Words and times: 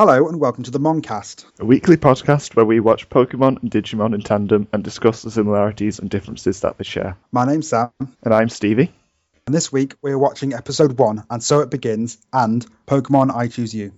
Hello 0.00 0.28
and 0.28 0.40
welcome 0.40 0.64
to 0.64 0.70
the 0.70 0.80
Moncast. 0.80 1.44
a 1.60 1.64
weekly 1.66 1.98
podcast 1.98 2.56
where 2.56 2.64
we 2.64 2.80
watch 2.80 3.10
Pokemon 3.10 3.60
and 3.60 3.70
Digimon 3.70 4.14
in 4.14 4.22
tandem 4.22 4.66
and 4.72 4.82
discuss 4.82 5.20
the 5.20 5.30
similarities 5.30 5.98
and 5.98 6.08
differences 6.08 6.60
that 6.60 6.78
they 6.78 6.84
share. 6.84 7.18
My 7.32 7.44
name's 7.44 7.68
Sam, 7.68 7.90
And 8.22 8.32
I'm 8.32 8.48
Stevie. 8.48 8.94
and 9.46 9.54
this 9.54 9.70
week 9.70 9.96
we're 10.00 10.16
watching 10.16 10.54
episode 10.54 10.98
1, 10.98 11.24
and 11.28 11.42
so 11.42 11.60
it 11.60 11.70
begins, 11.70 12.16
and 12.32 12.66
Pokemon 12.86 13.30
I 13.36 13.48
Choose 13.48 13.74
You. 13.74 13.92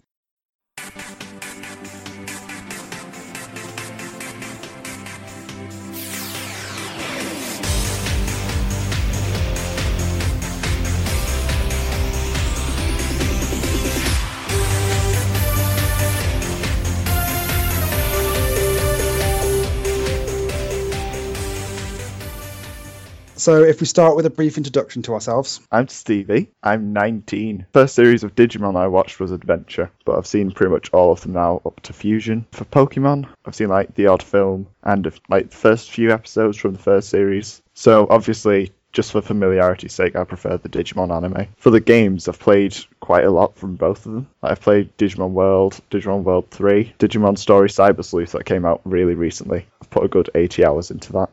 So, 23.42 23.64
if 23.64 23.80
we 23.80 23.88
start 23.88 24.14
with 24.14 24.24
a 24.24 24.30
brief 24.30 24.56
introduction 24.56 25.02
to 25.02 25.14
ourselves, 25.14 25.60
I'm 25.72 25.88
Stevie. 25.88 26.52
I'm 26.62 26.92
19. 26.92 27.66
First 27.72 27.96
series 27.96 28.22
of 28.22 28.36
Digimon 28.36 28.76
I 28.76 28.86
watched 28.86 29.18
was 29.18 29.32
Adventure, 29.32 29.90
but 30.04 30.16
I've 30.16 30.28
seen 30.28 30.52
pretty 30.52 30.70
much 30.70 30.90
all 30.92 31.10
of 31.10 31.22
them 31.22 31.32
now 31.32 31.60
up 31.66 31.80
to 31.80 31.92
Fusion. 31.92 32.46
For 32.52 32.64
Pokemon, 32.66 33.26
I've 33.44 33.56
seen 33.56 33.66
like 33.66 33.96
the 33.96 34.06
odd 34.06 34.22
film 34.22 34.68
and 34.84 35.12
like 35.28 35.50
the 35.50 35.56
first 35.56 35.90
few 35.90 36.12
episodes 36.12 36.56
from 36.56 36.74
the 36.74 36.78
first 36.78 37.08
series. 37.08 37.60
So 37.74 38.06
obviously, 38.08 38.70
just 38.92 39.10
for 39.10 39.20
familiarity's 39.20 39.92
sake, 39.92 40.14
I 40.14 40.22
prefer 40.22 40.58
the 40.58 40.68
Digimon 40.68 41.12
anime. 41.12 41.48
For 41.56 41.70
the 41.70 41.80
games, 41.80 42.28
I've 42.28 42.38
played 42.38 42.76
quite 43.00 43.24
a 43.24 43.30
lot 43.32 43.56
from 43.56 43.74
both 43.74 44.06
of 44.06 44.12
them. 44.12 44.28
I've 44.40 44.60
played 44.60 44.96
Digimon 44.98 45.30
World, 45.30 45.80
Digimon 45.90 46.22
World 46.22 46.48
3, 46.52 46.94
Digimon 47.00 47.36
Story 47.36 47.68
Cyber 47.68 48.04
Sleuth 48.04 48.30
that 48.32 48.44
came 48.44 48.64
out 48.64 48.82
really 48.84 49.16
recently. 49.16 49.66
I've 49.80 49.90
put 49.90 50.04
a 50.04 50.08
good 50.08 50.30
80 50.32 50.64
hours 50.64 50.92
into 50.92 51.12
that 51.14 51.30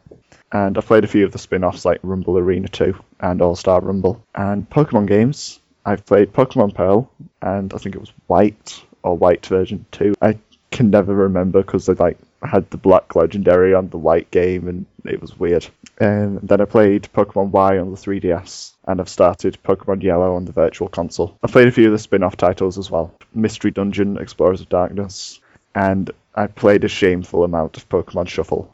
and 0.51 0.77
I've 0.77 0.85
played 0.85 1.03
a 1.03 1.07
few 1.07 1.25
of 1.25 1.31
the 1.31 1.37
spin-offs 1.37 1.85
like 1.85 1.99
Rumble 2.03 2.37
Arena 2.37 2.67
2 2.67 2.95
and 3.19 3.41
All 3.41 3.55
Star 3.55 3.81
Rumble. 3.81 4.23
And 4.33 4.69
Pokemon 4.69 5.07
games, 5.07 5.59
I've 5.85 6.05
played 6.05 6.33
Pokemon 6.33 6.75
Pearl 6.75 7.11
and 7.41 7.73
I 7.73 7.77
think 7.77 7.95
it 7.95 8.01
was 8.01 8.13
White 8.27 8.83
or 9.03 9.17
White 9.17 9.45
version 9.45 9.85
2. 9.91 10.15
I 10.21 10.37
can 10.71 10.89
never 10.89 11.13
remember 11.13 11.61
because 11.61 11.89
I 11.89 11.93
like 11.93 12.17
had 12.41 12.69
the 12.69 12.77
Black 12.77 13.15
Legendary 13.15 13.73
on 13.73 13.89
the 13.89 13.97
White 13.97 14.31
game 14.31 14.67
and 14.67 14.85
it 15.05 15.21
was 15.21 15.37
weird. 15.37 15.67
And 15.99 16.39
then 16.41 16.61
I 16.61 16.65
played 16.65 17.09
Pokemon 17.13 17.51
Y 17.51 17.77
on 17.77 17.91
the 17.91 17.97
3DS 17.97 18.73
and 18.87 19.01
I've 19.01 19.09
started 19.09 19.57
Pokemon 19.63 20.03
Yellow 20.03 20.35
on 20.35 20.45
the 20.45 20.51
Virtual 20.51 20.87
Console. 20.87 21.37
I've 21.43 21.51
played 21.51 21.67
a 21.67 21.71
few 21.71 21.87
of 21.87 21.91
the 21.91 21.99
spin-off 21.99 22.37
titles 22.37 22.77
as 22.77 22.89
well. 22.89 23.13
Mystery 23.33 23.71
Dungeon, 23.71 24.17
Explorers 24.17 24.61
of 24.61 24.69
Darkness, 24.69 25.39
and 25.75 26.09
I 26.33 26.47
played 26.47 26.83
a 26.83 26.87
shameful 26.87 27.43
amount 27.43 27.77
of 27.77 27.89
Pokemon 27.89 28.27
Shuffle. 28.27 28.73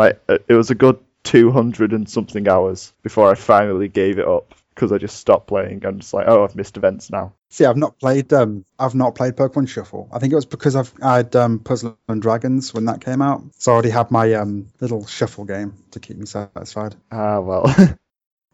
Like 0.00 0.20
uh, 0.28 0.38
it 0.48 0.54
was 0.54 0.70
a 0.70 0.74
good 0.74 0.98
200 1.24 1.92
and 1.92 2.08
something 2.08 2.48
hours 2.48 2.92
before 3.02 3.30
I 3.30 3.34
finally 3.34 3.88
gave 3.88 4.18
it 4.18 4.26
up 4.26 4.54
because 4.74 4.92
I 4.92 4.98
just 4.98 5.18
stopped 5.18 5.46
playing. 5.46 5.84
I'm 5.84 6.00
just 6.00 6.14
like, 6.14 6.26
oh, 6.26 6.42
I've 6.42 6.56
missed 6.56 6.78
events 6.78 7.10
now. 7.10 7.34
see, 7.50 7.66
I've 7.66 7.76
not 7.76 7.98
played, 7.98 8.32
um, 8.32 8.64
I've 8.78 8.94
not 8.94 9.14
played 9.14 9.36
Pokemon 9.36 9.68
Shuffle. 9.68 10.08
I 10.10 10.18
think 10.18 10.32
it 10.32 10.36
was 10.36 10.46
because 10.46 10.74
I've 10.74 10.92
I 11.02 11.18
had 11.18 11.36
um, 11.36 11.58
Puzzle 11.58 11.98
and 12.08 12.22
Dragons 12.22 12.72
when 12.72 12.86
that 12.86 13.02
came 13.02 13.20
out, 13.20 13.42
so 13.58 13.72
I 13.72 13.74
already 13.74 13.90
had 13.90 14.10
my 14.10 14.32
um, 14.34 14.68
little 14.80 15.06
shuffle 15.06 15.44
game 15.44 15.74
to 15.90 16.00
keep 16.00 16.16
me 16.16 16.26
satisfied. 16.26 16.96
Ah, 17.12 17.40
well. 17.40 17.66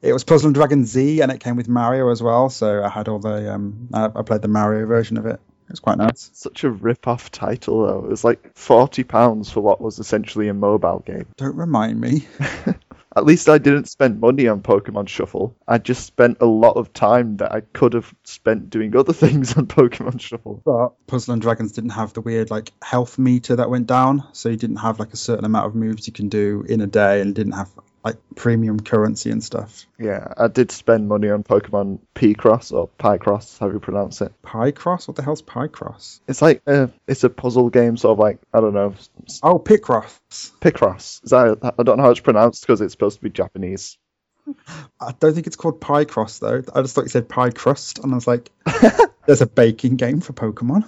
It 0.03 0.13
was 0.13 0.25
Puzzle 0.25 0.49
and 0.49 0.55
Dragons 0.55 0.91
Z, 0.91 1.23
and 1.23 1.33
it 1.33 1.41
came 1.41 1.57
with 1.57 1.69
Mario 1.69 2.11
as 2.11 2.23
well, 2.23 2.51
so 2.51 2.85
I 2.85 2.89
had 2.89 3.09
all 3.09 3.19
the, 3.19 3.53
um, 3.53 3.89
I, 3.95 4.05
I 4.05 4.23
played 4.23 4.43
the 4.43 4.47
Mario 4.47 4.87
version 4.87 5.17
of 5.17 5.25
it. 5.25 5.41
It 5.67 5.73
was 5.73 5.81
quite 5.81 5.99
nice. 5.99 6.31
Such 6.33 6.63
a 6.63 6.71
rip-off 6.71 7.31
title, 7.31 7.87
though. 7.87 8.05
It 8.05 8.11
was 8.11 8.23
like 8.23 8.57
forty 8.57 9.03
pounds 9.03 9.51
for 9.51 9.61
what 9.61 9.81
was 9.81 9.99
essentially 9.99 10.49
a 10.49 10.55
mobile 10.55 11.03
game. 11.05 11.27
Don't 11.37 11.57
remind 11.57 12.01
me. 12.01 12.27
At 13.17 13.25
least 13.25 13.49
I 13.49 13.57
didn't 13.57 13.89
spend 13.89 14.21
money 14.21 14.47
on 14.47 14.61
Pokemon 14.61 15.09
Shuffle. 15.09 15.57
I 15.67 15.79
just 15.79 16.05
spent 16.05 16.37
a 16.41 16.47
lot 16.47 16.77
of 16.77 16.93
time 16.93 17.39
that 17.39 17.51
I 17.51 17.63
could 17.63 17.95
have 17.95 18.15
spent 18.25 18.69
doing 18.69 18.95
other 18.95 19.13
things 19.15 19.57
on 19.57 19.67
Pokemon 19.67 20.21
Shuffle. 20.21 20.61
But 20.65 20.91
Puzzle 21.07 21.33
and 21.33 21.43
Dragons 21.43 21.73
didn't 21.73 21.91
have 21.91 22.13
the 22.13 22.21
weird 22.21 22.51
like 22.51 22.73
health 22.83 23.19
meter 23.19 23.57
that 23.57 23.71
went 23.71 23.87
down, 23.87 24.23
so 24.33 24.51
you 24.51 24.57
didn't 24.57 24.77
have 24.77 25.01
like 25.01 25.15
a 25.15 25.17
certain 25.17 25.47
amount 25.47 25.67
of 25.67 25.75
moves 25.75 26.07
you 26.07 26.13
can 26.13 26.29
do 26.29 26.65
in 26.69 26.81
a 26.81 26.87
day, 26.87 27.23
and 27.23 27.35
didn't 27.35 27.53
have 27.53 27.71
like 28.07 28.17
premium 28.37 28.79
currency 28.81 29.31
and 29.31 29.43
stuff. 29.43 29.85
Yeah, 29.99 30.33
I 30.37 30.47
did 30.49 30.71
spend 30.71 31.09
money 31.09 31.29
on 31.29 31.43
Pokemon 31.43 31.99
P-Cross 32.15 32.71
or 32.71 32.89
Picross, 33.01 33.59
how 33.59 33.69
you 33.71 33.81
pronounce 33.81 34.21
it. 34.21 34.33
Picross? 34.43 35.09
What 35.09 35.17
the 35.17 35.23
hell's 35.23 35.43
Picross? 35.43 36.21
It's 36.29 36.41
like 36.41 36.63
uh, 36.67 36.87
it's 37.09 37.25
a 37.25 37.31
puzzle 37.31 37.69
game, 37.69 37.97
sort 37.97 38.13
of 38.13 38.19
like 38.21 38.39
I 38.55 38.61
don't 38.61 38.75
know, 38.75 38.95
Oh, 39.43 39.59
Picross. 39.59 40.19
Picross. 40.61 41.25
Is 41.25 41.31
that 41.31 41.75
I 41.79 41.83
don't 41.83 41.97
know 41.97 42.05
how 42.05 42.11
it's 42.11 42.21
pronounced 42.21 42.63
because 42.63 42.81
it's 42.81 42.93
supposed 42.93 43.17
to 43.19 43.23
be 43.23 43.31
Japanese. 43.31 43.99
I 45.01 45.13
don't 45.19 45.35
think 45.35 45.49
it's 45.49 45.57
called 45.57 45.81
Picross 45.81 46.39
though. 46.39 46.63
I 46.73 46.83
just 46.83 46.95
thought 46.95 47.03
you 47.03 47.09
said 47.09 47.29
pie 47.29 47.51
crust, 47.51 47.99
and 47.99 48.13
I 48.13 48.15
was 48.15 48.29
like, 48.29 48.51
"There's 49.27 49.43
a 49.43 49.47
baking 49.47 49.97
game 49.97 50.21
for 50.21 50.33
Pokemon." 50.33 50.85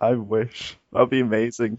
I 0.00 0.14
wish 0.14 0.76
that'd 0.92 1.10
be 1.10 1.20
amazing. 1.20 1.78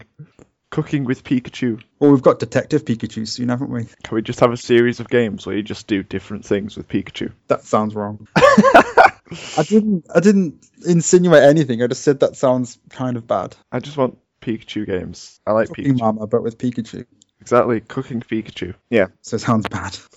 Cooking 0.70 1.04
with 1.04 1.24
Pikachu. 1.24 1.82
Well, 1.98 2.10
we've 2.10 2.22
got 2.22 2.38
Detective 2.38 2.84
Pikachu 2.84 3.26
soon, 3.26 3.48
haven't 3.48 3.70
we? 3.70 3.86
Can 4.02 4.14
we 4.14 4.22
just 4.22 4.40
have 4.40 4.52
a 4.52 4.56
series 4.56 5.00
of 5.00 5.08
games 5.08 5.46
where 5.46 5.56
you 5.56 5.62
just 5.62 5.86
do 5.86 6.02
different 6.02 6.44
things 6.44 6.76
with 6.76 6.88
Pikachu? 6.88 7.32
That 7.46 7.64
sounds 7.64 7.94
wrong. 7.94 8.28
I 8.36 9.62
didn't. 9.62 10.06
I 10.14 10.20
didn't 10.20 10.66
insinuate 10.86 11.42
anything. 11.42 11.82
I 11.82 11.86
just 11.86 12.02
said 12.02 12.20
that 12.20 12.36
sounds 12.36 12.78
kind 12.90 13.16
of 13.16 13.26
bad. 13.26 13.56
I 13.72 13.80
just 13.80 13.96
want 13.96 14.18
Pikachu 14.40 14.86
games. 14.86 15.40
I 15.46 15.52
like 15.52 15.68
Cooking 15.68 15.94
Pikachu. 15.94 16.00
Mama, 16.00 16.26
but 16.26 16.42
with 16.42 16.58
Pikachu, 16.58 17.06
Exactly, 17.40 17.80
cooking 17.80 18.20
Pikachu. 18.20 18.74
Yeah, 18.90 19.06
so 19.22 19.36
it 19.36 19.40
sounds 19.40 19.68
bad. 19.68 19.96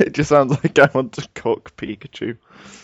it 0.00 0.12
just 0.12 0.30
sounds 0.30 0.50
like 0.50 0.78
I 0.78 0.88
want 0.92 1.12
to 1.14 1.28
cook 1.34 1.76
Pikachu. 1.76 2.38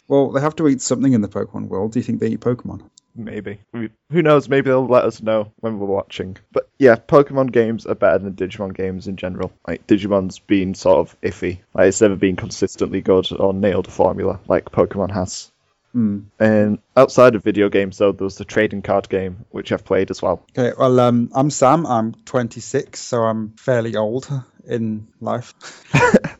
Well, 0.06 0.30
they 0.32 0.40
have 0.40 0.56
to 0.56 0.68
eat 0.68 0.82
something 0.82 1.12
in 1.12 1.22
the 1.22 1.28
Pokemon 1.28 1.68
world. 1.68 1.92
Do 1.92 1.98
you 1.98 2.02
think 2.02 2.20
they 2.20 2.28
eat 2.28 2.40
Pokemon? 2.40 2.88
Maybe. 3.14 3.60
We- 3.72 3.90
Who 4.12 4.22
knows? 4.22 4.48
Maybe 4.48 4.70
they'll 4.70 4.86
let 4.86 5.04
us 5.04 5.22
know 5.22 5.52
when 5.56 5.78
we're 5.78 5.86
watching. 5.86 6.36
But 6.52 6.68
yeah, 6.78 6.96
Pokemon 6.96 7.52
games 7.52 7.86
are 7.86 7.94
better 7.94 8.18
than 8.18 8.34
Digimon 8.34 8.74
games 8.74 9.08
in 9.08 9.16
general. 9.16 9.52
Like, 9.66 9.86
Digimon's 9.86 10.38
been 10.38 10.74
sort 10.74 10.98
of 10.98 11.20
iffy. 11.20 11.58
Like, 11.74 11.88
it's 11.88 12.00
never 12.00 12.16
been 12.16 12.36
consistently 12.36 13.00
good 13.00 13.30
or 13.32 13.52
nailed 13.52 13.88
a 13.88 13.90
formula 13.90 14.40
like 14.48 14.70
Pokemon 14.70 15.10
has. 15.12 15.50
Hmm. 15.92 16.20
And 16.38 16.78
outside 16.96 17.34
of 17.34 17.42
video 17.42 17.68
games, 17.68 17.98
though, 17.98 18.12
there 18.12 18.24
was 18.24 18.36
the 18.36 18.44
trading 18.44 18.82
card 18.82 19.08
game, 19.08 19.44
which 19.50 19.72
I've 19.72 19.84
played 19.84 20.12
as 20.12 20.22
well. 20.22 20.46
Okay, 20.56 20.72
well, 20.78 21.00
um, 21.00 21.30
I'm 21.34 21.50
Sam. 21.50 21.84
I'm 21.84 22.14
26, 22.14 23.00
so 23.00 23.22
I'm 23.24 23.50
fairly 23.56 23.96
old 23.96 24.28
in 24.64 25.08
life. 25.20 25.54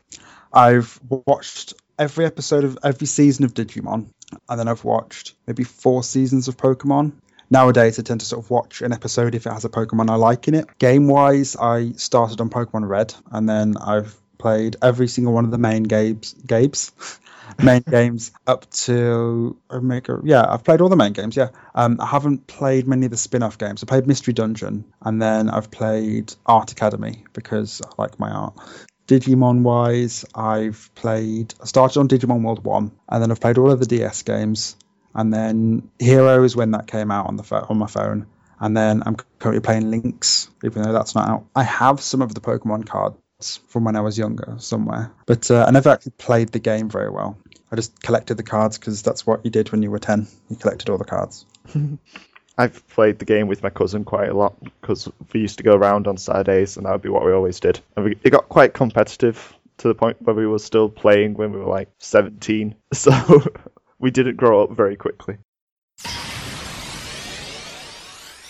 I've 0.52 1.00
watched 1.08 1.74
every 1.98 2.26
episode 2.26 2.64
of 2.64 2.78
every 2.82 3.06
season 3.06 3.44
of 3.44 3.54
Digimon, 3.54 4.06
and 4.48 4.58
then 4.58 4.68
I've 4.68 4.84
watched 4.84 5.34
maybe 5.46 5.64
four 5.64 6.02
seasons 6.02 6.48
of 6.48 6.56
Pokemon. 6.56 7.12
Nowadays, 7.50 7.98
I 7.98 8.02
tend 8.02 8.20
to 8.20 8.26
sort 8.26 8.44
of 8.44 8.50
watch 8.50 8.80
an 8.80 8.92
episode 8.92 9.34
if 9.34 9.46
it 9.46 9.52
has 9.52 9.64
a 9.64 9.68
Pokemon 9.68 10.08
I 10.08 10.14
like 10.14 10.46
in 10.46 10.54
it. 10.54 10.66
Game 10.78 11.08
wise, 11.08 11.56
I 11.56 11.92
started 11.92 12.40
on 12.40 12.48
Pokemon 12.48 12.88
Red, 12.88 13.12
and 13.32 13.48
then 13.48 13.76
I've 13.76 14.16
played 14.38 14.76
every 14.82 15.08
single 15.08 15.32
one 15.32 15.44
of 15.44 15.50
the 15.50 15.58
main 15.58 15.82
games. 15.82 16.34
Games. 16.46 16.92
main 17.62 17.82
games 17.82 18.30
up 18.46 18.70
to 18.70 19.56
Omega. 19.70 20.20
Yeah, 20.22 20.46
I've 20.48 20.64
played 20.64 20.80
all 20.80 20.88
the 20.88 20.96
main 20.96 21.12
games. 21.12 21.36
Yeah, 21.36 21.48
um, 21.74 21.98
I 22.00 22.06
haven't 22.06 22.46
played 22.46 22.86
many 22.86 23.06
of 23.06 23.10
the 23.10 23.16
spin-off 23.16 23.58
games. 23.58 23.82
I 23.82 23.86
played 23.86 24.06
Mystery 24.06 24.32
Dungeon, 24.32 24.84
and 25.02 25.20
then 25.20 25.50
I've 25.50 25.70
played 25.70 26.32
Art 26.46 26.72
Academy 26.72 27.24
because 27.32 27.82
I 27.84 27.90
like 28.00 28.18
my 28.18 28.30
art. 28.30 28.54
Digimon 29.10 29.62
wise, 29.62 30.24
I've 30.36 30.88
played. 30.94 31.52
I 31.60 31.64
started 31.64 31.98
on 31.98 32.06
Digimon 32.06 32.42
World 32.42 32.62
One, 32.62 32.92
and 33.08 33.20
then 33.20 33.32
I've 33.32 33.40
played 33.40 33.58
all 33.58 33.72
of 33.72 33.80
the 33.80 33.86
DS 33.86 34.22
games, 34.22 34.76
and 35.12 35.34
then 35.34 35.90
Heroes 35.98 36.54
when 36.54 36.70
that 36.70 36.86
came 36.86 37.10
out 37.10 37.26
on 37.26 37.34
the 37.34 37.66
on 37.68 37.76
my 37.76 37.88
phone. 37.88 38.26
And 38.60 38.76
then 38.76 39.02
I'm 39.04 39.16
currently 39.40 39.62
playing 39.62 39.90
Linkz, 39.90 40.48
even 40.62 40.82
though 40.82 40.92
that's 40.92 41.16
not 41.16 41.28
out. 41.28 41.46
I 41.56 41.64
have 41.64 42.00
some 42.00 42.22
of 42.22 42.32
the 42.34 42.40
Pokemon 42.40 42.86
cards 42.86 43.58
from 43.66 43.82
when 43.82 43.96
I 43.96 44.00
was 44.02 44.16
younger 44.16 44.54
somewhere, 44.58 45.10
but 45.26 45.50
uh, 45.50 45.64
I 45.66 45.72
never 45.72 45.88
actually 45.88 46.12
played 46.16 46.50
the 46.50 46.60
game 46.60 46.88
very 46.88 47.10
well. 47.10 47.36
I 47.72 47.76
just 47.76 48.00
collected 48.00 48.36
the 48.36 48.44
cards 48.44 48.78
because 48.78 49.02
that's 49.02 49.26
what 49.26 49.44
you 49.44 49.50
did 49.50 49.72
when 49.72 49.82
you 49.82 49.90
were 49.90 49.98
10. 49.98 50.28
You 50.50 50.56
collected 50.56 50.88
all 50.88 50.98
the 50.98 51.04
cards. 51.04 51.46
I've 52.58 52.86
played 52.88 53.18
the 53.18 53.24
game 53.24 53.46
with 53.48 53.62
my 53.62 53.70
cousin 53.70 54.04
quite 54.04 54.28
a 54.28 54.34
lot 54.34 54.56
because 54.80 55.08
we 55.32 55.40
used 55.40 55.58
to 55.58 55.64
go 55.64 55.74
around 55.74 56.06
on 56.06 56.16
Saturdays, 56.16 56.76
and 56.76 56.84
that 56.84 56.92
would 56.92 57.02
be 57.02 57.08
what 57.08 57.24
we 57.24 57.32
always 57.32 57.60
did. 57.60 57.80
And 57.96 58.04
we, 58.04 58.18
it 58.22 58.30
got 58.30 58.48
quite 58.48 58.74
competitive 58.74 59.54
to 59.78 59.88
the 59.88 59.94
point 59.94 60.20
where 60.20 60.34
we 60.36 60.46
were 60.46 60.58
still 60.58 60.88
playing 60.88 61.34
when 61.34 61.52
we 61.52 61.58
were 61.58 61.64
like 61.64 61.88
17. 61.98 62.74
So 62.92 63.44
we 63.98 64.10
didn't 64.10 64.36
grow 64.36 64.64
up 64.64 64.72
very 64.72 64.96
quickly. 64.96 65.38
The 66.02 66.08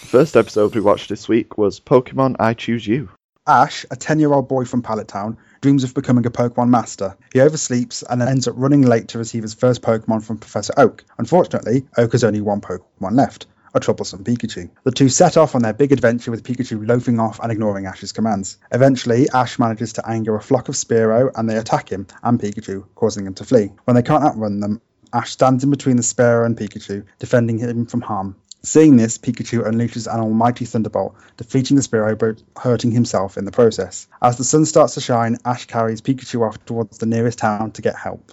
first 0.06 0.37
episode 0.37 0.75
we 0.75 0.81
watched 0.81 1.08
this 1.08 1.29
week 1.29 1.56
was 1.58 1.79
Pokemon 1.79 2.37
I 2.41 2.55
Choose 2.55 2.87
You. 2.87 3.11
Ash, 3.46 3.87
a 3.91 3.96
10 3.96 4.19
year 4.19 4.32
old 4.32 4.49
boy 4.49 4.64
from 4.64 4.82
Pallet 4.82 5.08
Town, 5.08 5.37
dreams 5.61 5.85
of 5.85 5.94
becoming 5.94 6.26
a 6.26 6.31
Pokemon 6.31 6.69
master. 6.69 7.17
He 7.32 7.38
oversleeps 7.38 8.03
and 8.08 8.23
ends 8.23 8.49
up 8.49 8.55
running 8.56 8.82
late 8.82 9.08
to 9.08 9.19
receive 9.19 9.43
his 9.43 9.55
first 9.55 9.82
Pokemon 9.82 10.25
from 10.25 10.38
Professor 10.38 10.73
Oak. 10.76 11.05
Unfortunately, 11.19 11.87
Oak 11.96 12.12
has 12.12 12.25
only 12.25 12.41
one 12.41 12.61
Pokemon 12.61 13.17
left. 13.17 13.46
A 13.75 13.81
troublesome 13.81 14.25
Pikachu. 14.25 14.70
The 14.84 14.90
two 14.90 15.08
set 15.08 15.37
off 15.37 15.55
on 15.55 15.62
their 15.62 15.72
big 15.72 15.93
adventure 15.93 16.31
with 16.31 16.44
Pikachu 16.44 16.87
loafing 16.87 17.20
off 17.20 17.40
and 17.40 17.52
ignoring 17.52 17.87
Ash's 17.87 18.12
commands. 18.12 18.58
Eventually, 18.72 19.28
Ash 19.32 19.58
manages 19.58 19.94
to 19.94 20.08
anger 20.08 20.34
a 20.37 20.43
flock 20.43 20.69
of 20.69 20.75
Spearow 20.75 21.31
and 21.34 21.49
they 21.49 21.56
attack 21.56 21.90
him 21.90 22.06
and 22.22 22.40
Pikachu, 22.40 22.87
causing 22.94 23.25
them 23.25 23.34
to 23.34 23.44
flee. 23.44 23.72
When 23.84 23.94
they 23.94 24.02
can't 24.02 24.25
outrun 24.25 24.61
them, 24.61 24.81
Ash 25.12 25.32
stands 25.32 25.64
in 25.64 25.70
between 25.70 25.96
the 25.96 26.02
Spearow 26.02 26.46
and 26.46 26.56
Pikachu, 26.56 27.05
defending 27.19 27.58
him 27.58 27.87
from 27.87 28.00
harm. 28.00 28.37
Seeing 28.62 28.96
this, 28.96 29.17
Pikachu 29.17 29.67
unleashes 29.67 30.12
an 30.12 30.20
almighty 30.20 30.67
thunderbolt, 30.67 31.17
defeating 31.38 31.76
the 31.76 31.82
Spearow 31.82 32.19
but 32.19 32.43
hurting 32.56 32.90
himself 32.90 33.38
in 33.38 33.46
the 33.46 33.50
process. 33.50 34.06
As 34.20 34.37
the 34.37 34.44
sun 34.44 34.67
starts 34.67 34.94
to 34.94 35.00
shine, 35.00 35.38
Ash 35.46 35.64
carries 35.64 36.02
Pikachu 36.02 36.46
off 36.46 36.62
towards 36.67 36.99
the 36.99 37.06
nearest 37.06 37.38
town 37.38 37.72
to 37.72 37.82
get 37.82 37.96
help. 37.96 38.32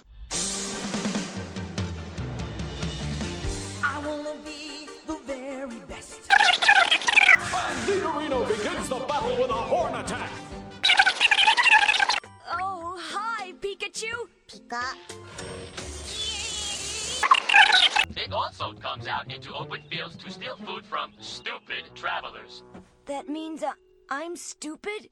Into 19.38 19.54
open 19.54 19.80
fields 19.88 20.16
to 20.16 20.30
steal 20.32 20.56
food 20.66 20.84
from 20.84 21.12
stupid 21.20 21.84
travelers. 21.94 22.64
That 23.06 23.28
means 23.28 23.62
uh, 23.62 23.70
I'm 24.10 24.34
stupid? 24.34 25.10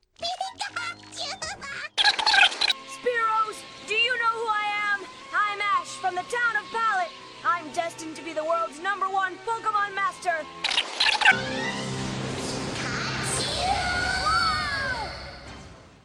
Spearows, 2.89 3.57
do 3.87 3.95
you 3.95 4.19
know 4.19 4.33
who 4.33 4.49
I 4.49 4.95
am? 4.95 5.07
I'm 5.33 5.61
Ash 5.61 5.87
from 6.01 6.17
the 6.17 6.23
town 6.23 6.57
of 6.57 6.65
Pallet. 6.73 7.07
I'm 7.45 7.71
destined 7.73 8.17
to 8.17 8.25
be 8.25 8.33
the 8.33 8.43
world's 8.43 8.81
number 8.81 9.09
one 9.09 9.37
Pokemon 9.47 9.95
master. 9.95 10.45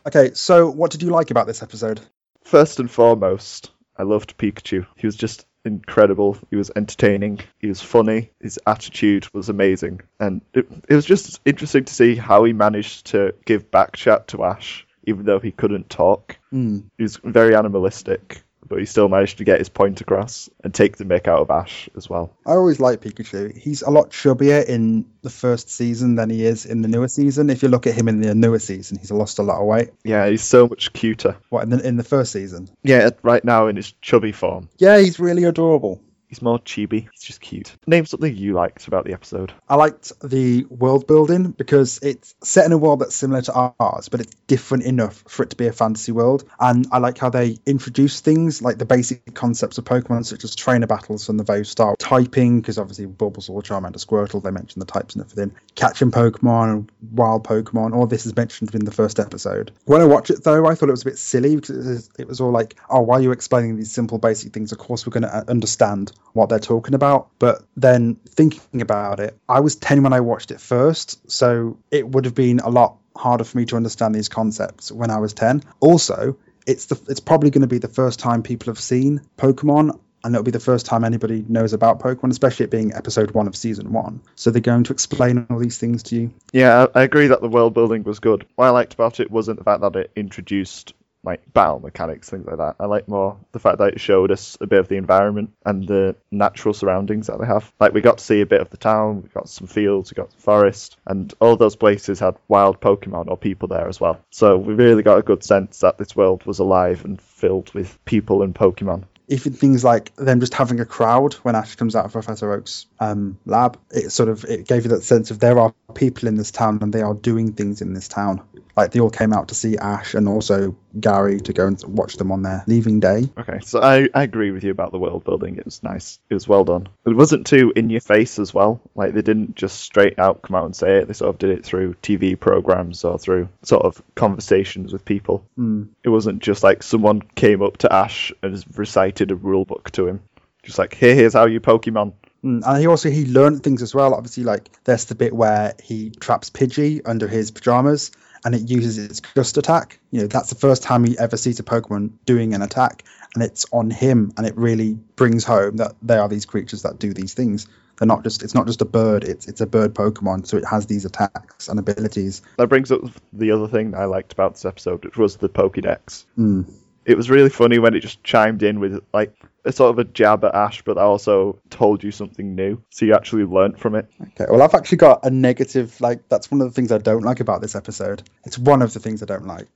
Okay, 0.06 0.36
so 0.36 0.70
what 0.70 0.92
did 0.92 1.02
you 1.02 1.10
like 1.10 1.32
about 1.32 1.48
this 1.48 1.64
episode? 1.64 2.02
First 2.44 2.80
and 2.80 2.92
foremost, 2.92 3.72
I 3.98 4.04
loved 4.04 4.38
Pikachu. 4.38 4.86
He 4.96 5.08
was 5.08 5.16
just 5.16 5.48
incredible. 5.66 6.38
He 6.50 6.56
was 6.56 6.72
entertaining. 6.76 7.40
He 7.60 7.68
was 7.68 7.82
funny. 7.82 8.32
His 8.40 8.60
attitude 8.66 9.34
was 9.34 9.50
amazing. 9.50 10.02
And 10.20 10.42
it, 10.54 10.68
it 10.90 10.96
was 10.96 11.06
just 11.06 11.40
interesting 11.46 11.86
to 11.86 11.94
see 11.94 12.16
how 12.16 12.44
he 12.44 12.54
managed 12.54 13.08
to 13.08 13.34
give 13.46 13.72
back 13.72 13.96
chat 13.96 14.30
to 14.30 14.44
Ash, 14.44 14.86
even 15.06 15.26
though 15.26 15.40
he 15.40 15.52
couldn't 15.52 15.90
talk. 15.90 16.38
Mm. 16.54 16.86
He 16.98 17.04
was 17.04 17.18
very 17.24 17.56
animalistic, 17.56 18.44
but 18.72 18.80
he 18.80 18.86
still 18.86 19.10
managed 19.10 19.38
to 19.40 19.44
get 19.44 19.60
his 19.60 19.68
point 19.68 20.00
across 20.00 20.50
and 20.64 20.74
take 20.74 20.96
the 20.96 21.04
mick 21.04 21.28
out 21.28 21.42
of 21.42 21.52
Ash 21.52 21.90
as 21.98 22.10
well. 22.10 22.34
I 22.46 22.52
always 22.52 22.80
like 22.80 23.02
Pikachu. 23.02 23.56
He's 23.56 23.82
a 23.82 23.90
lot 23.90 24.12
chubbier 24.12 24.64
in 24.64 25.06
the 25.24 25.30
first 25.30 25.70
season 25.70 26.16
than 26.16 26.30
he 26.30 26.46
is 26.46 26.66
in 26.66 26.82
the 26.82 26.88
newer 26.88 27.10
season. 27.10 27.50
If 27.50 27.64
you 27.64 27.68
look 27.68 27.86
at 27.86 27.96
him 27.96 28.08
in 28.08 28.22
the 28.22 28.34
newer 28.34 28.60
season, 28.60 28.98
he's 28.98 29.12
lost 29.12 29.40
a 29.40 29.44
lot 29.44 29.60
of 29.60 29.68
weight. 29.68 29.90
Yeah, 30.06 30.30
he's 30.30 30.42
so 30.42 30.70
much 30.70 30.94
cuter. 30.94 31.36
What 31.50 31.64
in 31.64 31.70
the, 31.70 31.86
in 31.86 31.98
the 31.98 32.06
first 32.06 32.32
season? 32.32 32.70
Yeah, 32.82 33.10
right 33.24 33.44
now 33.44 33.68
in 33.68 33.76
his 33.76 33.92
chubby 34.00 34.32
form. 34.32 34.70
Yeah, 34.78 35.00
he's 35.00 35.20
really 35.20 35.44
adorable. 35.44 36.02
He's 36.32 36.42
more 36.42 36.60
chibi. 36.60 37.10
He's 37.12 37.24
just 37.24 37.42
cute. 37.42 37.76
Name 37.86 38.06
something 38.06 38.34
you 38.34 38.54
liked 38.54 38.88
about 38.88 39.04
the 39.04 39.12
episode. 39.12 39.52
I 39.68 39.76
liked 39.76 40.14
the 40.24 40.64
world 40.70 41.06
building 41.06 41.52
because 41.52 42.00
it's 42.02 42.34
set 42.42 42.66
in 42.66 42.72
a 42.72 42.78
world 42.78 43.02
that's 43.02 43.14
similar 43.16 43.42
to 43.42 43.74
ours, 43.78 44.08
but 44.08 44.22
it's 44.22 44.34
different 44.48 44.86
enough 44.86 45.26
for 45.28 45.44
it 45.44 45.50
to 45.50 45.58
be 45.58 45.68
a 45.68 45.74
fantasy 45.74 46.14
world. 46.14 46.46
And 46.58 46.88
I 46.90 47.00
like 47.00 47.18
how 47.18 47.32
they 47.32 47.58
introduce 47.66 48.22
things 48.22 48.62
like 48.62 48.78
the 48.78 48.86
basic 48.86 49.34
concepts 49.34 49.78
of 49.78 49.84
Pokemon, 49.84 50.26
such 50.26 50.46
as 50.46 50.56
trainer 50.56 50.88
battles 50.88 51.26
from 51.26 51.36
the 51.36 51.44
very 51.44 51.66
start, 51.66 52.00
typing, 52.00 52.62
because 52.62 52.78
obviously 52.78 53.08
Bulbasaur, 53.08 53.62
Charmander, 53.62 53.98
Squirtle, 53.98 54.42
they 54.42 54.52
mention 54.52 54.80
the 54.80 54.86
types 54.86 55.16
and 55.16 55.26
everything, 55.26 55.54
catching 55.76 56.12
Pokemon, 56.12 56.88
wild 57.12 57.44
Pokemon, 57.44 57.94
all 57.94 58.08
this 58.08 58.26
is 58.26 58.34
mentioned 58.38 58.74
in 58.74 58.86
the 58.86 58.92
first 58.92 59.20
episode. 59.20 59.74
When 59.84 60.00
I 60.00 60.06
watched 60.06 60.30
it 60.30 60.46
though, 60.46 60.66
I 60.66 60.76
thought 60.76 60.88
it 60.88 60.94
was 60.94 61.02
a 61.02 61.10
bit 61.10 61.18
silly 61.18 61.58
because 61.58 61.86
it 61.86 61.90
was, 61.90 62.10
it 62.20 62.28
was 62.30 62.40
all 62.40 62.52
like, 62.52 62.78
oh, 62.90 63.02
why 63.02 63.18
are 63.18 63.22
you 63.22 63.34
explaining 63.34 63.76
these 63.76 63.92
simple 63.92 64.18
basic 64.18 64.54
things? 64.54 64.72
Of 64.72 64.78
course, 64.78 65.06
we're 65.06 65.12
going 65.12 65.24
to 65.24 65.36
uh, 65.36 65.44
understand 65.50 66.14
what 66.34 66.50
they're 66.50 66.60
talking 66.60 66.94
about. 66.94 67.30
But 67.40 67.64
then 67.76 68.16
thinking 68.28 68.82
about 68.82 69.20
it, 69.20 69.38
I 69.48 69.60
was 69.60 69.76
10 69.76 70.04
when 70.04 70.14
I 70.14 70.22
watched 70.22 70.52
it 70.52 70.62
first, 70.62 71.30
so 71.30 71.78
it 71.90 72.08
would 72.08 72.26
have 72.26 72.36
been 72.36 72.60
a 72.60 72.70
lot 72.70 72.98
harder 73.16 73.44
for 73.44 73.58
me 73.58 73.66
to 73.66 73.76
understand 73.76 74.16
these 74.16 74.30
concepts 74.30 74.92
when 74.92 75.12
I 75.12 75.20
was 75.20 75.34
10. 75.34 75.64
Also, 75.80 76.38
it's 76.68 76.86
the 76.86 77.00
it's 77.10 77.20
probably 77.20 77.50
going 77.50 77.62
to 77.62 77.68
be 77.68 77.80
the 77.80 77.88
first 77.88 78.20
time 78.20 78.44
people 78.44 78.72
have 78.72 78.80
seen 78.80 79.22
Pokemon 79.38 80.00
and 80.24 80.36
it'll 80.36 80.44
be 80.44 80.52
the 80.52 80.60
first 80.60 80.86
time 80.86 81.04
anybody 81.04 81.44
knows 81.48 81.74
about 81.74 82.00
Pokemon, 82.00 82.30
especially 82.30 82.66
it 82.66 82.72
being 82.72 82.94
episode 82.94 83.32
one 83.32 83.48
of 83.48 83.56
season 83.56 83.92
one. 83.92 84.22
So 84.36 84.52
they're 84.52 84.62
going 84.62 84.84
to 84.84 84.94
explain 84.94 85.48
all 85.50 85.58
these 85.58 85.78
things 85.78 86.04
to 86.04 86.16
you. 86.16 86.34
Yeah, 86.54 86.86
I 86.94 87.02
I 87.02 87.04
agree 87.04 87.28
that 87.28 87.42
the 87.42 87.50
world 87.50 87.74
building 87.74 88.04
was 88.04 88.20
good. 88.20 88.46
What 88.56 88.66
I 88.66 88.70
liked 88.70 88.94
about 88.94 89.20
it 89.20 89.32
wasn't 89.32 89.58
the 89.58 89.64
fact 89.64 89.82
that 89.82 89.96
it 89.96 90.12
introduced 90.16 90.94
like 91.24 91.42
battle 91.54 91.80
mechanics, 91.80 92.30
things 92.30 92.46
like 92.46 92.58
that. 92.58 92.76
I 92.80 92.86
like 92.86 93.08
more 93.08 93.38
the 93.52 93.60
fact 93.60 93.78
that 93.78 93.94
it 93.94 94.00
showed 94.00 94.32
us 94.32 94.58
a 94.60 94.68
bit 94.68 94.80
of 94.80 94.88
the 94.88 94.98
environment 94.98 95.54
and 95.66 95.88
the 95.88 96.16
natural 96.32 96.74
surroundings 96.74 97.28
that 97.28 97.40
they 97.40 97.46
have. 97.46 97.72
Like 97.80 97.94
we 97.94 98.02
got 98.02 98.18
to 98.18 98.24
see 98.24 98.42
a 98.42 98.46
bit 98.46 98.62
of 98.62 98.70
the 98.70 98.78
town, 98.78 99.24
we 99.24 99.30
got 99.30 99.50
some 99.50 99.68
fields, 99.68 100.12
we 100.12 100.16
got 100.16 100.32
the 100.32 100.42
forest, 100.42 100.98
and 101.06 101.34
all 101.40 101.56
those 101.56 101.76
places 101.76 102.20
had 102.20 102.38
wild 102.48 102.82
Pokemon 102.82 103.30
or 103.30 103.38
people 103.38 103.68
there 103.68 103.88
as 103.88 104.00
well. 104.00 104.20
So 104.32 104.58
we 104.58 104.74
really 104.74 105.04
got 105.04 105.20
a 105.20 105.24
good 105.24 105.44
sense 105.44 105.80
that 105.80 105.98
this 105.98 106.16
world 106.16 106.46
was 106.46 106.60
alive 106.60 107.06
and 107.06 107.22
filled 107.22 107.74
with 107.74 108.04
people 108.06 108.42
and 108.42 108.56
Pokemon. 108.56 109.04
Even 109.32 109.54
things 109.54 109.84
like 109.84 110.14
them 110.18 110.42
just 110.42 110.54
having 110.54 110.82
a 110.82 110.86
crowd 110.86 111.34
when 111.36 111.56
Ash 111.56 111.76
comes 111.76 111.96
out 111.96 112.06
of 112.06 112.12
Professor 112.12 112.52
Oak's 112.52 112.86
um, 113.00 113.40
lab, 113.46 113.80
it 113.90 114.12
sort 114.12 114.28
of 114.28 114.44
it 114.44 114.68
gave 114.68 114.84
you 114.84 114.90
that 114.90 115.04
sense 115.04 115.32
of 115.32 115.40
there 115.40 115.58
are 115.58 115.74
people 115.96 116.28
in 116.28 116.36
this 116.36 116.52
town 116.52 116.80
and 116.82 116.94
they 116.94 117.02
are 117.02 117.14
doing 117.14 117.54
things 117.54 117.82
in 117.82 117.94
this 117.94 118.08
town. 118.08 118.42
Like 118.76 118.92
they 118.92 119.00
all 119.00 119.10
came 119.10 119.34
out 119.34 119.50
to 119.50 119.56
see 119.56 119.78
Ash 119.78 120.14
and 120.14 120.28
also 120.28 120.76
Gary 121.00 121.40
to 121.42 121.54
go 121.54 121.68
and 121.68 121.82
watch 121.86 122.16
them 122.16 122.32
on 122.32 122.42
their 122.42 122.64
leaving 122.68 123.00
day. 123.00 123.30
Okay, 123.38 123.60
so 123.62 123.82
I, 123.82 124.08
I 124.14 124.24
agree 124.24 124.52
with 124.52 124.64
you 124.64 124.72
about 124.72 124.92
the 124.92 125.00
world 125.00 125.24
building. 125.24 125.58
It 125.58 125.66
was 125.66 125.84
nice. 125.84 126.20
It 126.30 126.34
was 126.34 126.48
well 126.48 126.64
done. 126.64 126.88
It 127.06 127.16
wasn't 127.16 127.48
too 127.48 127.74
in 127.76 127.90
your 127.90 128.02
face 128.02 128.40
as 128.40 128.54
well. 128.54 128.82
Like 128.96 129.14
they 129.14 129.22
didn't 129.22 129.56
just 129.56 129.82
straight 129.82 130.20
out 130.20 130.42
come 130.42 130.56
out 130.56 130.66
and 130.66 130.76
say 130.76 130.98
it. 130.98 131.08
They 131.08 131.14
sort 131.14 131.30
of 131.30 131.40
did 131.40 131.52
it 131.52 131.66
through 131.66 131.96
TV 131.96 132.40
programs 132.40 133.04
or 133.04 133.20
through 133.20 133.50
sort 133.64 133.84
of 133.84 134.02
conversations 134.16 134.94
with 134.94 135.06
people. 135.06 135.46
Mm. 135.58 135.90
It 136.04 136.10
wasn't 136.10 136.42
just 136.42 136.64
like 136.64 136.82
someone 136.82 137.22
came 137.22 137.62
up 137.62 137.78
to 137.78 137.94
Ash 137.94 138.32
and 138.42 138.64
recited 138.78 139.21
a 139.30 139.36
rule 139.36 139.66
book 139.66 139.92
to 139.92 140.08
him. 140.08 140.22
Just 140.64 140.80
like, 140.80 140.96
here, 140.96 141.14
here's 141.14 141.34
how 141.34 141.46
you 141.46 141.60
Pokemon. 141.60 142.14
Mm, 142.44 142.64
And 142.66 142.80
he 142.80 142.88
also 142.88 143.10
he 143.10 143.26
learned 143.26 143.62
things 143.64 143.82
as 143.82 143.94
well. 143.94 144.14
Obviously, 144.16 144.44
like 144.44 144.70
there's 144.84 145.06
the 145.06 145.16
bit 145.16 145.34
where 145.34 145.76
he 145.84 146.10
traps 146.10 146.50
Pidgey 146.50 147.02
under 147.06 147.28
his 147.28 147.52
pajamas, 147.52 148.12
and 148.44 148.56
it 148.56 148.70
uses 148.70 148.98
its 148.98 149.20
gust 149.20 149.58
attack. 149.58 150.00
You 150.12 150.22
know, 150.22 150.28
that's 150.28 150.50
the 150.50 150.56
first 150.56 150.82
time 150.84 151.04
he 151.04 151.18
ever 151.20 151.38
sees 151.38 151.60
a 151.60 151.64
Pokemon 151.64 152.14
doing 152.26 152.54
an 152.54 152.62
attack, 152.62 153.04
and 153.36 153.44
it's 153.44 153.66
on 153.72 153.92
him, 153.92 154.34
and 154.38 154.48
it 154.48 154.58
really 154.58 154.94
brings 155.16 155.44
home 155.44 155.78
that 155.78 155.94
they 156.02 156.18
are 156.18 156.30
these 156.30 156.46
creatures 156.46 156.82
that 156.84 157.00
do 157.00 157.14
these 157.14 157.34
things. 157.34 157.68
They're 158.00 158.08
not 158.08 158.24
just 158.24 158.42
it's 158.42 158.56
not 158.56 158.66
just 158.66 158.82
a 158.82 158.86
bird. 158.86 159.24
It's 159.24 159.48
it's 159.48 159.62
a 159.62 159.68
bird 159.68 159.94
Pokemon, 159.94 160.48
so 160.48 160.58
it 160.58 160.66
has 160.66 160.88
these 160.88 161.06
attacks 161.06 161.68
and 161.68 161.78
abilities. 161.78 162.42
That 162.58 162.68
brings 162.68 162.92
up 162.92 163.02
the 163.34 163.52
other 163.52 163.68
thing 163.68 163.94
I 163.94 164.06
liked 164.06 164.34
about 164.34 164.54
this 164.54 164.66
episode, 164.66 165.06
which 165.06 165.18
was 165.18 165.38
the 165.38 165.50
Pokédex. 165.50 166.26
Mm. 166.38 166.72
It 167.06 167.18
was 167.18 167.30
really 167.30 167.50
funny 167.50 167.80
when 167.80 167.94
it 167.96 168.02
just 168.02 168.24
chimed 168.24 168.64
in 168.64 168.80
with 168.80 169.04
like 169.14 169.34
a 169.66 169.72
sort 169.72 169.92
of 169.92 170.00
a 170.00 170.04
jab 170.04 170.44
at 170.44 170.56
Ash, 170.56 170.82
but 170.82 170.98
I 170.98 171.02
also 171.02 171.60
told 171.70 172.04
you 172.04 172.12
something 172.12 172.56
new, 172.56 172.82
so 172.90 173.06
you 173.06 173.14
actually 173.14 173.44
learnt 173.44 173.80
from 173.80 173.96
it. 173.96 174.08
Okay, 174.22 174.46
well, 174.50 174.62
I've 174.62 174.74
actually 174.74 174.98
got 174.98 175.26
a 175.26 175.30
negative. 175.30 176.00
Like, 176.02 176.28
that's 176.30 176.50
one 176.50 176.62
of 176.62 176.68
the 176.68 176.74
things 176.74 176.92
I 176.92 176.98
don't 176.98 177.24
like 177.24 177.40
about 177.40 177.62
this 177.62 177.76
episode. 177.76 178.24
It's 178.46 178.58
one 178.58 178.82
of 178.82 178.94
the 178.94 179.00
things 179.00 179.22
I 179.22 179.26
don't 179.26 179.46
like. 179.46 179.68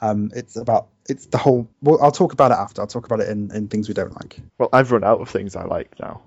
Um, 0.00 0.32
it's 0.34 0.56
about 0.56 0.88
it's 1.08 1.26
the 1.26 1.38
whole. 1.38 1.68
Well, 1.80 1.98
I'll 2.02 2.12
talk 2.12 2.32
about 2.32 2.50
it 2.50 2.58
after. 2.58 2.82
I'll 2.82 2.88
talk 2.88 3.06
about 3.06 3.20
it 3.20 3.28
in 3.28 3.50
in 3.54 3.68
things 3.68 3.88
we 3.88 3.94
don't 3.94 4.14
like. 4.14 4.38
Well, 4.58 4.68
I've 4.72 4.90
run 4.90 5.04
out 5.04 5.20
of 5.20 5.28
things 5.28 5.56
I 5.56 5.64
like 5.64 5.98
now. 6.00 6.22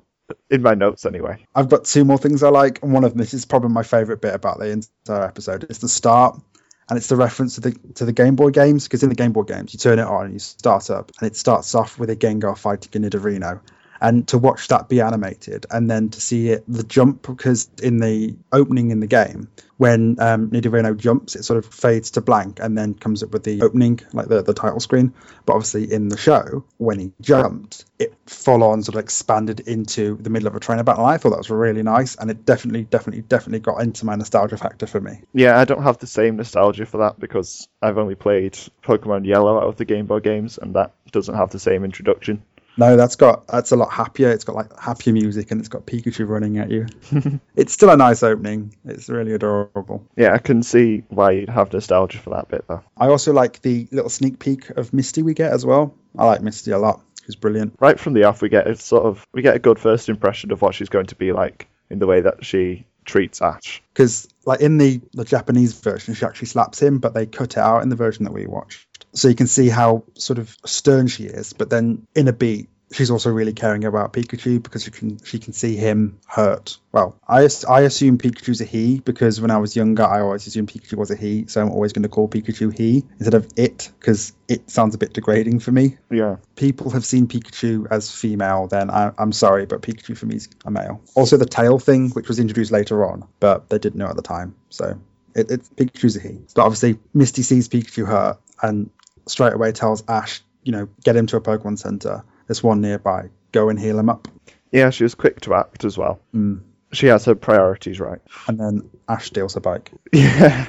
In 0.50 0.62
my 0.64 0.74
notes, 0.74 1.06
anyway. 1.06 1.46
I've 1.54 1.70
got 1.70 1.86
two 1.86 2.04
more 2.04 2.18
things 2.18 2.42
I 2.42 2.50
like, 2.50 2.82
and 2.82 2.94
one 2.94 3.04
of 3.04 3.12
them 3.12 3.20
this 3.20 3.34
is 3.34 3.46
probably 3.46 3.70
my 3.70 3.84
favorite 3.84 4.22
bit 4.22 4.34
about 4.34 4.60
the 4.60 4.70
entire 4.70 5.24
episode. 5.24 5.66
It's 5.70 5.80
the 5.80 5.90
start, 5.90 6.40
and 6.90 6.98
it's 6.98 7.08
the 7.08 7.16
reference 7.16 7.56
to 7.56 7.62
the 7.62 7.72
to 7.96 8.06
the 8.06 8.14
Game 8.14 8.36
Boy 8.36 8.52
games 8.52 8.84
because 8.84 9.04
in 9.04 9.10
the 9.10 9.16
Game 9.16 9.32
Boy 9.32 9.44
games 9.44 9.74
you 9.74 9.80
turn 9.80 10.00
it 10.00 10.06
on 10.06 10.26
and 10.26 10.34
you 10.34 10.40
start 10.40 10.90
up, 10.90 11.12
and 11.20 11.28
it 11.28 11.36
starts 11.36 11.74
off 11.76 11.98
with 11.98 12.10
a 12.10 12.16
Gengar 12.16 12.58
fighting 12.58 13.04
a 13.04 13.10
Nidorino. 13.10 13.60
And 14.06 14.28
to 14.28 14.38
watch 14.38 14.68
that 14.68 14.88
be 14.88 15.02
animated, 15.02 15.66
and 15.72 15.90
then 15.90 16.10
to 16.10 16.22
see 16.22 16.50
it 16.50 16.64
the 16.68 16.84
jump 16.84 17.24
because 17.24 17.68
in 17.82 17.98
the 17.98 18.36
opening 18.52 18.92
in 18.92 19.00
the 19.00 19.08
game, 19.08 19.48
when 19.78 20.20
um, 20.20 20.52
Nidorino 20.52 20.96
jumps, 20.96 21.36
it 21.36 21.44
sort 21.44 21.58
of 21.58 21.74
fades 21.74 22.12
to 22.12 22.22
blank 22.22 22.60
and 22.62 22.78
then 22.78 22.94
comes 22.94 23.24
up 23.24 23.32
with 23.32 23.44
the 23.44 23.64
opening, 23.64 24.00
like 24.14 24.28
the, 24.28 24.44
the 24.44 24.54
title 24.54 24.80
screen. 24.80 25.12
But 25.48 25.54
obviously, 25.54 25.92
in 25.92 26.10
the 26.10 26.18
show, 26.18 26.66
when 26.78 27.00
he 27.00 27.14
jumped, 27.20 27.86
it 27.98 28.14
full 28.28 28.64
on 28.64 28.84
sort 28.84 28.96
of 28.96 29.00
expanded 29.00 29.62
into 29.62 30.18
the 30.18 30.30
middle 30.30 30.48
of 30.48 30.56
a 30.56 30.60
trainer 30.60 30.84
battle. 30.84 31.04
I 31.04 31.18
thought 31.18 31.32
that 31.32 31.40
was 31.40 31.50
really 31.50 31.82
nice, 31.82 32.16
and 32.16 32.30
it 32.30 32.46
definitely, 32.46 32.84
definitely, 32.84 33.24
definitely 33.24 33.62
got 33.62 33.82
into 33.82 34.06
my 34.06 34.16
nostalgia 34.16 34.58
factor 34.58 34.86
for 34.86 35.02
me. 35.02 35.22
Yeah, 35.34 35.60
I 35.60 35.66
don't 35.66 35.82
have 35.82 35.98
the 35.98 36.08
same 36.08 36.36
nostalgia 36.36 36.86
for 36.86 37.00
that 37.00 37.20
because 37.20 37.68
I've 37.82 37.98
only 37.98 38.16
played 38.16 38.54
Pokemon 38.84 39.26
Yellow 39.26 39.58
out 39.58 39.64
of 39.64 39.78
the 39.78 39.86
Game 39.86 40.06
Boy 40.06 40.20
games, 40.20 40.60
and 40.62 40.76
that 40.76 40.94
doesn't 41.12 41.36
have 41.36 41.50
the 41.50 41.60
same 41.60 41.84
introduction. 41.84 42.44
No, 42.78 42.98
that's 42.98 43.16
got 43.16 43.48
that's 43.48 43.72
a 43.72 43.76
lot 43.76 43.92
happier. 43.92 44.30
It's 44.32 44.44
got 44.44 44.56
like 44.56 44.78
happier 44.80 45.14
music 45.14 45.52
and 45.52 45.60
it's 45.60 45.70
got 45.70 45.86
Pikachu 45.86 46.28
running 46.28 46.58
at 46.58 46.70
you. 46.70 46.88
it's 47.56 47.74
still 47.74 47.90
a 47.90 47.98
nice 47.98 48.24
opening. 48.24 48.76
It's 48.86 49.10
really 49.10 49.34
adorable. 49.34 50.06
Yeah, 50.16 50.34
I 50.34 50.40
can 50.40 50.64
see 50.64 51.04
why 51.10 51.32
you'd 51.32 51.50
have 51.50 51.72
nostalgia 51.72 52.20
for 52.20 52.32
that 52.32 52.50
bit 52.50 52.66
though. 52.68 52.84
I 52.98 53.08
also 53.08 53.34
like 53.34 53.62
the 53.62 53.88
little 53.92 54.10
sneak 54.10 54.40
peek 54.40 54.70
of 54.72 54.94
Misty 54.94 55.22
we 55.22 55.34
get 55.34 55.52
as 55.52 55.66
well. 55.66 55.94
I 56.18 56.26
like 56.26 56.42
Misty 56.42 56.72
a 56.72 56.80
lot. 56.80 57.02
She's 57.26 57.36
brilliant. 57.36 57.76
Right 57.80 58.00
from 58.00 58.14
the 58.14 58.26
off, 58.26 58.42
we 58.42 58.50
get 58.50 58.68
a 58.68 58.76
sort 58.76 59.06
of 59.06 59.26
we 59.34 59.42
get 59.42 59.56
a 59.56 59.60
good 59.60 59.80
first 59.80 60.10
impression 60.10 60.52
of 60.52 60.62
what 60.62 60.76
she's 60.76 60.90
going 60.90 61.08
to 61.08 61.16
be 61.16 61.32
like 61.32 61.68
in 61.90 62.00
the 62.00 62.08
way 62.08 62.22
that 62.22 62.46
she 62.46 62.86
treats 63.06 63.42
Ash. 63.42 63.82
Because 63.94 64.28
like 64.46 64.62
in 64.62 64.78
the 64.78 65.02
the 65.14 65.26
Japanese 65.26 65.80
version, 65.80 66.14
she 66.14 66.26
actually 66.26 66.48
slaps 66.48 66.82
him, 66.82 67.00
but 67.00 67.14
they 67.14 67.26
cut 67.26 67.52
it 67.52 67.58
out 67.58 67.84
in 67.84 67.90
the 67.90 67.96
version 67.96 68.26
that 68.26 68.34
we 68.34 68.46
watched. 68.46 68.88
So 69.14 69.28
you 69.28 69.36
can 69.36 69.48
see 69.48 69.70
how 69.70 70.04
sort 70.16 70.40
of 70.40 70.56
stern 70.66 71.08
she 71.08 71.24
is. 71.24 71.54
But 71.54 71.70
then 71.70 72.08
in 72.16 72.28
a 72.28 72.34
beat, 72.34 72.70
she's 72.92 73.12
also 73.12 73.30
really 73.30 73.54
caring 73.54 73.84
about 73.86 74.14
Pikachu 74.14 74.62
because 74.62 74.84
she 74.84 74.92
can 74.92 75.24
she 75.24 75.40
can 75.40 75.54
see 75.54 75.76
him 75.76 76.20
hurt. 76.28 76.78
Well, 76.92 77.20
I 77.28 77.48
I 77.70 77.82
assume 77.82 78.18
Pikachu's 78.18 78.62
a 78.62 78.66
he 78.66 79.00
because 79.00 79.42
when 79.42 79.52
I 79.52 79.58
was 79.58 79.76
younger, 79.76 80.04
I 80.04 80.22
always 80.22 80.48
assumed 80.48 80.70
Pikachu 80.70 80.98
was 80.98 81.12
a 81.12 81.16
he. 81.16 81.46
So 81.48 81.62
I'm 81.62 81.72
always 81.72 81.94
going 81.94 82.04
to 82.04 82.10
call 82.10 82.28
Pikachu 82.28 82.76
he 82.76 83.04
instead 83.20 83.34
of 83.34 83.48
it 83.56 83.92
because 84.00 84.34
it 84.48 84.70
sounds 84.70 84.96
a 84.96 84.98
bit 84.98 85.14
degrading 85.14 85.60
for 85.60 85.72
me. 85.72 85.98
Yeah. 86.10 86.38
People 86.56 86.92
have 86.92 87.06
seen 87.06 87.28
Pikachu 87.28 87.88
as 87.90 88.12
female, 88.12 88.68
then 88.68 88.90
I, 88.90 89.12
I'm 89.18 89.32
sorry, 89.32 89.66
but 89.66 89.82
Pikachu 89.82 90.18
for 90.18 90.26
me 90.26 90.36
is 90.36 90.50
a 90.66 90.72
male. 90.72 91.02
Also, 91.16 91.38
the 91.38 91.46
tail 91.46 91.80
thing, 91.80 92.10
which 92.12 92.28
was 92.28 92.40
introduced 92.40 92.72
later 92.72 93.06
on, 93.06 93.28
but 93.40 93.70
they 93.70 93.80
didn't 93.80 93.98
know 93.98 94.08
at 94.08 94.16
the 94.16 94.22
time. 94.22 94.56
So 94.70 95.00
it, 95.34 95.52
it's 95.52 95.70
Pikachu's 95.70 96.16
a 96.16 96.20
he. 96.20 96.40
But 96.56 96.64
obviously, 96.64 97.00
Misty 97.14 97.42
sees 97.42 97.68
Pikachu 97.68 98.08
hurt 98.08 98.40
and 98.62 98.90
straight 99.28 99.54
away 99.54 99.72
tells 99.72 100.04
Ash, 100.08 100.42
you 100.64 100.72
know, 100.72 100.88
get 101.04 101.16
him 101.16 101.28
to 101.28 101.38
a 101.38 101.42
Pokemon 101.42 101.78
Center. 101.78 102.24
There's 102.48 102.64
one 102.64 102.82
nearby. 102.82 103.30
Go 103.52 103.70
and 103.70 103.80
heal 103.80 103.98
him 104.00 104.10
up. 104.10 104.28
Yeah, 104.72 104.90
she 104.90 105.04
was 105.04 105.16
quick 105.16 105.42
to 105.42 105.54
act 105.54 105.86
as 105.86 105.98
well. 105.98 106.20
Mm. 106.34 106.62
She 106.92 107.08
has 107.08 107.26
her 107.26 107.36
priorities 107.36 108.00
right. 108.00 108.20
And 108.48 108.60
then 108.60 108.90
Ash 109.08 109.28
steals 109.28 109.54
her 109.56 109.60
bike. 109.62 109.92
Yeah. 110.14 110.68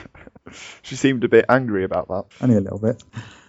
she 0.83 0.95
seemed 0.95 1.25
a 1.25 1.29
bit 1.29 1.47
angry 1.49 1.83
about 1.85 2.09
that. 2.09 2.25
Only 2.41 2.57
a 2.57 2.61
little 2.61 2.79
bit. 2.79 3.03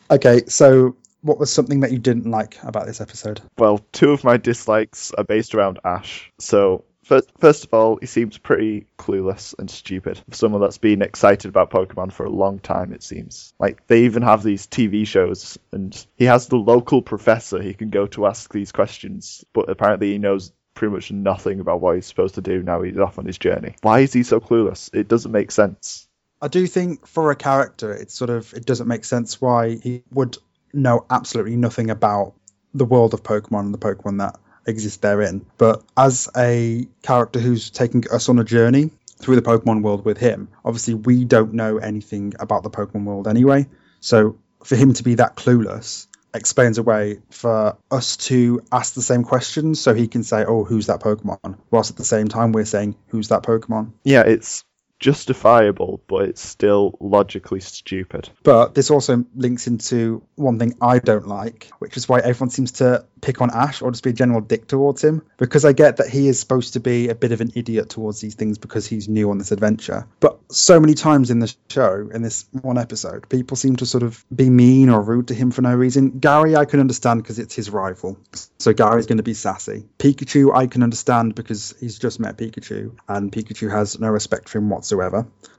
Okay, 0.09 0.41
so 0.47 0.95
what 1.21 1.37
was 1.37 1.51
something 1.51 1.81
that 1.81 1.91
you 1.91 1.99
didn't 1.99 2.29
like 2.29 2.57
about 2.63 2.87
this 2.87 3.01
episode? 3.01 3.41
Well, 3.57 3.79
two 3.91 4.11
of 4.11 4.23
my 4.23 4.37
dislikes 4.37 5.11
are 5.11 5.23
based 5.23 5.53
around 5.53 5.79
Ash. 5.83 6.31
So, 6.39 6.85
first, 7.07 7.31
first 7.39 7.63
of 7.65 7.73
all, 7.73 7.97
he 7.97 8.05
seems 8.05 8.37
pretty 8.37 8.85
clueless 8.97 9.55
and 9.57 9.69
stupid. 9.69 10.21
For 10.29 10.35
someone 10.35 10.61
that's 10.61 10.77
been 10.77 11.01
excited 11.01 11.49
about 11.49 11.71
Pokemon 11.71 12.11
for 12.11 12.25
a 12.25 12.29
long 12.29 12.59
time, 12.59 12.93
it 12.93 13.01
seems. 13.01 13.53
Like, 13.59 13.87
they 13.87 14.03
even 14.03 14.23
have 14.23 14.43
these 14.43 14.67
TV 14.67 15.07
shows, 15.07 15.57
and 15.71 16.05
he 16.17 16.25
has 16.25 16.47
the 16.47 16.57
local 16.57 17.01
professor 17.01 17.61
he 17.61 17.73
can 17.73 17.89
go 17.89 18.07
to 18.07 18.27
ask 18.27 18.51
these 18.51 18.71
questions, 18.71 19.45
but 19.53 19.69
apparently 19.69 20.11
he 20.11 20.17
knows 20.17 20.51
pretty 20.75 20.93
much 20.93 21.11
nothing 21.11 21.59
about 21.59 21.81
what 21.81 21.95
he's 21.95 22.05
supposed 22.05 22.35
to 22.35 22.41
do 22.41 22.61
now 22.61 22.83
he's 22.83 22.99
off 22.99 23.17
on 23.17 23.25
his 23.25 23.39
journey. 23.39 23.75
Why 23.81 24.01
is 24.01 24.13
he 24.13 24.21
so 24.23 24.39
clueless? 24.39 24.93
It 24.93 25.07
doesn't 25.07 25.31
make 25.31 25.51
sense. 25.51 26.07
I 26.39 26.49
do 26.49 26.67
think 26.67 27.07
for 27.07 27.31
a 27.31 27.35
character, 27.35 27.91
it's 27.91 28.13
sort 28.13 28.29
of 28.29 28.53
it 28.53 28.63
doesn't 28.63 28.87
make 28.87 29.03
sense 29.03 29.41
why 29.41 29.75
he 29.75 30.03
would 30.11 30.37
know 30.73 31.05
absolutely 31.09 31.55
nothing 31.55 31.89
about 31.89 32.35
the 32.75 32.85
world 32.85 33.15
of 33.15 33.23
Pokemon 33.23 33.61
and 33.61 33.73
the 33.73 33.79
Pokemon 33.79 34.19
that 34.19 34.39
exist 34.67 35.01
therein. 35.01 35.45
But 35.57 35.83
as 35.95 36.29
a 36.35 36.87
character 37.01 37.39
who's 37.39 37.69
taking 37.69 38.03
us 38.11 38.29
on 38.29 38.37
a 38.39 38.43
journey 38.43 38.91
through 39.17 39.35
the 39.35 39.41
Pokemon 39.41 39.81
world 39.81 40.05
with 40.05 40.17
him, 40.17 40.49
obviously 40.63 40.93
we 40.93 41.25
don't 41.25 41.53
know 41.53 41.77
anything 41.77 42.33
about 42.39 42.63
the 42.63 42.69
Pokemon 42.69 43.05
world 43.05 43.27
anyway. 43.27 43.67
So 43.99 44.37
for 44.63 44.75
him 44.75 44.93
to 44.93 45.03
be 45.03 45.15
that 45.15 45.35
clueless 45.35 46.07
explains 46.33 46.77
a 46.77 46.83
way 46.83 47.19
for 47.29 47.77
us 47.89 48.17
to 48.17 48.61
ask 48.71 48.93
the 48.93 49.01
same 49.01 49.23
questions 49.23 49.79
so 49.79 49.93
he 49.93 50.07
can 50.07 50.23
say, 50.23 50.45
Oh, 50.45 50.63
who's 50.63 50.87
that 50.87 50.99
Pokemon? 50.99 51.57
Whilst 51.71 51.91
at 51.91 51.97
the 51.97 52.05
same 52.05 52.27
time 52.27 52.51
we're 52.51 52.65
saying, 52.65 52.95
Who's 53.07 53.29
that 53.29 53.43
Pokemon? 53.43 53.93
Yeah, 54.03 54.21
it's 54.21 54.63
justifiable, 54.99 56.01
but 56.07 56.29
it's 56.29 56.41
still 56.41 56.97
logically 56.99 57.59
stupid. 57.59 58.29
But 58.43 58.75
this 58.75 58.91
also 58.91 59.25
links 59.35 59.67
into 59.67 60.23
one 60.35 60.59
thing 60.59 60.75
I 60.81 60.99
don't 60.99 61.27
like, 61.27 61.69
which 61.79 61.97
is 61.97 62.09
why 62.09 62.19
everyone 62.19 62.49
seems 62.49 62.73
to 62.73 63.05
pick 63.21 63.41
on 63.41 63.49
Ash 63.51 63.81
or 63.81 63.91
just 63.91 64.03
be 64.03 64.11
a 64.11 64.13
general 64.13 64.41
dick 64.41 64.67
towards 64.67 65.03
him. 65.03 65.23
Because 65.37 65.65
I 65.65 65.73
get 65.73 65.97
that 65.97 66.09
he 66.09 66.27
is 66.27 66.39
supposed 66.39 66.73
to 66.73 66.79
be 66.79 67.09
a 67.09 67.15
bit 67.15 67.31
of 67.31 67.41
an 67.41 67.51
idiot 67.55 67.89
towards 67.89 68.21
these 68.21 68.35
things 68.35 68.57
because 68.57 68.87
he's 68.87 69.07
new 69.07 69.29
on 69.29 69.37
this 69.37 69.51
adventure. 69.51 70.07
But 70.19 70.39
so 70.51 70.79
many 70.79 70.93
times 70.93 71.31
in 71.31 71.39
the 71.39 71.53
show, 71.69 72.09
in 72.13 72.21
this 72.21 72.45
one 72.61 72.77
episode, 72.77 73.29
people 73.29 73.57
seem 73.57 73.75
to 73.77 73.85
sort 73.85 74.03
of 74.03 74.23
be 74.33 74.49
mean 74.49 74.89
or 74.89 75.01
rude 75.01 75.27
to 75.29 75.33
him 75.33 75.51
for 75.51 75.61
no 75.61 75.75
reason. 75.75 76.19
Gary, 76.19 76.55
I 76.55 76.65
can 76.65 76.79
understand 76.79 77.23
because 77.23 77.39
it's 77.39 77.55
his 77.55 77.69
rival. 77.69 78.17
So 78.59 78.73
Gary's 78.73 79.05
going 79.05 79.17
to 79.17 79.23
be 79.23 79.33
sassy. 79.33 79.85
Pikachu, 79.99 80.55
I 80.55 80.67
can 80.67 80.83
understand 80.83 81.35
because 81.35 81.75
he's 81.79 81.99
just 81.99 82.19
met 82.19 82.37
Pikachu 82.37 82.95
and 83.07 83.31
Pikachu 83.31 83.71
has 83.71 83.99
no 83.99 84.09
respect 84.09 84.49
for 84.49 84.59
him 84.59 84.69
whatsoever. 84.69 84.86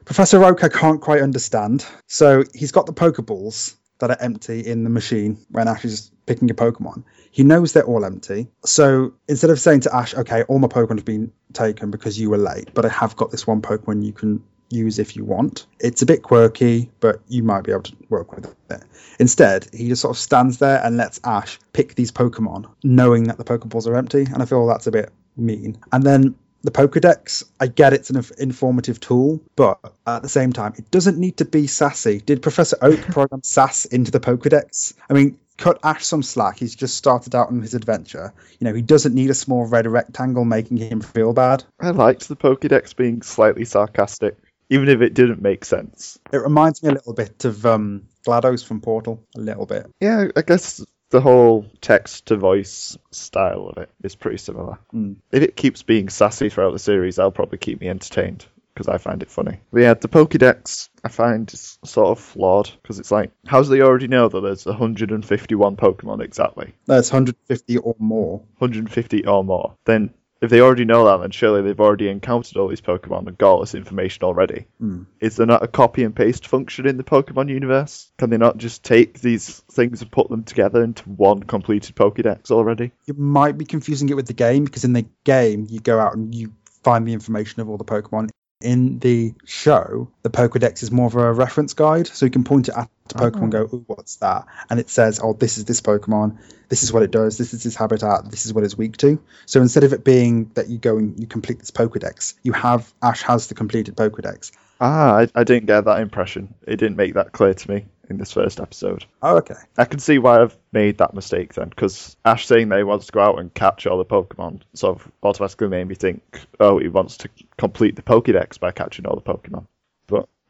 Professor 0.05 0.43
Oak, 0.43 0.65
I 0.65 0.69
can't 0.69 1.01
quite 1.01 1.21
understand. 1.21 1.85
So 2.07 2.45
he's 2.55 2.73
got 2.73 2.87
the 2.87 2.95
Pokeballs 2.95 3.75
that 3.99 4.11
are 4.11 4.17
empty 4.21 4.61
in 4.61 4.85
the 4.85 4.91
machine 4.91 5.39
when 5.51 5.69
Ash 5.69 5.85
is 5.85 6.11
picking 6.27 6.51
a 6.51 6.55
Pokemon. 6.55 7.05
He 7.31 7.43
knows 7.43 7.73
they're 7.73 7.85
all 7.85 8.05
empty. 8.05 8.49
So 8.65 9.15
instead 9.29 9.51
of 9.51 9.61
saying 9.61 9.81
to 9.81 9.95
Ash, 9.95 10.15
okay, 10.15 10.45
all 10.45 10.59
my 10.59 10.69
Pokemon 10.69 10.97
have 10.97 11.05
been 11.05 11.33
taken 11.53 11.91
because 11.91 12.19
you 12.19 12.31
were 12.31 12.39
late, 12.39 12.71
but 12.75 12.85
I 12.85 12.89
have 12.89 13.17
got 13.17 13.31
this 13.31 13.47
one 13.47 13.61
Pokemon 13.61 14.05
you 14.05 14.13
can 14.13 14.43
use 14.71 14.99
if 14.99 15.17
you 15.17 15.25
want. 15.25 15.67
It's 15.81 16.03
a 16.03 16.07
bit 16.07 16.23
quirky, 16.23 16.91
but 17.01 17.21
you 17.29 17.43
might 17.43 17.65
be 17.65 17.73
able 17.73 17.83
to 17.85 17.97
work 18.09 18.35
with 18.35 18.55
it. 18.71 18.83
Instead, 19.19 19.69
he 19.73 19.89
just 19.89 20.03
sort 20.03 20.17
of 20.17 20.21
stands 20.21 20.59
there 20.59 20.81
and 20.85 20.97
lets 20.97 21.21
Ash 21.25 21.59
pick 21.73 21.95
these 21.95 22.13
Pokemon, 22.13 22.67
knowing 22.85 23.25
that 23.25 23.39
the 23.39 23.45
Pokeballs 23.45 23.87
are 23.87 23.97
empty, 23.97 24.23
and 24.23 24.43
I 24.43 24.47
feel 24.47 24.67
that's 24.67 24.87
a 24.87 24.93
bit 24.93 25.11
mean. 25.37 25.79
And 25.93 26.05
then 26.05 26.35
the 26.63 26.71
Pokedex, 26.71 27.45
I 27.61 27.67
get 27.69 27.93
it's 27.93 28.11
an 28.11 28.23
informative 28.39 29.01
tool, 29.01 29.41
but 29.57 29.79
at 30.07 30.23
the 30.23 30.29
same 30.29 30.53
time, 30.53 30.75
it 30.77 30.91
doesn't 30.91 31.19
need 31.19 31.37
to 31.39 31.45
be 31.45 31.67
sassy. 31.67 32.21
Did 32.21 32.43
Professor 32.43 32.77
Oak 32.83 33.01
program 33.03 33.43
sass 33.43 33.85
into 33.85 34.11
the 34.11 34.21
Pokedex? 34.21 34.95
I 35.09 35.15
mean, 35.15 35.39
cut 35.57 35.79
Ash 35.85 36.05
some 36.05 36.23
slack. 36.23 36.59
He's 36.59 36.75
just 36.75 36.97
started 36.97 37.35
out 37.35 37.49
on 37.49 37.61
his 37.61 37.75
adventure. 37.75 38.33
You 38.59 38.67
know, 38.67 38.75
he 38.75 38.83
doesn't 38.83 39.15
need 39.15 39.31
a 39.31 39.35
small 39.35 39.67
red 39.67 39.87
rectangle 39.87 40.45
making 40.45 40.79
him 40.79 41.01
feel 41.01 41.33
bad. 41.33 41.65
I 41.81 41.91
liked 41.91 42.29
the 42.29 42.37
Pokédex 42.37 42.97
being 42.97 43.23
slightly 43.23 43.65
sarcastic, 43.65 44.37
even 44.69 44.89
if 44.89 45.01
it 45.01 45.15
didn't 45.15 45.43
make 45.43 45.65
sense. 45.65 46.19
It 46.33 46.39
reminds 46.39 46.83
me 46.83 46.91
a 46.91 46.93
little 46.93 47.15
bit 47.15 47.45
of 47.45 47.65
um, 47.67 48.09
GLaDOS 48.27 48.65
from 48.65 48.81
Portal, 48.81 49.25
a 49.37 49.41
little 49.41 49.67
bit. 49.67 49.87
Yeah, 50.01 50.29
I 50.35 50.43
guess 50.43 50.85
the 51.11 51.21
whole 51.21 51.67
text 51.81 52.27
to 52.27 52.37
voice 52.37 52.99
style 53.11 53.69
of 53.69 53.79
it 53.79 53.91
is 54.03 54.15
pretty 54.15 54.39
similar. 54.39 54.79
Mm. 54.95 55.17
If 55.33 55.43
it 55.43 55.57
keeps 55.57 55.83
being 55.83 56.09
sassy 56.09 56.49
throughout 56.49 56.73
the 56.73 56.79
series, 56.79 57.17
that'll 57.17 57.31
probably 57.31 57.59
keep 57.59 57.81
me 57.81 57.89
entertained 57.89 58.45
because 58.79 58.89
I 58.89 58.99
find 58.99 59.23
it 59.23 59.31
funny. 59.31 59.59
But 59.73 59.83
yeah, 59.83 59.95
the 59.95 60.09
Pokédex 60.09 60.89
I 61.03 61.09
find 61.09 61.53
is 61.53 61.79
sort 61.85 62.17
of 62.17 62.23
flawed 62.23 62.71
because 62.81 63.01
it's 63.01 63.11
like, 63.11 63.33
how 63.45 63.63
do 63.63 63.69
they 63.69 63.81
already 63.81 64.07
know 64.07 64.29
that 64.29 64.41
there's 64.41 64.67
151 64.67 65.77
Pokemon 65.77 66.23
exactly? 66.23 66.75
That's 66.87 67.11
150 67.11 67.79
or 67.79 67.97
more. 67.99 68.39
150 68.59 69.27
or 69.27 69.43
more. 69.43 69.75
Then 69.85 70.15
if 70.41 70.51
they 70.51 70.61
already 70.61 70.85
know 70.85 71.05
that, 71.07 71.19
then 71.19 71.31
surely 71.31 71.63
they've 71.63 71.81
already 71.81 72.09
encountered 72.09 72.57
all 72.57 72.69
these 72.69 72.81
Pokemon 72.81 73.27
and 73.27 73.39
got 73.39 73.51
all 73.51 73.61
this 73.61 73.75
information 73.75 74.23
already. 74.23 74.67
Hmm. 74.79 75.03
Is 75.21 75.37
there 75.37 75.47
not 75.47 75.65
a 75.65 75.69
copy 75.69 76.05
and 76.05 76.15
paste 76.15 76.47
function 76.47 76.87
in 76.87 76.97
the 76.97 77.05
Pokemon 77.05 77.49
universe? 77.49 78.11
Can 78.19 78.31
they 78.31 78.37
not 78.37 78.57
just 78.57 78.85
take 78.85 79.21
these 79.21 79.61
things 79.73 80.01
and 80.01 80.11
put 80.11 80.29
them 80.29 80.45
together 80.45 80.83
into 80.83 81.09
one 81.09 81.43
completed 81.43 81.97
Pokédex 81.97 82.51
already? 82.51 82.93
You 83.07 83.15
might 83.15 83.59
be 83.59 83.65
confusing 83.65 84.09
it 84.09 84.17
with 84.17 84.27
the 84.27 84.33
game 84.33 84.65
because 84.65 84.85
in 84.85 84.93
the 84.93 85.07
game 85.25 85.67
you 85.69 85.81
go 85.81 85.99
out 85.99 86.15
and 86.15 86.35
you 86.35 86.53
find 86.85 87.07
the 87.07 87.13
information 87.13 87.61
of 87.61 87.69
all 87.69 87.77
the 87.77 87.85
Pokemon. 87.85 88.31
In 88.61 88.99
the 88.99 89.35
show, 89.45 90.09
the 90.23 90.31
Pokedex 90.31 90.83
is 90.83 90.91
more 90.91 91.07
of 91.07 91.15
a 91.15 91.33
reference 91.33 91.75
guide, 91.75 92.09
so 92.09 92.27
you 92.27 92.31
can 92.31 92.43
point 92.43 92.69
it 92.69 92.75
at 92.77 92.91
a 93.15 93.15
Pokemon 93.15 93.43
and 93.43 93.53
go, 93.53 93.63
Ooh, 93.63 93.85
what's 93.87 94.17
that? 94.17 94.47
And 94.69 94.81
it 94.81 94.91
says, 94.91 95.21
oh, 95.23 95.33
this 95.33 95.59
is 95.59 95.65
this 95.65 95.81
Pokemon, 95.81 96.39
this 96.69 96.83
is 96.83 96.93
what 96.93 97.05
it 97.05 97.13
does, 97.13 97.39
this 97.39 97.55
is 97.55 97.65
its 97.65 97.77
habitat, 97.77 98.29
this 98.31 98.47
is 98.47 98.53
what 98.53 98.65
it's 98.65 98.77
weak 98.77 98.97
to. 98.97 99.21
So 99.47 99.63
instead 99.63 99.85
of 99.85 99.93
it 99.93 100.03
being 100.03 100.51
that 100.55 100.69
you 100.69 100.79
go 100.79 100.99
and 100.99 101.21
you 101.21 101.29
complete 101.29 101.61
this 101.61 101.71
Pokedex, 101.71 102.35
you 102.43 102.53
have 102.53 102.93
Ash 103.01 103.23
has 103.23 103.47
the 103.47 103.55
completed 103.55 103.95
Pokedex. 103.97 104.51
Ah, 104.81 105.19
I, 105.19 105.29
I 105.37 105.45
didn't 105.45 105.67
get 105.67 105.85
that 105.85 106.01
impression. 106.01 106.55
It 106.67 106.77
didn't 106.79 106.97
make 106.97 107.15
that 107.15 107.31
clear 107.31 107.55
to 107.55 107.71
me 107.71 107.87
in 108.09 108.17
this 108.17 108.33
first 108.33 108.61
episode. 108.61 109.05
Oh, 109.23 109.37
okay. 109.39 109.55
I 109.77 109.85
can 109.85 109.99
see 109.99 110.19
why 110.19 110.43
I've 110.43 110.57
made 110.73 110.99
that 110.99 111.15
mistake 111.15 111.55
then, 111.55 111.69
because 111.69 112.17
Ash 112.25 112.47
saying 112.47 112.69
that 112.71 112.79
he 112.79 112.85
wants 112.85 113.07
to 113.07 113.13
go 113.13 113.21
out 113.21 113.39
and 113.39 113.53
catch 113.53 113.87
all 113.87 113.99
the 113.99 114.05
Pokemon 114.05 114.61
sort 114.75 115.01
of 115.01 115.13
automatically 115.23 115.69
made 115.69 115.89
me 115.89 115.95
think, 115.95 116.23
oh, 116.61 116.79
he 116.79 116.89
wants 116.89 117.19
to 117.19 117.29
complete 117.57 117.97
the 117.97 118.03
Pokédex 118.03 118.59
by 118.59 118.71
catching 118.71 119.07
all 119.07 119.17
the 119.17 119.23
Pokemon. 119.23 119.67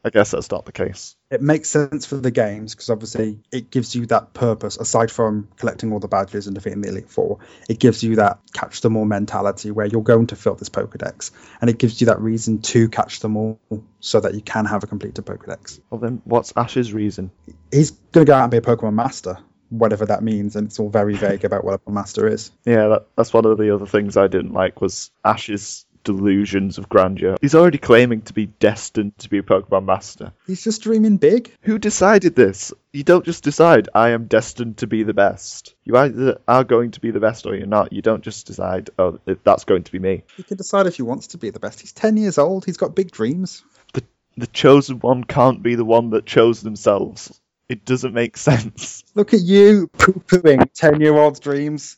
I 0.08 0.10
guess 0.10 0.30
that's 0.30 0.50
not 0.50 0.64
the 0.64 0.72
case. 0.72 1.16
It 1.30 1.42
makes 1.42 1.68
sense 1.68 2.06
for 2.06 2.16
the 2.16 2.30
games 2.30 2.74
because 2.74 2.88
obviously 2.88 3.40
it 3.52 3.70
gives 3.70 3.94
you 3.94 4.06
that 4.06 4.32
purpose 4.32 4.78
aside 4.78 5.10
from 5.10 5.48
collecting 5.58 5.92
all 5.92 6.00
the 6.00 6.08
badges 6.08 6.46
and 6.46 6.54
defeating 6.54 6.80
the 6.80 6.88
Elite 6.88 7.10
Four. 7.10 7.40
It 7.68 7.78
gives 7.78 8.02
you 8.02 8.16
that 8.16 8.38
catch 8.54 8.80
them 8.80 8.96
all 8.96 9.04
mentality 9.04 9.70
where 9.70 9.84
you're 9.84 10.02
going 10.02 10.28
to 10.28 10.36
fill 10.36 10.54
this 10.54 10.70
Pokedex, 10.70 11.30
and 11.60 11.68
it 11.68 11.76
gives 11.78 12.00
you 12.00 12.06
that 12.06 12.22
reason 12.22 12.62
to 12.62 12.88
catch 12.88 13.20
them 13.20 13.36
all 13.36 13.60
so 14.00 14.18
that 14.18 14.32
you 14.32 14.40
can 14.40 14.64
have 14.64 14.82
a 14.82 14.86
completed 14.86 15.26
Pokedex. 15.26 15.78
Well, 15.90 16.00
then 16.00 16.22
what's 16.24 16.54
Ash's 16.56 16.94
reason? 16.94 17.30
He's 17.70 17.90
going 17.90 18.24
to 18.24 18.30
go 18.30 18.34
out 18.34 18.44
and 18.44 18.50
be 18.50 18.56
a 18.56 18.62
Pokemon 18.62 18.94
master. 18.94 19.36
whatever 19.70 20.06
that 20.06 20.22
means, 20.22 20.56
and 20.56 20.68
it's 20.68 20.80
all 20.80 20.88
very 20.88 21.14
vague 21.14 21.44
about 21.44 21.64
what 21.64 21.80
a 21.86 21.90
master 21.90 22.26
is. 22.26 22.50
Yeah, 22.64 22.88
that, 22.88 23.06
that's 23.16 23.32
one 23.32 23.44
of 23.44 23.58
the 23.58 23.74
other 23.74 23.86
things 23.86 24.16
I 24.16 24.26
didn't 24.26 24.52
like 24.52 24.80
was 24.80 25.10
Ash's 25.24 25.84
delusions 26.04 26.78
of 26.78 26.88
grandeur. 26.88 27.36
He's 27.40 27.54
already 27.54 27.78
claiming 27.78 28.22
to 28.22 28.32
be 28.32 28.46
destined 28.46 29.16
to 29.18 29.28
be 29.28 29.38
a 29.38 29.42
Pokemon 29.42 29.84
master. 29.84 30.32
He's 30.46 30.62
just 30.62 30.82
dreaming 30.82 31.16
big. 31.16 31.52
Who 31.62 31.78
decided 31.78 32.34
this? 32.34 32.72
You 32.92 33.04
don't 33.04 33.24
just 33.24 33.44
decide, 33.44 33.88
I 33.94 34.10
am 34.10 34.26
destined 34.26 34.78
to 34.78 34.86
be 34.86 35.02
the 35.02 35.14
best. 35.14 35.74
You 35.84 35.96
either 35.96 36.40
are 36.48 36.64
going 36.64 36.92
to 36.92 37.00
be 37.00 37.10
the 37.10 37.20
best 37.20 37.46
or 37.46 37.54
you're 37.54 37.66
not. 37.66 37.92
You 37.92 38.02
don't 38.02 38.22
just 38.22 38.46
decide, 38.46 38.90
oh, 38.98 39.18
that's 39.44 39.64
going 39.64 39.84
to 39.84 39.92
be 39.92 39.98
me. 39.98 40.24
He 40.36 40.42
can 40.42 40.56
decide 40.56 40.86
if 40.86 40.96
he 40.96 41.02
wants 41.02 41.28
to 41.28 41.38
be 41.38 41.50
the 41.50 41.60
best. 41.60 41.80
He's 41.80 41.92
10 41.92 42.16
years 42.16 42.38
old. 42.38 42.64
He's 42.64 42.76
got 42.76 42.94
big 42.94 43.10
dreams. 43.10 43.64
The, 43.92 44.02
the 44.36 44.46
chosen 44.46 44.98
one 45.00 45.24
can't 45.24 45.62
be 45.62 45.74
the 45.74 45.84
one 45.84 46.10
that 46.10 46.26
chose 46.26 46.62
themselves. 46.62 47.40
It 47.68 47.84
doesn't 47.84 48.14
make 48.14 48.36
sense. 48.48 49.04
Look 49.14 49.34
at 49.34 49.40
you 49.40 49.88
poo 49.88 50.22
pooing 50.26 50.68
10 50.74 51.00
year 51.00 51.16
old's 51.16 51.40
dreams. 51.40 51.96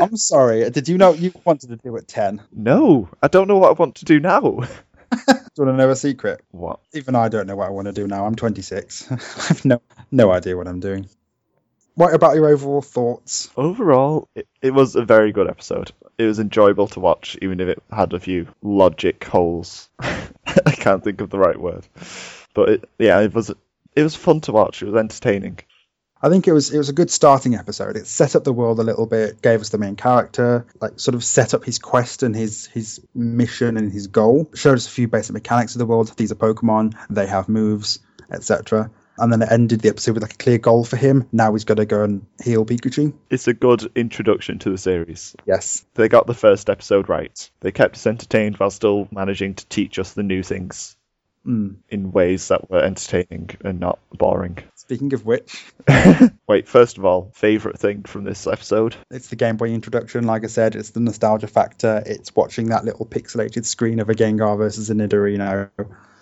I'm 0.00 0.16
sorry. 0.16 0.68
Did 0.70 0.88
you 0.88 0.98
know 0.98 1.12
you 1.12 1.32
wanted 1.44 1.70
to 1.70 1.76
do 1.76 1.96
at 1.96 2.08
10? 2.08 2.42
No, 2.52 3.08
I 3.22 3.28
don't 3.28 3.48
know 3.48 3.58
what 3.58 3.70
I 3.70 3.72
want 3.72 3.96
to 3.96 4.04
do 4.04 4.20
now. 4.20 4.40
Do 5.60 5.64
you 5.64 5.64
want 5.64 5.76
to 5.78 5.84
know 5.84 5.90
a 5.90 5.96
secret? 5.96 6.40
what? 6.52 6.78
Even 6.92 7.16
I 7.16 7.28
don't 7.28 7.46
know 7.48 7.56
what 7.56 7.66
I 7.66 7.70
want 7.70 7.86
to 7.86 7.92
do 7.92 8.06
now. 8.06 8.26
I'm 8.26 8.36
26. 8.36 9.10
I 9.10 9.14
have 9.48 9.64
no 9.64 9.82
no 10.12 10.30
idea 10.30 10.56
what 10.56 10.68
I'm 10.68 10.78
doing. 10.78 11.08
What 11.94 12.14
about 12.14 12.36
your 12.36 12.48
overall 12.48 12.80
thoughts? 12.80 13.50
Overall, 13.56 14.28
it, 14.36 14.46
it 14.62 14.70
was 14.72 14.94
a 14.94 15.04
very 15.04 15.32
good 15.32 15.48
episode. 15.48 15.90
It 16.16 16.24
was 16.24 16.38
enjoyable 16.38 16.86
to 16.88 17.00
watch, 17.00 17.36
even 17.42 17.60
if 17.60 17.68
it 17.68 17.82
had 17.90 18.12
a 18.12 18.20
few 18.20 18.46
logic 18.62 19.24
holes. 19.24 19.90
I 20.00 20.72
can't 20.72 21.02
think 21.02 21.20
of 21.20 21.30
the 21.30 21.38
right 21.38 21.60
word, 21.60 21.86
but 22.54 22.68
it, 22.68 22.88
yeah, 22.98 23.20
it 23.20 23.34
was 23.34 23.50
it 23.96 24.02
was 24.02 24.14
fun 24.14 24.40
to 24.42 24.52
watch. 24.52 24.82
It 24.82 24.86
was 24.86 24.98
entertaining. 24.98 25.58
I 26.22 26.28
think 26.28 26.46
it 26.46 26.52
was 26.52 26.72
it 26.72 26.78
was 26.78 26.88
a 26.90 26.92
good 26.94 27.10
starting 27.10 27.54
episode. 27.54 27.96
It 27.96 28.06
set 28.06 28.36
up 28.36 28.44
the 28.44 28.52
world 28.52 28.78
a 28.78 28.82
little 28.82 29.06
bit, 29.06 29.40
gave 29.40 29.60
us 29.60 29.70
the 29.70 29.78
main 29.78 29.96
character, 29.96 30.66
like 30.80 31.00
sort 31.00 31.14
of 31.14 31.24
set 31.24 31.54
up 31.54 31.64
his 31.64 31.78
quest 31.78 32.22
and 32.22 32.36
his 32.36 32.66
his 32.66 33.00
mission 33.14 33.76
and 33.76 33.90
his 33.90 34.06
goal. 34.08 34.50
Showed 34.54 34.74
us 34.74 34.86
a 34.86 34.90
few 34.90 35.08
basic 35.08 35.32
mechanics 35.32 35.74
of 35.74 35.78
the 35.78 35.86
world. 35.86 36.12
These 36.16 36.32
are 36.32 36.36
Pokemon, 36.36 36.94
they 37.08 37.26
have 37.26 37.48
moves, 37.48 38.00
etc. 38.30 38.90
And 39.16 39.30
then 39.30 39.42
it 39.42 39.52
ended 39.52 39.80
the 39.80 39.90
episode 39.90 40.12
with 40.12 40.22
like 40.22 40.32
a 40.34 40.38
clear 40.38 40.56
goal 40.58 40.82
for 40.84 40.96
him. 40.96 41.28
Now 41.30 41.52
he's 41.52 41.64
got 41.64 41.76
to 41.76 41.84
go 41.84 42.04
and 42.04 42.24
heal 42.42 42.64
Pikachu. 42.64 43.12
It's 43.28 43.48
a 43.48 43.52
good 43.54 43.90
introduction 43.94 44.58
to 44.60 44.70
the 44.70 44.78
series. 44.78 45.36
Yes, 45.46 45.84
They 45.94 46.08
got 46.08 46.26
the 46.26 46.32
first 46.32 46.70
episode 46.70 47.10
right. 47.10 47.50
They 47.60 47.70
kept 47.70 47.96
us 47.96 48.06
entertained 48.06 48.56
while 48.56 48.70
still 48.70 49.08
managing 49.10 49.54
to 49.56 49.66
teach 49.66 49.98
us 49.98 50.12
the 50.14 50.22
new 50.22 50.42
things 50.42 50.96
Mm. 51.46 51.76
in 51.88 52.12
ways 52.12 52.48
that 52.48 52.68
were 52.70 52.82
entertaining 52.84 53.48
and 53.64 53.80
not 53.80 53.98
boring. 54.12 54.58
Speaking 54.90 55.12
of 55.12 55.24
which, 55.24 55.64
Wait, 56.48 56.66
first 56.66 56.98
of 56.98 57.04
all, 57.04 57.30
favorite 57.32 57.78
thing 57.78 58.02
from 58.02 58.24
this 58.24 58.48
episode? 58.48 58.96
it's 59.08 59.28
the 59.28 59.36
Game 59.36 59.56
Boy 59.56 59.68
introduction. 59.68 60.24
Like 60.24 60.42
I 60.42 60.48
said, 60.48 60.74
it's 60.74 60.90
the 60.90 60.98
nostalgia 60.98 61.46
factor. 61.46 62.02
It's 62.04 62.34
watching 62.34 62.70
that 62.70 62.84
little 62.84 63.06
pixelated 63.06 63.66
screen 63.66 64.00
of 64.00 64.10
a 64.10 64.14
Gengar 64.14 64.58
versus 64.58 64.90
a 64.90 64.94
Nidorino. 64.94 65.70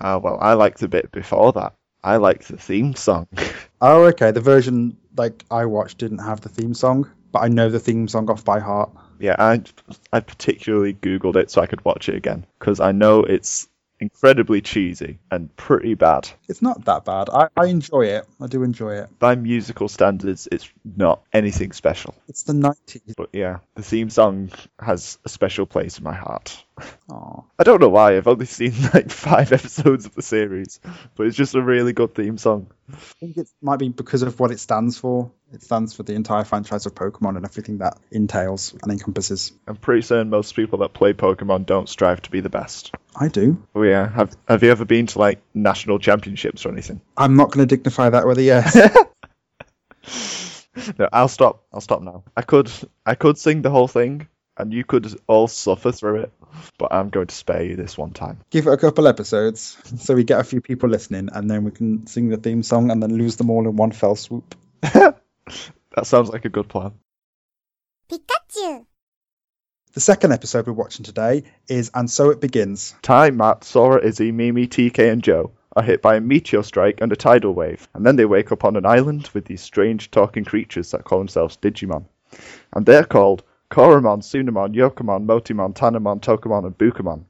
Ah, 0.03 0.19
well, 0.19 0.37
I 0.39 0.53
liked 0.53 0.81
the 0.81 0.89
bit 0.89 1.11
before 1.13 1.55
that. 1.55 1.73
I 2.05 2.19
liked 2.19 2.49
the 2.49 2.59
theme 2.59 2.95
song. 2.95 3.27
Oh, 3.81 4.05
okay. 4.09 4.33
The 4.33 4.43
version 4.43 4.99
like 5.17 5.47
I 5.51 5.65
watched 5.65 5.97
didn't 5.97 6.19
have 6.19 6.43
the 6.43 6.51
theme 6.51 6.75
song, 6.75 7.11
but 7.33 7.39
I 7.39 7.49
know 7.49 7.71
the 7.71 7.81
theme 7.81 8.07
song 8.07 8.29
off 8.29 8.45
by 8.45 8.59
heart. 8.61 8.91
yeah, 9.19 9.37
I 9.39 9.63
I 10.13 10.21
particularly 10.21 10.93
googled 10.93 11.37
it 11.37 11.51
so 11.51 11.63
I 11.63 11.67
could 11.67 11.83
watch 11.87 12.11
it 12.11 12.17
again 12.17 12.45
because 12.59 12.81
I 12.81 12.93
know 12.93 13.23
it's 13.23 13.67
incredibly 14.01 14.61
cheesy 14.61 15.19
and 15.31 15.55
pretty 15.57 15.95
bad. 15.95 16.29
It's 16.49 16.63
not 16.63 16.85
that 16.85 17.05
bad. 17.05 17.29
I, 17.31 17.49
I 17.57 17.67
enjoy 17.67 18.07
it. 18.07 18.27
I 18.41 18.47
do 18.47 18.63
enjoy 18.63 18.97
it. 18.97 19.19
By 19.19 19.35
musical 19.35 19.89
standards, 19.89 20.49
it's 20.51 20.69
not 20.85 21.23
anything 21.33 21.73
special. 21.73 22.15
It's 22.29 22.45
the 22.45 22.53
90s. 22.53 23.15
But 23.17 23.31
yeah, 23.33 23.59
the 23.75 23.83
theme 23.83 24.11
song 24.11 24.51
has 24.79 25.19
a 25.25 25.29
special 25.29 25.67
place 25.67 25.99
in 25.99 26.05
my 26.05 26.15
heart. 26.15 26.65
I 27.59 27.65
don't 27.65 27.81
know 27.81 27.89
why. 27.89 28.17
I've 28.17 28.27
only 28.27 28.47
seen 28.47 28.73
like 28.95 29.11
five 29.11 29.53
episodes 29.53 30.07
of 30.07 30.15
the 30.15 30.23
series, 30.23 30.81
but 31.15 31.27
it's 31.27 31.37
just 31.37 31.55
a 31.55 31.63
really 31.63 31.93
good 31.93 32.15
theme 32.15 32.39
song. 32.39 32.69
I 32.93 32.97
think 32.97 33.37
it 33.37 33.49
might 33.61 33.79
be 33.79 33.89
because 33.89 34.23
of 34.23 34.39
what 34.41 34.51
it 34.51 34.61
stands 34.61 34.99
for. 34.99 35.31
It 35.53 35.63
stands 35.63 35.95
for 35.95 36.03
the 36.03 36.15
entire 36.15 36.45
franchise 36.45 36.87
of 36.87 36.95
Pokemon 36.95 37.37
and 37.37 37.45
everything 37.45 37.79
that 37.79 37.99
entails 38.11 38.75
and 38.83 38.93
encompasses. 38.93 39.53
I'm 39.67 39.77
pretty 39.77 40.03
certain 40.03 40.31
most 40.31 40.55
people 40.55 40.81
that 40.81 40.93
play 40.93 41.13
Pokemon 41.15 41.67
don't 41.67 41.89
strive 41.89 42.23
to 42.23 42.31
be 42.31 42.41
the 42.41 42.51
best. 42.51 42.95
I 43.17 43.29
do. 43.29 43.63
Oh 43.75 43.83
yeah, 43.83 44.09
have 44.09 44.37
have 44.47 44.63
you 44.63 44.71
ever 44.71 44.85
been 44.85 45.07
to 45.07 45.19
like 45.19 45.41
national 45.55 45.99
championships 45.99 46.67
or 46.67 46.71
anything? 46.71 47.01
I'm 47.17 47.37
not 47.37 47.51
going 47.51 47.67
to 47.67 47.77
dignify 47.77 48.11
that 48.11 48.27
with 48.27 48.39
a 48.39 48.43
yes. 48.43 48.77
No, 50.99 51.09
I'll 51.13 51.29
stop. 51.29 51.65
I'll 51.73 51.81
stop 51.81 52.03
now. 52.03 52.25
I 52.37 52.43
could 52.43 52.71
I 53.05 53.15
could 53.15 53.39
sing 53.39 53.63
the 53.63 53.71
whole 53.71 53.89
thing, 53.89 54.29
and 54.59 54.73
you 54.73 54.85
could 54.85 55.19
all 55.27 55.49
suffer 55.49 55.93
through 55.93 56.23
it, 56.23 56.33
but 56.79 56.93
I'm 56.93 57.09
going 57.09 57.29
to 57.29 57.35
spare 57.35 57.63
you 57.63 57.77
this 57.77 57.97
one 57.97 58.11
time. 58.11 58.41
Give 58.51 58.67
it 58.67 58.73
a 58.73 58.77
couple 58.77 59.07
episodes 59.07 59.79
so 59.99 60.15
we 60.15 60.25
get 60.25 60.41
a 60.41 60.45
few 60.45 60.61
people 60.61 60.89
listening 60.89 61.29
and 61.33 61.51
then 61.51 61.65
we 61.65 61.71
can 61.71 62.07
sing 62.07 62.29
the 62.29 62.37
theme 62.37 62.63
song 62.63 62.91
and 62.91 63.03
then 63.03 63.17
lose 63.17 63.37
them 63.37 63.51
all 63.51 63.67
in 63.69 63.77
one 63.77 63.93
fell 63.93 64.17
swoop. 64.17 64.55
That 65.99 66.07
sounds 66.07 66.29
like 66.29 66.45
a 66.45 66.49
good 66.49 66.69
plan. 66.69 66.93
Pikachu! 68.09 68.87
The 69.95 70.01
second 70.01 70.33
episode 70.33 70.67
we're 70.67 70.73
watching 70.75 71.05
today 71.05 71.43
is 71.67 71.91
And 71.93 72.09
So 72.09 72.31
It 72.31 72.41
Begins. 72.41 72.95
Tai, 73.03 73.31
Matt, 73.31 73.65
Sora, 73.65 74.01
Izzy, 74.05 74.31
Mimi, 74.31 74.69
TK, 74.69 75.11
and 75.11 75.25
Joe 75.25 75.51
are 75.75 75.83
hit 75.83 76.01
by 76.01 76.15
a 76.15 76.21
meteor 76.21 76.63
strike 76.63 77.01
and 77.01 77.11
a 77.11 77.17
tidal 77.17 77.53
wave, 77.53 77.89
and 77.95 78.07
then 78.07 78.15
they 78.15 78.27
wake 78.27 78.53
up 78.53 78.65
on 78.65 78.77
an 78.77 78.87
island 78.87 79.29
with 79.35 79.47
these 79.47 79.61
strange 79.61 80.11
talking 80.13 80.45
creatures 80.45 80.93
that 80.93 81.03
call 81.03 81.19
themselves 81.19 81.57
Digimon. 81.57 82.05
And 82.73 82.87
they're 82.87 83.05
called 83.05 83.43
Koromon, 83.71 84.21
Tsunomon, 84.21 84.75
Yokomon, 84.75 85.27
Motimon, 85.27 85.75
Tanemon, 85.75 86.21
Tokomon, 86.21 86.65
and 86.65 86.79
Bukamon. 86.79 87.25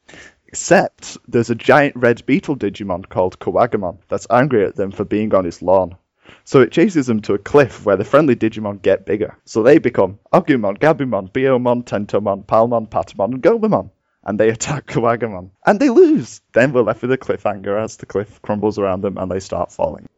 Except 0.46 1.18
there's 1.27 1.51
a 1.51 1.55
giant 1.55 1.94
red 1.96 2.24
beetle 2.24 2.57
Digimon 2.57 3.09
called 3.09 3.38
Kuwagamon 3.38 3.98
that's 4.09 4.27
angry 4.31 4.64
at 4.64 4.77
them 4.77 4.90
for 4.90 5.05
being 5.05 5.35
on 5.35 5.44
his 5.44 5.61
lawn. 5.61 5.96
So 6.44 6.61
it 6.61 6.72
chases 6.72 7.07
them 7.07 7.20
to 7.22 7.35
a 7.35 7.38
cliff 7.38 7.85
where 7.85 7.96
the 7.96 8.05
friendly 8.05 8.35
Digimon 8.35 8.81
get 8.81 9.05
bigger. 9.05 9.37
So 9.44 9.62
they 9.62 9.79
become 9.79 10.18
Agumon, 10.33 10.79
Gabumon, 10.79 11.31
Biyomon, 11.33 11.85
Tentomon, 11.85 12.46
Palmon, 12.46 12.88
Patamon, 12.88 13.35
and 13.35 13.42
Gomamon. 13.42 13.90
And 14.24 14.40
they 14.40 14.48
attack 14.57 14.87
Kuwagamon. 14.87 15.51
And 15.66 15.79
they 15.79 15.90
lose! 15.90 16.40
Then 16.55 16.72
we're 16.72 16.83
left 16.83 17.03
with 17.03 17.12
a 17.12 17.18
cliffhanger 17.18 17.83
as 17.83 17.96
the 17.96 18.07
cliff 18.07 18.40
crumbles 18.40 18.79
around 18.79 19.03
them 19.03 19.18
and 19.18 19.31
they 19.31 19.40
start 19.40 19.72
falling. 19.72 20.09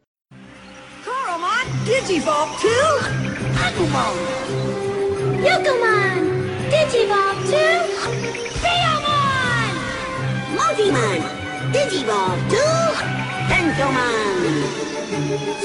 Koromon, 1.03 1.65
Digivolve 1.85 2.59
to 2.61 2.67
Agumon. 3.59 4.80
Yokomon! 5.45 6.21
Digivolve 6.71 7.41
to 7.49 7.65
Biyomon! 8.63 9.73
Motimon, 10.57 11.21
Digivolve 11.73 12.41
to 12.53 12.65
Tentomon. 13.49 14.53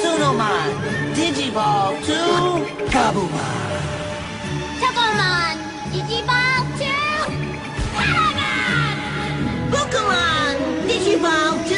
Tsunomon, 0.01 0.71
Digivolve 1.17 2.01
to 2.09 2.21
Gabumon. 2.89 3.81
Chocomon! 4.81 5.57
Digivolve 5.93 6.69
to 6.81 6.95
Paramon! 7.97 8.97
Pokemon, 9.73 10.55
Digivolve 10.89 11.61
to 11.69 11.76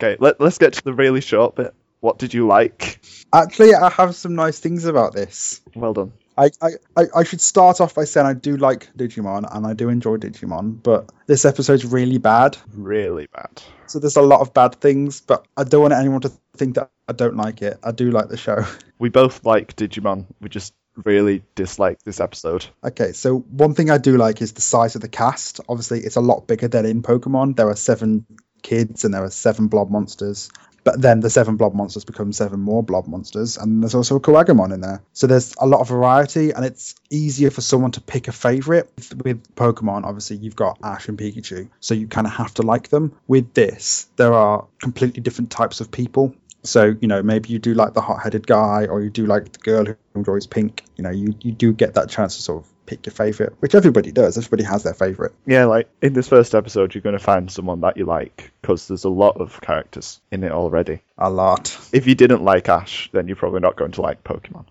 Okay, 0.00 0.16
let, 0.20 0.40
let's 0.40 0.58
get 0.58 0.74
to 0.74 0.84
the 0.84 0.94
really 0.94 1.20
short 1.20 1.56
bit. 1.56 1.74
What 2.00 2.18
did 2.18 2.32
you 2.32 2.46
like? 2.46 3.00
Actually, 3.32 3.74
I 3.74 3.90
have 3.90 4.14
some 4.14 4.36
nice 4.36 4.60
things 4.60 4.84
about 4.84 5.12
this. 5.12 5.60
Well 5.74 5.92
done. 5.92 6.12
I, 6.36 6.50
I, 6.62 6.68
I 6.96 7.04
I 7.16 7.24
should 7.24 7.40
start 7.40 7.80
off 7.80 7.96
by 7.96 8.04
saying 8.04 8.24
I 8.24 8.34
do 8.34 8.56
like 8.56 8.96
Digimon 8.96 9.44
and 9.50 9.66
I 9.66 9.72
do 9.72 9.88
enjoy 9.88 10.18
Digimon, 10.18 10.80
but 10.80 11.10
this 11.26 11.44
episode's 11.44 11.84
really 11.84 12.18
bad. 12.18 12.56
Really 12.72 13.26
bad. 13.26 13.60
So 13.86 13.98
there's 13.98 14.16
a 14.16 14.22
lot 14.22 14.40
of 14.40 14.54
bad 14.54 14.76
things, 14.76 15.20
but 15.20 15.44
I 15.56 15.64
don't 15.64 15.82
want 15.82 15.94
anyone 15.94 16.20
to 16.20 16.32
think 16.56 16.76
that 16.76 16.92
I 17.08 17.12
don't 17.12 17.36
like 17.36 17.60
it. 17.62 17.78
I 17.82 17.90
do 17.90 18.12
like 18.12 18.28
the 18.28 18.36
show. 18.36 18.64
We 19.00 19.10
both 19.10 19.44
like 19.44 19.76
Digimon. 19.76 20.26
We 20.40 20.48
just 20.48 20.74
really 21.04 21.44
dislike 21.54 22.02
this 22.02 22.18
episode. 22.18 22.66
Okay, 22.82 23.12
so 23.12 23.38
one 23.38 23.74
thing 23.74 23.90
I 23.90 23.98
do 23.98 24.16
like 24.16 24.42
is 24.42 24.54
the 24.54 24.60
size 24.60 24.96
of 24.96 25.02
the 25.02 25.08
cast. 25.08 25.60
Obviously, 25.68 26.00
it's 26.00 26.16
a 26.16 26.20
lot 26.20 26.48
bigger 26.48 26.66
than 26.66 26.84
in 26.84 27.02
Pokemon. 27.02 27.54
There 27.54 27.68
are 27.68 27.76
seven 27.76 28.26
kids 28.62 29.04
and 29.04 29.12
there 29.14 29.24
are 29.24 29.30
seven 29.30 29.68
blob 29.68 29.90
monsters. 29.90 30.50
But 30.84 31.02
then 31.02 31.20
the 31.20 31.28
seven 31.28 31.56
blob 31.56 31.74
monsters 31.74 32.04
become 32.04 32.32
seven 32.32 32.60
more 32.60 32.82
blob 32.82 33.08
monsters, 33.08 33.58
and 33.58 33.82
there's 33.82 33.94
also 33.94 34.16
a 34.16 34.20
Kuwagamon 34.20 34.72
in 34.72 34.80
there. 34.80 35.02
So 35.12 35.26
there's 35.26 35.54
a 35.60 35.66
lot 35.66 35.80
of 35.80 35.88
variety, 35.88 36.52
and 36.52 36.64
it's 36.64 36.94
easier 37.10 37.50
for 37.50 37.60
someone 37.60 37.90
to 37.90 38.00
pick 38.00 38.28
a 38.28 38.32
favorite. 38.32 38.90
With- 38.96 39.22
With 39.24 39.54
Pokemon, 39.54 40.04
obviously, 40.04 40.36
you've 40.36 40.56
got 40.56 40.78
Ash 40.82 41.08
and 41.08 41.18
Pikachu, 41.18 41.68
so 41.80 41.92
you 41.94 42.06
kind 42.06 42.26
of 42.26 42.32
have 42.32 42.54
to 42.54 42.62
like 42.62 42.88
them. 42.88 43.12
With 43.26 43.52
this, 43.52 44.06
there 44.16 44.32
are 44.32 44.66
completely 44.80 45.20
different 45.20 45.50
types 45.50 45.80
of 45.80 45.90
people 45.90 46.34
So, 46.64 46.96
you 47.00 47.08
know, 47.08 47.22
maybe 47.22 47.50
you 47.50 47.58
do 47.58 47.74
like 47.74 47.94
the 47.94 48.00
hot 48.00 48.22
headed 48.22 48.46
guy 48.46 48.86
or 48.86 49.00
you 49.00 49.10
do 49.10 49.26
like 49.26 49.52
the 49.52 49.58
girl 49.58 49.84
who 49.84 49.94
enjoys 50.14 50.46
pink. 50.46 50.84
You 50.96 51.04
know, 51.04 51.10
you, 51.10 51.34
you 51.40 51.52
do 51.52 51.72
get 51.72 51.94
that 51.94 52.08
chance 52.08 52.36
to 52.36 52.42
sort 52.42 52.64
of 52.64 52.72
pick 52.88 53.04
your 53.06 53.12
favourite, 53.12 53.52
which 53.60 53.74
everybody 53.74 54.10
does. 54.10 54.38
Everybody 54.38 54.64
has 54.64 54.82
their 54.82 54.94
favourite. 54.94 55.32
Yeah, 55.46 55.66
like 55.66 55.88
in 56.00 56.14
this 56.14 56.28
first 56.28 56.54
episode, 56.54 56.94
you're 56.94 57.02
going 57.02 57.18
to 57.18 57.22
find 57.22 57.50
someone 57.50 57.82
that 57.82 57.98
you 57.98 58.06
like 58.06 58.50
because 58.62 58.88
there's 58.88 59.04
a 59.04 59.10
lot 59.10 59.36
of 59.36 59.60
characters 59.60 60.20
in 60.32 60.42
it 60.42 60.52
already. 60.52 61.02
A 61.18 61.30
lot. 61.30 61.76
If 61.92 62.06
you 62.06 62.14
didn't 62.14 62.42
like 62.42 62.68
Ash, 62.68 63.10
then 63.12 63.26
you're 63.26 63.36
probably 63.36 63.60
not 63.60 63.76
going 63.76 63.92
to 63.92 64.02
like 64.02 64.24
Pokemon. 64.24 64.64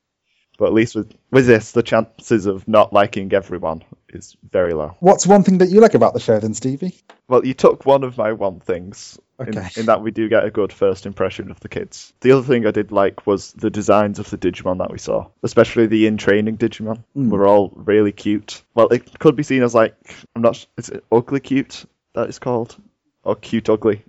But 0.58 0.68
at 0.68 0.74
least 0.74 0.96
with 0.96 1.14
with 1.32 1.46
this, 1.46 1.72
the 1.72 1.84
chances 1.84 2.48
of 2.48 2.68
not 2.68 2.92
liking 2.92 3.32
everyone 3.34 3.84
is 4.10 4.36
very 4.52 4.74
low. 4.74 4.96
What's 5.00 5.28
one 5.28 5.44
thing 5.44 5.60
that 5.60 5.70
you 5.70 5.80
like 5.82 5.94
about 5.94 6.14
the 6.14 6.20
show 6.20 6.40
then, 6.40 6.54
Stevie? 6.56 6.96
Well, 7.28 7.46
you 7.46 7.54
took 7.54 7.86
one 7.86 8.04
of 8.04 8.18
my 8.18 8.34
one 8.34 8.60
things. 8.60 9.20
In, 9.40 9.50
Okay. 9.50 9.68
in 9.78 9.86
that 9.86 10.02
we 10.02 10.10
do 10.10 10.30
get 10.30 10.46
a 10.46 10.50
good 10.50 10.74
first 10.74 11.06
impression 11.06 11.52
of 11.52 11.60
the 11.60 11.70
kids. 11.70 12.12
The 12.22 12.32
other 12.32 12.42
thing 12.42 12.66
I 12.66 12.72
did 12.72 12.92
like 12.92 13.28
was 13.28 13.54
the 13.54 13.70
designs 13.70 14.18
of 14.18 14.28
the 14.32 14.38
Digimon 14.38 14.80
that 14.80 14.92
we 14.92 14.98
saw, 14.98 15.28
especially 15.44 15.86
the 15.86 16.08
in 16.08 16.18
training 16.18 16.58
Digimon. 16.58 17.04
They 17.16 17.28
were 17.28 17.46
all 17.46 17.72
really 17.76 18.12
cute. 18.12 18.64
Well, 18.74 18.88
it 18.88 19.20
could 19.20 19.36
be 19.36 19.44
seen 19.44 19.62
as 19.62 19.76
like 19.76 19.96
I'm 20.36 20.42
not. 20.42 20.66
Is 20.78 20.90
it 20.90 21.04
ugly 21.12 21.40
cute? 21.40 21.86
That 22.16 22.30
is 22.30 22.40
called, 22.40 22.76
or 23.24 23.36
cute 23.36 23.70
ugly? 23.70 24.04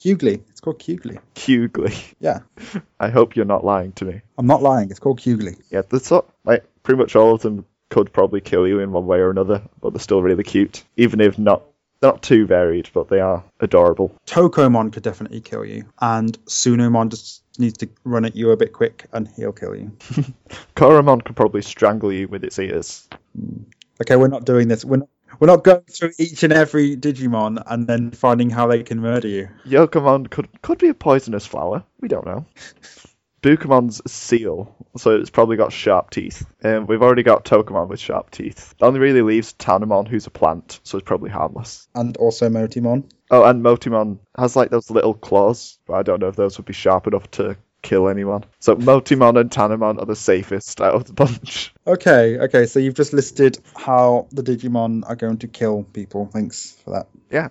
Hughley. 0.00 0.40
It's 0.48 0.60
called 0.60 0.78
Hughley. 0.78 1.18
Cugly. 1.34 2.14
Yeah. 2.20 2.40
I 3.00 3.10
hope 3.10 3.36
you're 3.36 3.44
not 3.44 3.64
lying 3.64 3.92
to 3.92 4.04
me. 4.04 4.20
I'm 4.36 4.46
not 4.46 4.62
lying. 4.62 4.90
It's 4.90 5.00
called 5.00 5.20
Hughley. 5.20 5.60
Yeah, 5.70 5.82
that's 5.88 6.08
sort 6.08 6.28
like 6.44 6.64
pretty 6.82 6.98
much 6.98 7.16
all 7.16 7.34
of 7.34 7.42
them 7.42 7.64
could 7.90 8.12
probably 8.12 8.40
kill 8.40 8.66
you 8.66 8.80
in 8.80 8.92
one 8.92 9.06
way 9.06 9.18
or 9.18 9.30
another, 9.30 9.62
but 9.80 9.92
they're 9.92 10.00
still 10.00 10.22
really 10.22 10.44
cute, 10.44 10.84
even 10.96 11.20
if 11.20 11.38
not 11.38 11.62
they're 12.00 12.12
not 12.12 12.22
too 12.22 12.46
varied, 12.46 12.88
but 12.92 13.08
they 13.08 13.20
are 13.20 13.42
adorable. 13.60 14.14
Tokomon 14.26 14.92
could 14.92 15.02
definitely 15.02 15.40
kill 15.40 15.64
you, 15.64 15.84
and 16.00 16.38
Tsunomon 16.46 17.08
just 17.10 17.42
needs 17.58 17.78
to 17.78 17.88
run 18.04 18.24
at 18.24 18.36
you 18.36 18.52
a 18.52 18.56
bit 18.56 18.72
quick, 18.72 19.06
and 19.12 19.28
he'll 19.36 19.52
kill 19.52 19.74
you. 19.74 19.90
Koromon 20.76 21.24
could 21.24 21.36
probably 21.36 21.62
strangle 21.62 22.12
you 22.12 22.28
with 22.28 22.44
its 22.44 22.58
ears. 22.58 23.08
Hmm. 23.36 23.62
Okay, 24.00 24.14
we're 24.14 24.28
not 24.28 24.44
doing 24.44 24.68
this. 24.68 24.84
We're 24.84 24.98
not, 24.98 25.08
we're 25.38 25.46
not 25.46 25.64
going 25.64 25.82
through 25.82 26.12
each 26.18 26.42
and 26.42 26.52
every 26.52 26.96
Digimon 26.96 27.62
and 27.66 27.86
then 27.86 28.10
finding 28.10 28.50
how 28.50 28.66
they 28.66 28.82
can 28.82 29.00
murder 29.00 29.28
you. 29.28 29.48
Yokomon 29.66 30.30
could 30.30 30.48
could 30.62 30.78
be 30.78 30.88
a 30.88 30.94
poisonous 30.94 31.46
flower. 31.46 31.84
We 32.00 32.08
don't 32.08 32.26
know. 32.26 32.46
Bukamon's 33.42 34.00
seal, 34.10 34.74
so 34.96 35.12
it's 35.20 35.30
probably 35.30 35.56
got 35.56 35.72
sharp 35.72 36.10
teeth. 36.10 36.44
And 36.60 36.88
we've 36.88 37.02
already 37.02 37.22
got 37.22 37.44
Tokomon 37.44 37.88
with 37.88 38.00
sharp 38.00 38.30
teeth. 38.30 38.74
That 38.78 38.86
only 38.86 38.98
really 39.00 39.22
leaves 39.22 39.54
Tanemon, 39.54 40.08
who's 40.08 40.26
a 40.26 40.30
plant, 40.30 40.80
so 40.82 40.98
it's 40.98 41.06
probably 41.06 41.30
harmless. 41.30 41.86
And 41.94 42.16
also 42.16 42.48
Motimon. 42.48 43.08
Oh, 43.30 43.44
and 43.44 43.62
Motimon 43.62 44.18
has 44.36 44.56
like 44.56 44.70
those 44.70 44.90
little 44.90 45.14
claws, 45.14 45.78
but 45.86 45.94
I 45.94 46.02
don't 46.02 46.20
know 46.20 46.28
if 46.28 46.36
those 46.36 46.58
would 46.58 46.66
be 46.66 46.72
sharp 46.72 47.06
enough 47.06 47.30
to 47.32 47.56
kill 47.82 48.08
anyone. 48.08 48.44
So 48.60 48.76
Motimon 48.76 49.38
and 49.38 49.50
Tanemon 49.50 50.00
are 50.00 50.06
the 50.06 50.16
safest 50.16 50.80
out 50.80 50.94
of 50.94 51.04
the 51.04 51.12
bunch. 51.12 51.72
Okay, 51.86 52.38
okay, 52.38 52.66
so 52.66 52.78
you've 52.80 52.94
just 52.94 53.12
listed 53.12 53.58
how 53.74 54.28
the 54.30 54.42
Digimon 54.42 55.08
are 55.08 55.16
going 55.16 55.38
to 55.38 55.48
kill 55.48 55.84
people. 55.84 56.26
Thanks 56.26 56.76
for 56.84 56.90
that. 56.90 57.08
Yeah, 57.30 57.48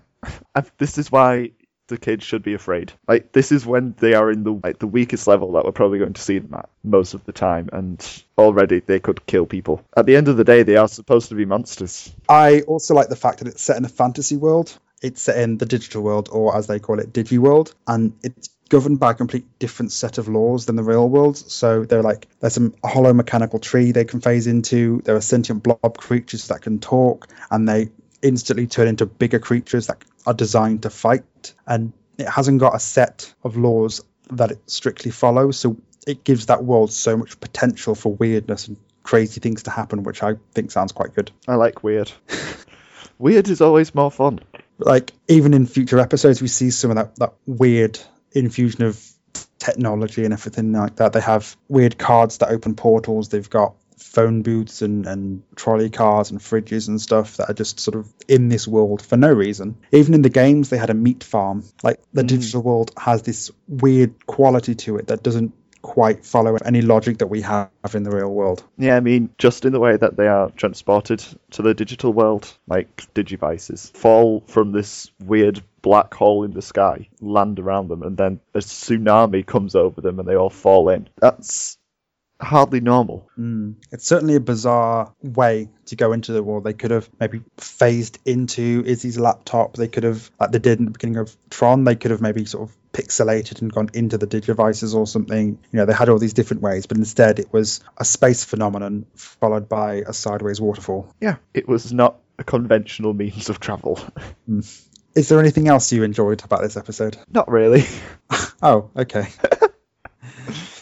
and 0.56 0.70
this 0.78 0.98
is 0.98 1.12
why 1.12 1.52
the 1.88 1.98
kids 1.98 2.24
should 2.24 2.44
be 2.44 2.54
afraid. 2.54 2.92
Like 3.08 3.32
this 3.32 3.52
is 3.52 3.66
when 3.66 3.96
they 3.98 4.14
are 4.14 4.30
in 4.30 4.44
the 4.44 4.60
like 4.64 4.80
the 4.80 4.88
weakest 4.88 5.28
level 5.28 5.54
that 5.54 5.66
we're 5.66 5.72
probably 5.72 6.00
going 6.00 6.14
to 6.14 6.22
see 6.22 6.40
them 6.40 6.54
at 6.54 6.70
most 6.84 7.14
of 7.14 7.24
the 7.26 7.32
time, 7.32 7.70
and 7.72 8.24
already 8.38 8.80
they 8.80 9.00
could 9.00 9.26
kill 9.26 9.46
people. 9.46 9.84
At 9.96 10.06
the 10.06 10.16
end 10.16 10.28
of 10.28 10.38
the 10.38 10.44
day, 10.44 10.64
they 10.64 10.78
are 10.78 10.88
supposed 10.88 11.30
to 11.30 11.36
be 11.36 11.46
monsters. 11.46 12.14
I 12.30 12.62
also 12.62 12.94
like 12.94 13.10
the 13.10 13.16
fact 13.16 13.40
that 13.40 13.48
it's 13.48 13.62
set 13.62 13.78
in 13.78 13.86
a 13.86 13.90
fantasy 13.90 14.38
world. 14.38 14.78
It's 15.02 15.22
set 15.22 15.38
in 15.38 15.58
the 15.60 15.66
digital 15.68 16.02
world, 16.02 16.30
or 16.32 16.58
as 16.58 16.66
they 16.66 16.80
call 16.80 17.00
it, 17.00 17.14
Digi 17.14 17.38
World, 17.38 17.76
and 17.88 18.14
it's 18.24 18.50
governed 18.70 19.00
by 19.00 19.12
a 19.12 19.14
complete 19.14 19.46
different 19.60 19.92
set 19.92 20.18
of 20.18 20.28
laws 20.28 20.66
than 20.66 20.76
the 20.76 20.84
real 20.84 21.08
world. 21.08 21.38
So 21.38 21.86
they're 21.86 22.04
like 22.04 22.28
there's 22.40 22.58
a 22.58 22.72
hollow 22.86 23.14
mechanical 23.14 23.60
tree 23.60 23.92
they 23.92 24.06
can 24.06 24.22
phase 24.22 24.48
into. 24.48 25.02
There 25.04 25.16
are 25.16 25.22
sentient 25.22 25.64
blob 25.64 25.98
creatures 25.98 26.48
that 26.48 26.62
can 26.62 26.80
talk, 26.80 27.28
and 27.52 27.68
they 27.68 27.90
instantly 28.22 28.68
turn 28.68 28.88
into 28.88 29.06
bigger 29.06 29.40
creatures 29.40 29.88
that 29.88 30.04
are 30.26 30.34
designed 30.34 30.84
to 30.84 30.90
fight. 30.90 31.54
And 31.66 31.94
it 32.18 32.28
hasn't 32.28 32.60
got 32.60 32.76
a 32.76 32.80
set 32.80 33.34
of 33.44 33.58
laws 33.58 34.04
that 34.32 34.52
it 34.52 34.60
strictly 34.70 35.12
follows, 35.12 35.58
so 35.58 35.78
it 36.06 36.24
gives 36.24 36.48
that 36.48 36.64
world 36.64 36.92
so 36.92 37.16
much 37.18 37.40
potential 37.40 37.96
for 37.96 38.14
weirdness 38.14 38.68
and 38.68 38.78
crazy 39.04 39.40
things 39.40 39.64
to 39.64 39.72
happen, 39.72 40.04
which 40.04 40.24
I 40.24 40.36
think 40.54 40.72
sounds 40.72 40.92
quite 40.92 41.14
good. 41.14 41.32
I 41.48 41.56
like 41.56 41.84
weird. 41.84 42.12
weird 43.20 43.48
is 43.48 43.62
always 43.62 43.96
more 43.96 44.12
fun. 44.12 44.40
like 44.80 45.12
even 45.28 45.54
in 45.54 45.66
future 45.66 46.00
episodes 46.00 46.42
we 46.42 46.48
see 46.48 46.72
some 46.72 46.92
of 46.92 46.98
that, 46.98 47.16
that 47.18 47.34
weird 47.46 48.00
infusion 48.40 48.84
of 48.84 49.04
technology 49.60 50.24
and 50.24 50.34
everything 50.34 50.72
like 50.72 50.98
that. 50.98 51.14
They 51.14 51.22
have 51.22 51.56
weird 51.68 51.98
cards 51.98 52.38
that 52.40 52.50
open 52.50 52.76
portals. 52.76 53.30
They've 53.30 53.50
got 53.50 53.76
phone 53.98 54.44
booths 54.44 54.82
and, 54.82 55.06
and 55.08 55.44
trolley 55.56 55.90
cars 55.90 56.32
and 56.32 56.40
fridges 56.40 56.88
and 56.88 57.02
stuff 57.02 57.38
that 57.38 57.50
are 57.50 57.54
just 57.54 57.80
sort 57.80 57.96
of 57.96 58.12
in 58.28 58.48
this 58.48 58.68
world 58.68 59.02
for 59.02 59.18
no 59.18 59.32
reason. 59.32 59.78
Even 59.92 60.14
in 60.14 60.22
the 60.22 60.30
games 60.30 60.70
they 60.70 60.78
had 60.78 60.90
a 60.90 60.94
meat 60.94 61.24
farm. 61.24 61.64
Like 61.84 62.00
the 62.14 62.24
mm. 62.24 62.28
digital 62.28 62.62
world 62.62 62.92
has 62.98 63.24
this 63.24 63.52
weird 63.68 64.26
quality 64.28 64.76
to 64.76 64.98
it 64.98 65.08
that 65.08 65.24
doesn't 65.24 65.54
quite 65.88 66.26
follow 66.26 66.58
any 66.66 66.82
logic 66.82 67.20
that 67.20 67.28
we 67.28 67.42
have 67.42 67.70
in 67.94 68.04
the 68.04 68.12
real 68.12 68.30
world 68.30 68.62
Yeah, 68.78 68.98
I 68.98 69.00
mean, 69.00 69.30
just 69.38 69.64
in 69.64 69.72
the 69.72 69.80
way 69.80 69.96
that 69.96 70.18
they 70.18 70.28
are 70.28 70.50
transported 70.52 71.24
to 71.52 71.62
the 71.62 71.74
digital 71.74 72.12
world, 72.12 72.54
like 72.68 73.08
digivices, 73.16 73.90
fall 73.92 74.44
from 74.48 74.74
this 74.74 75.10
weird 75.24 75.64
black 75.82 76.14
hole 76.14 76.44
in 76.44 76.52
the 76.52 76.62
sky, 76.62 77.08
land 77.22 77.58
around 77.58 77.88
them, 77.88 78.04
and 78.04 78.18
then 78.18 78.42
a 78.54 78.60
tsunami 78.60 79.46
comes 79.46 79.76
over 79.76 80.02
them 80.02 80.20
and 80.20 80.28
they 80.28 80.36
all 80.36 80.50
fall 80.50 80.90
in. 80.90 81.08
That's 81.22 81.78
hardly 82.40 82.82
normal. 82.82 83.30
Mm. 83.38 83.76
It's 83.92 84.06
certainly 84.06 84.36
a 84.36 84.40
bizarre 84.40 85.14
way 85.22 85.70
to 85.88 85.96
go 85.96 86.12
into 86.14 86.34
the 86.34 86.44
world. 86.44 86.64
They 86.64 86.74
could 86.74 86.92
have 86.92 87.10
maybe 87.20 87.42
phased 87.58 88.20
into 88.26 88.84
Izzy's 88.86 89.18
laptop. 89.18 89.76
They 89.76 89.88
could 89.88 90.04
have, 90.04 90.30
like 90.40 90.52
they 90.52 90.60
did 90.60 90.80
in 90.80 90.86
the 90.86 90.92
beginning 90.92 91.18
of 91.18 91.36
Tron, 91.50 91.84
they 91.84 91.96
could 91.96 92.12
have 92.12 92.22
maybe 92.22 92.46
sort 92.46 92.70
of 92.70 92.76
pixelated 92.94 93.62
and 93.62 93.72
gone 93.72 93.90
into 93.94 94.18
the 94.18 94.28
digivices 94.28 94.96
or 94.96 95.08
something. 95.08 95.60
You 95.72 95.78
know, 95.78 95.86
they 95.86 95.94
had 95.94 96.10
all 96.10 96.20
these 96.20 96.34
different 96.34 96.62
ways, 96.62 96.86
but 96.86 96.98
instead 96.98 97.40
it 97.40 97.52
was 97.52 97.82
a 97.98 98.06
space 98.06 98.44
phenomenon 98.44 99.06
followed 99.16 99.70
by 99.70 100.04
a 100.08 100.14
sideways 100.14 100.62
waterfall. 100.62 101.14
Yeah, 101.22 101.38
it 101.54 101.68
was 101.68 101.94
not 101.94 102.18
a 102.40 102.44
conventional 102.44 103.14
means 103.14 103.50
of 103.50 103.60
travel. 103.60 104.00
Mm. 104.50 104.84
Is 105.16 105.30
there 105.30 105.40
anything 105.40 105.68
else 105.68 105.92
you 105.92 106.04
enjoyed 106.04 106.44
about 106.44 106.62
this 106.62 106.78
episode? 106.78 107.18
not 107.30 107.50
really. 107.50 107.86
Oh, 108.60 108.90
okay. 108.96 109.28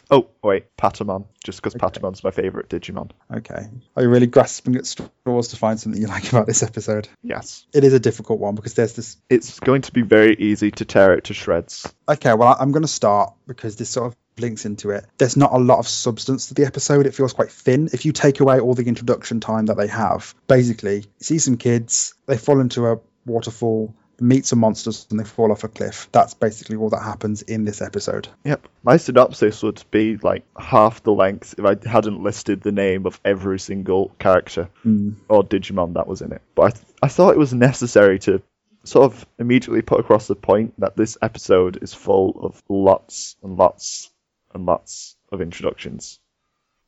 Oh, 0.09 0.29
wait, 0.43 0.75
Patamon, 0.77 1.25
just 1.43 1.61
because 1.61 1.75
Patamon's 1.75 2.23
my 2.23 2.31
favourite 2.31 2.69
Digimon. 2.69 3.11
Okay. 3.33 3.67
Are 3.95 4.03
you 4.03 4.09
really 4.09 4.27
grasping 4.27 4.75
at 4.75 4.85
straws 4.85 5.49
to 5.49 5.55
find 5.57 5.79
something 5.79 6.01
you 6.01 6.07
like 6.07 6.29
about 6.29 6.45
this 6.45 6.63
episode? 6.63 7.07
Yes. 7.21 7.65
It 7.73 7.83
is 7.83 7.93
a 7.93 7.99
difficult 7.99 8.39
one 8.39 8.55
because 8.55 8.73
there's 8.73 8.93
this 8.93 9.17
It's 9.29 9.59
going 9.59 9.81
to 9.83 9.91
be 9.91 10.01
very 10.01 10.35
easy 10.35 10.71
to 10.71 10.85
tear 10.85 11.13
it 11.13 11.25
to 11.25 11.33
shreds. 11.33 11.91
Okay, 12.07 12.33
well, 12.33 12.55
I'm 12.59 12.71
going 12.71 12.83
to 12.83 12.87
start 12.87 13.33
because 13.47 13.75
this 13.75 13.89
sort 13.89 14.07
of 14.07 14.15
links 14.37 14.65
into 14.65 14.91
it. 14.91 15.05
There's 15.17 15.37
not 15.37 15.53
a 15.53 15.57
lot 15.57 15.79
of 15.79 15.87
substance 15.87 16.47
to 16.47 16.53
the 16.53 16.65
episode. 16.65 17.05
It 17.05 17.15
feels 17.15 17.33
quite 17.33 17.51
thin. 17.51 17.89
If 17.93 18.05
you 18.05 18.11
take 18.11 18.39
away 18.39 18.59
all 18.59 18.73
the 18.73 18.85
introduction 18.85 19.39
time 19.39 19.67
that 19.67 19.77
they 19.77 19.87
have, 19.87 20.35
basically, 20.47 20.97
you 20.97 21.05
see 21.19 21.39
some 21.39 21.57
kids, 21.57 22.13
they 22.25 22.37
fall 22.37 22.59
into 22.59 22.87
a 22.87 22.99
waterfall, 23.25 23.95
meet 24.19 24.45
some 24.45 24.59
monsters, 24.59 25.07
and 25.09 25.19
they 25.19 25.23
fall 25.23 25.51
off 25.51 25.63
a 25.63 25.67
cliff. 25.67 26.09
That's 26.11 26.33
basically 26.33 26.77
all 26.77 26.89
that 26.89 27.03
happens 27.03 27.41
in 27.41 27.65
this 27.65 27.81
episode. 27.81 28.27
Yep. 28.43 28.67
My 28.83 28.97
synopsis 28.97 29.61
would 29.63 29.83
be 29.91 30.17
like 30.17 30.43
half 30.57 31.03
the 31.03 31.13
length 31.13 31.55
if 31.57 31.65
I 31.65 31.77
hadn't 31.87 32.23
listed 32.23 32.61
the 32.61 32.71
name 32.71 33.05
of 33.05 33.19
every 33.25 33.59
single 33.59 34.09
character 34.19 34.69
hmm. 34.83 35.13
or 35.27 35.43
Digimon 35.43 35.93
that 35.93 36.07
was 36.07 36.21
in 36.21 36.31
it. 36.31 36.41
But 36.55 36.61
I, 36.61 36.69
th- 36.71 36.85
I 37.03 37.07
thought 37.07 37.33
it 37.33 37.39
was 37.39 37.53
necessary 37.53 38.19
to 38.19 38.41
sort 38.83 39.11
of 39.11 39.25
immediately 39.39 39.81
put 39.81 39.99
across 39.99 40.27
the 40.27 40.35
point 40.35 40.79
that 40.79 40.95
this 40.95 41.17
episode 41.21 41.79
is 41.81 41.93
full 41.93 42.39
of 42.43 42.61
lots 42.69 43.35
and 43.43 43.57
lots 43.57 44.11
and 44.53 44.65
lots 44.65 45.15
of 45.31 45.41
introductions. 45.41 46.19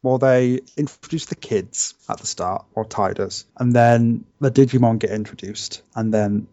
Well, 0.04 0.20
they 0.20 0.62
introduce 0.78 1.26
the 1.26 1.36
kids 1.36 1.96
at 2.08 2.20
the 2.20 2.28
start, 2.28 2.66
or 2.76 2.86
Tai 2.86 3.14
does, 3.14 3.46
and 3.58 3.74
then 3.74 4.26
the 4.40 4.52
Digimon 4.52 5.00
get 5.00 5.10
introduced, 5.10 5.82
and 5.96 6.14
then 6.14 6.48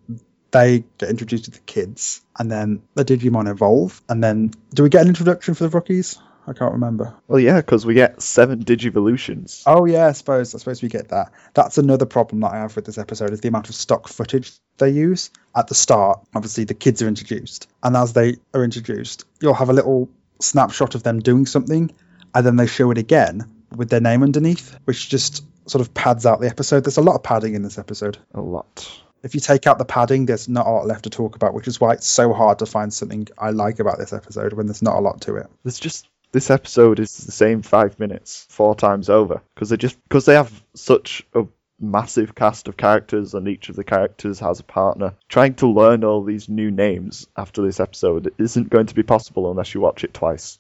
they 0.55 0.85
get 0.99 1.11
introduced 1.11 1.47
to 1.47 1.51
the 1.51 1.59
kids, 1.59 2.23
and 2.39 2.51
then 2.51 2.83
the 2.95 3.05
Digimon 3.05 3.51
evolve, 3.51 4.01
and 4.09 4.23
then 4.23 4.53
do 4.73 4.85
we 4.85 4.89
get 4.89 5.03
an 5.03 5.09
introduction 5.09 5.55
for 5.55 5.65
the 5.65 5.69
rookies? 5.69 6.17
I 6.47 6.53
can't 6.53 6.73
remember. 6.73 7.13
Well, 7.27 7.41
yeah, 7.41 7.61
because 7.61 7.85
we 7.85 7.95
get 7.95 8.23
seven 8.23 8.65
Digivolutions. 8.65 9.65
Oh 9.67 9.85
yeah, 9.85 10.07
I 10.07 10.13
suppose 10.13 10.55
I 10.55 10.59
suppose 10.59 10.81
we 10.81 10.89
get 10.89 11.09
that. 11.09 11.33
That's 11.55 11.79
another 11.79 12.07
problem 12.07 12.41
that 12.41 12.53
I 12.53 12.59
have 12.59 12.77
with 12.77 12.85
this 12.85 12.99
episode 12.99 13.33
is 13.33 13.41
the 13.41 13.49
amount 13.49 13.69
of 13.69 13.75
stock 13.75 14.07
footage 14.09 14.53
they 14.79 14.91
use. 14.91 15.31
At 15.57 15.67
the 15.67 15.75
start, 15.75 16.21
obviously 16.35 16.65
the 16.65 16.75
kids 16.75 17.03
are 17.03 17.09
introduced, 17.09 17.69
and 17.83 17.97
as 17.97 18.13
they 18.13 18.37
are 18.55 18.63
introduced, 18.63 19.25
you'll 19.41 19.55
have 19.55 19.71
a 19.71 19.75
little 19.75 20.09
snapshot 20.41 20.95
of 20.95 21.03
them 21.03 21.19
doing 21.19 21.47
something, 21.47 21.91
and 22.33 22.47
then 22.47 22.55
they 22.55 22.69
show 22.69 22.93
it 22.93 22.99
again 22.99 23.51
with 23.75 23.91
their 23.91 24.01
name 24.01 24.23
underneath, 24.23 24.79
which 24.85 25.09
just 25.09 25.45
sort 25.69 25.81
of 25.81 25.93
pads 25.95 26.27
out 26.27 26.41
the 26.41 26.49
episode. 26.49 26.85
There's 26.85 26.99
a 26.99 27.03
lot 27.03 27.17
of 27.17 27.25
padding 27.25 27.55
in 27.55 27.63
this 27.63 27.79
episode. 27.79 28.19
A 28.35 28.41
lot. 28.41 29.04
If 29.25 29.35
you 29.35 29.41
take 29.41 29.67
out 29.67 29.79
the 29.79 29.85
padding, 29.87 30.27
there's 30.27 30.49
not 30.49 30.67
a 30.67 30.71
lot 30.71 30.87
left 30.87 31.05
to 31.05 31.11
talk 31.11 31.35
about, 31.35 31.55
which 31.55 31.67
is 31.67 31.81
why 31.81 31.95
it's 31.95 32.07
so 32.07 32.33
hard 32.35 32.59
to 32.59 32.67
find 32.67 32.93
something 32.93 33.27
I 33.39 33.51
like 33.51 33.81
about 33.81 33.99
this 33.99 34.13
episode 34.13 34.53
when 34.53 34.67
there's 34.67 34.83
not 34.83 34.99
a 34.99 35.01
lot 35.01 35.23
to 35.23 35.37
it. 35.37 35.47
There's 35.65 35.81
just 35.81 36.07
this 36.33 36.51
episode 36.51 37.01
is 37.01 37.17
the 37.17 37.33
same 37.33 37.63
five 37.63 37.99
minutes 37.99 38.47
four 38.51 38.75
times 38.75 39.09
over 39.09 39.41
because 39.55 39.71
they 39.71 39.77
just 39.77 40.03
because 40.03 40.27
they 40.27 40.35
have 40.35 40.63
such 40.75 41.27
a 41.33 41.47
massive 41.81 42.35
cast 42.35 42.69
of 42.69 42.77
characters 42.77 43.35
and 43.35 43.49
each 43.49 43.69
of 43.69 43.77
the 43.77 43.85
characters 43.85 44.41
has 44.41 44.61
a 44.61 44.65
partner. 44.65 45.15
Trying 45.29 45.55
to 45.55 45.69
learn 45.69 46.05
all 46.05 46.23
these 46.23 46.49
new 46.49 46.71
names 46.71 47.27
after 47.37 47.63
this 47.63 47.81
episode 47.81 48.35
isn't 48.39 48.71
going 48.71 48.87
to 48.87 48.95
be 48.95 49.03
possible 49.03 49.51
unless 49.51 49.75
you 49.75 49.81
watch 49.81 50.05
it 50.05 50.13
twice. 50.15 50.59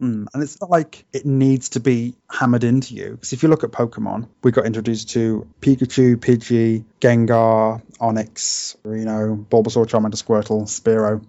Mm. 0.00 0.26
And 0.32 0.42
it's 0.42 0.60
not 0.60 0.70
like 0.70 1.04
it 1.12 1.26
needs 1.26 1.70
to 1.70 1.80
be 1.80 2.14
hammered 2.30 2.64
into 2.64 2.94
you. 2.94 3.10
Because 3.12 3.32
if 3.32 3.42
you 3.42 3.48
look 3.48 3.64
at 3.64 3.70
Pokemon, 3.70 4.28
we 4.42 4.52
got 4.52 4.66
introduced 4.66 5.10
to 5.10 5.46
Pikachu, 5.60 6.16
Pidgey, 6.16 6.84
Gengar, 7.00 7.82
Onix, 8.00 8.76
Reno, 8.84 9.36
Bulbasaur, 9.36 9.86
Charmander, 9.86 10.22
Squirtle, 10.22 10.62
Spearow. 10.66 11.24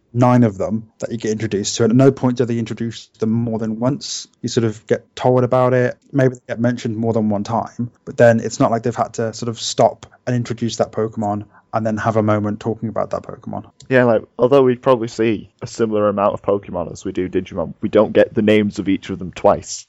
Nine 0.12 0.44
of 0.44 0.56
them 0.56 0.90
that 1.00 1.12
you 1.12 1.18
get 1.18 1.32
introduced 1.32 1.76
to, 1.76 1.84
and 1.84 1.90
at 1.90 1.96
no 1.96 2.10
point 2.10 2.38
do 2.38 2.46
they 2.46 2.58
introduce 2.58 3.08
them 3.18 3.30
more 3.30 3.58
than 3.58 3.78
once. 3.78 4.26
You 4.40 4.48
sort 4.48 4.64
of 4.64 4.86
get 4.86 5.14
told 5.14 5.44
about 5.44 5.74
it. 5.74 5.98
Maybe 6.10 6.36
they 6.36 6.40
get 6.48 6.58
mentioned 6.58 6.96
more 6.96 7.12
than 7.12 7.28
one 7.28 7.44
time, 7.44 7.90
but 8.06 8.16
then 8.16 8.40
it's 8.40 8.58
not 8.58 8.70
like 8.70 8.82
they've 8.82 8.96
had 8.96 9.12
to 9.14 9.34
sort 9.34 9.50
of 9.50 9.60
stop 9.60 10.06
and 10.26 10.34
introduce 10.34 10.76
that 10.76 10.90
Pokemon 10.90 11.44
and 11.76 11.86
then 11.86 11.98
have 11.98 12.16
a 12.16 12.22
moment 12.22 12.58
talking 12.58 12.88
about 12.88 13.10
that 13.10 13.22
Pokemon. 13.22 13.70
Yeah, 13.90 14.04
like 14.04 14.22
although 14.38 14.62
we 14.62 14.76
probably 14.76 15.08
see 15.08 15.52
a 15.60 15.66
similar 15.66 16.08
amount 16.08 16.32
of 16.32 16.42
Pokemon 16.42 16.90
as 16.90 17.04
we 17.04 17.12
do 17.12 17.28
Digimon, 17.28 17.74
we 17.82 17.90
don't 17.90 18.12
get 18.12 18.32
the 18.32 18.42
names 18.42 18.78
of 18.78 18.88
each 18.88 19.10
of 19.10 19.18
them 19.18 19.30
twice. 19.30 19.86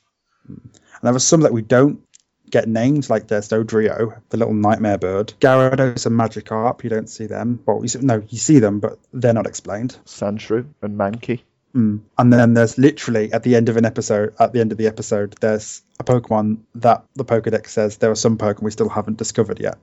And 0.48 0.70
there 1.02 1.16
are 1.16 1.20
some 1.20 1.42
that 1.42 1.54
we 1.54 1.62
don't 1.62 2.02
get 2.50 2.68
names, 2.68 3.10
like 3.10 3.28
there's 3.28 3.48
Dodrio, 3.48 4.20
the 4.30 4.38
little 4.38 4.54
nightmare 4.54 4.98
bird. 4.98 5.34
Gyarados 5.40 6.06
and 6.06 6.20
Magikarp, 6.20 6.84
you 6.84 6.90
don't 6.90 7.10
see 7.10 7.26
them. 7.26 7.62
Well, 7.66 7.80
you 7.82 7.88
see, 7.88 8.00
no, 8.00 8.22
you 8.28 8.38
see 8.38 8.60
them, 8.60 8.80
but 8.80 9.00
they're 9.14 9.34
not 9.34 9.48
explained. 9.48 9.98
Sandshrew 10.06 10.66
and 10.82 11.00
Mankey. 11.00 11.42
Mm. 11.74 12.02
And 12.18 12.34
then 12.34 12.54
there's 12.54 12.78
literally 12.78 13.32
at 13.32 13.44
the 13.44 13.56
end 13.56 13.70
of 13.70 13.78
an 13.78 13.86
episode, 13.86 14.34
at 14.40 14.52
the 14.52 14.60
end 14.60 14.74
of 14.74 14.78
the 14.78 14.88
episode, 14.88 15.36
there's 15.40 15.82
a 16.00 16.04
Pokemon 16.04 16.60
that 16.76 17.06
the 17.16 17.26
Pokedex 17.26 17.68
says 17.68 17.98
there 17.98 18.12
are 18.12 18.16
some 18.16 18.38
Pokemon 18.38 18.64
we 18.64 18.72
still 18.72 18.90
haven't 18.90 19.18
discovered 19.18 19.60
yet. 19.60 19.78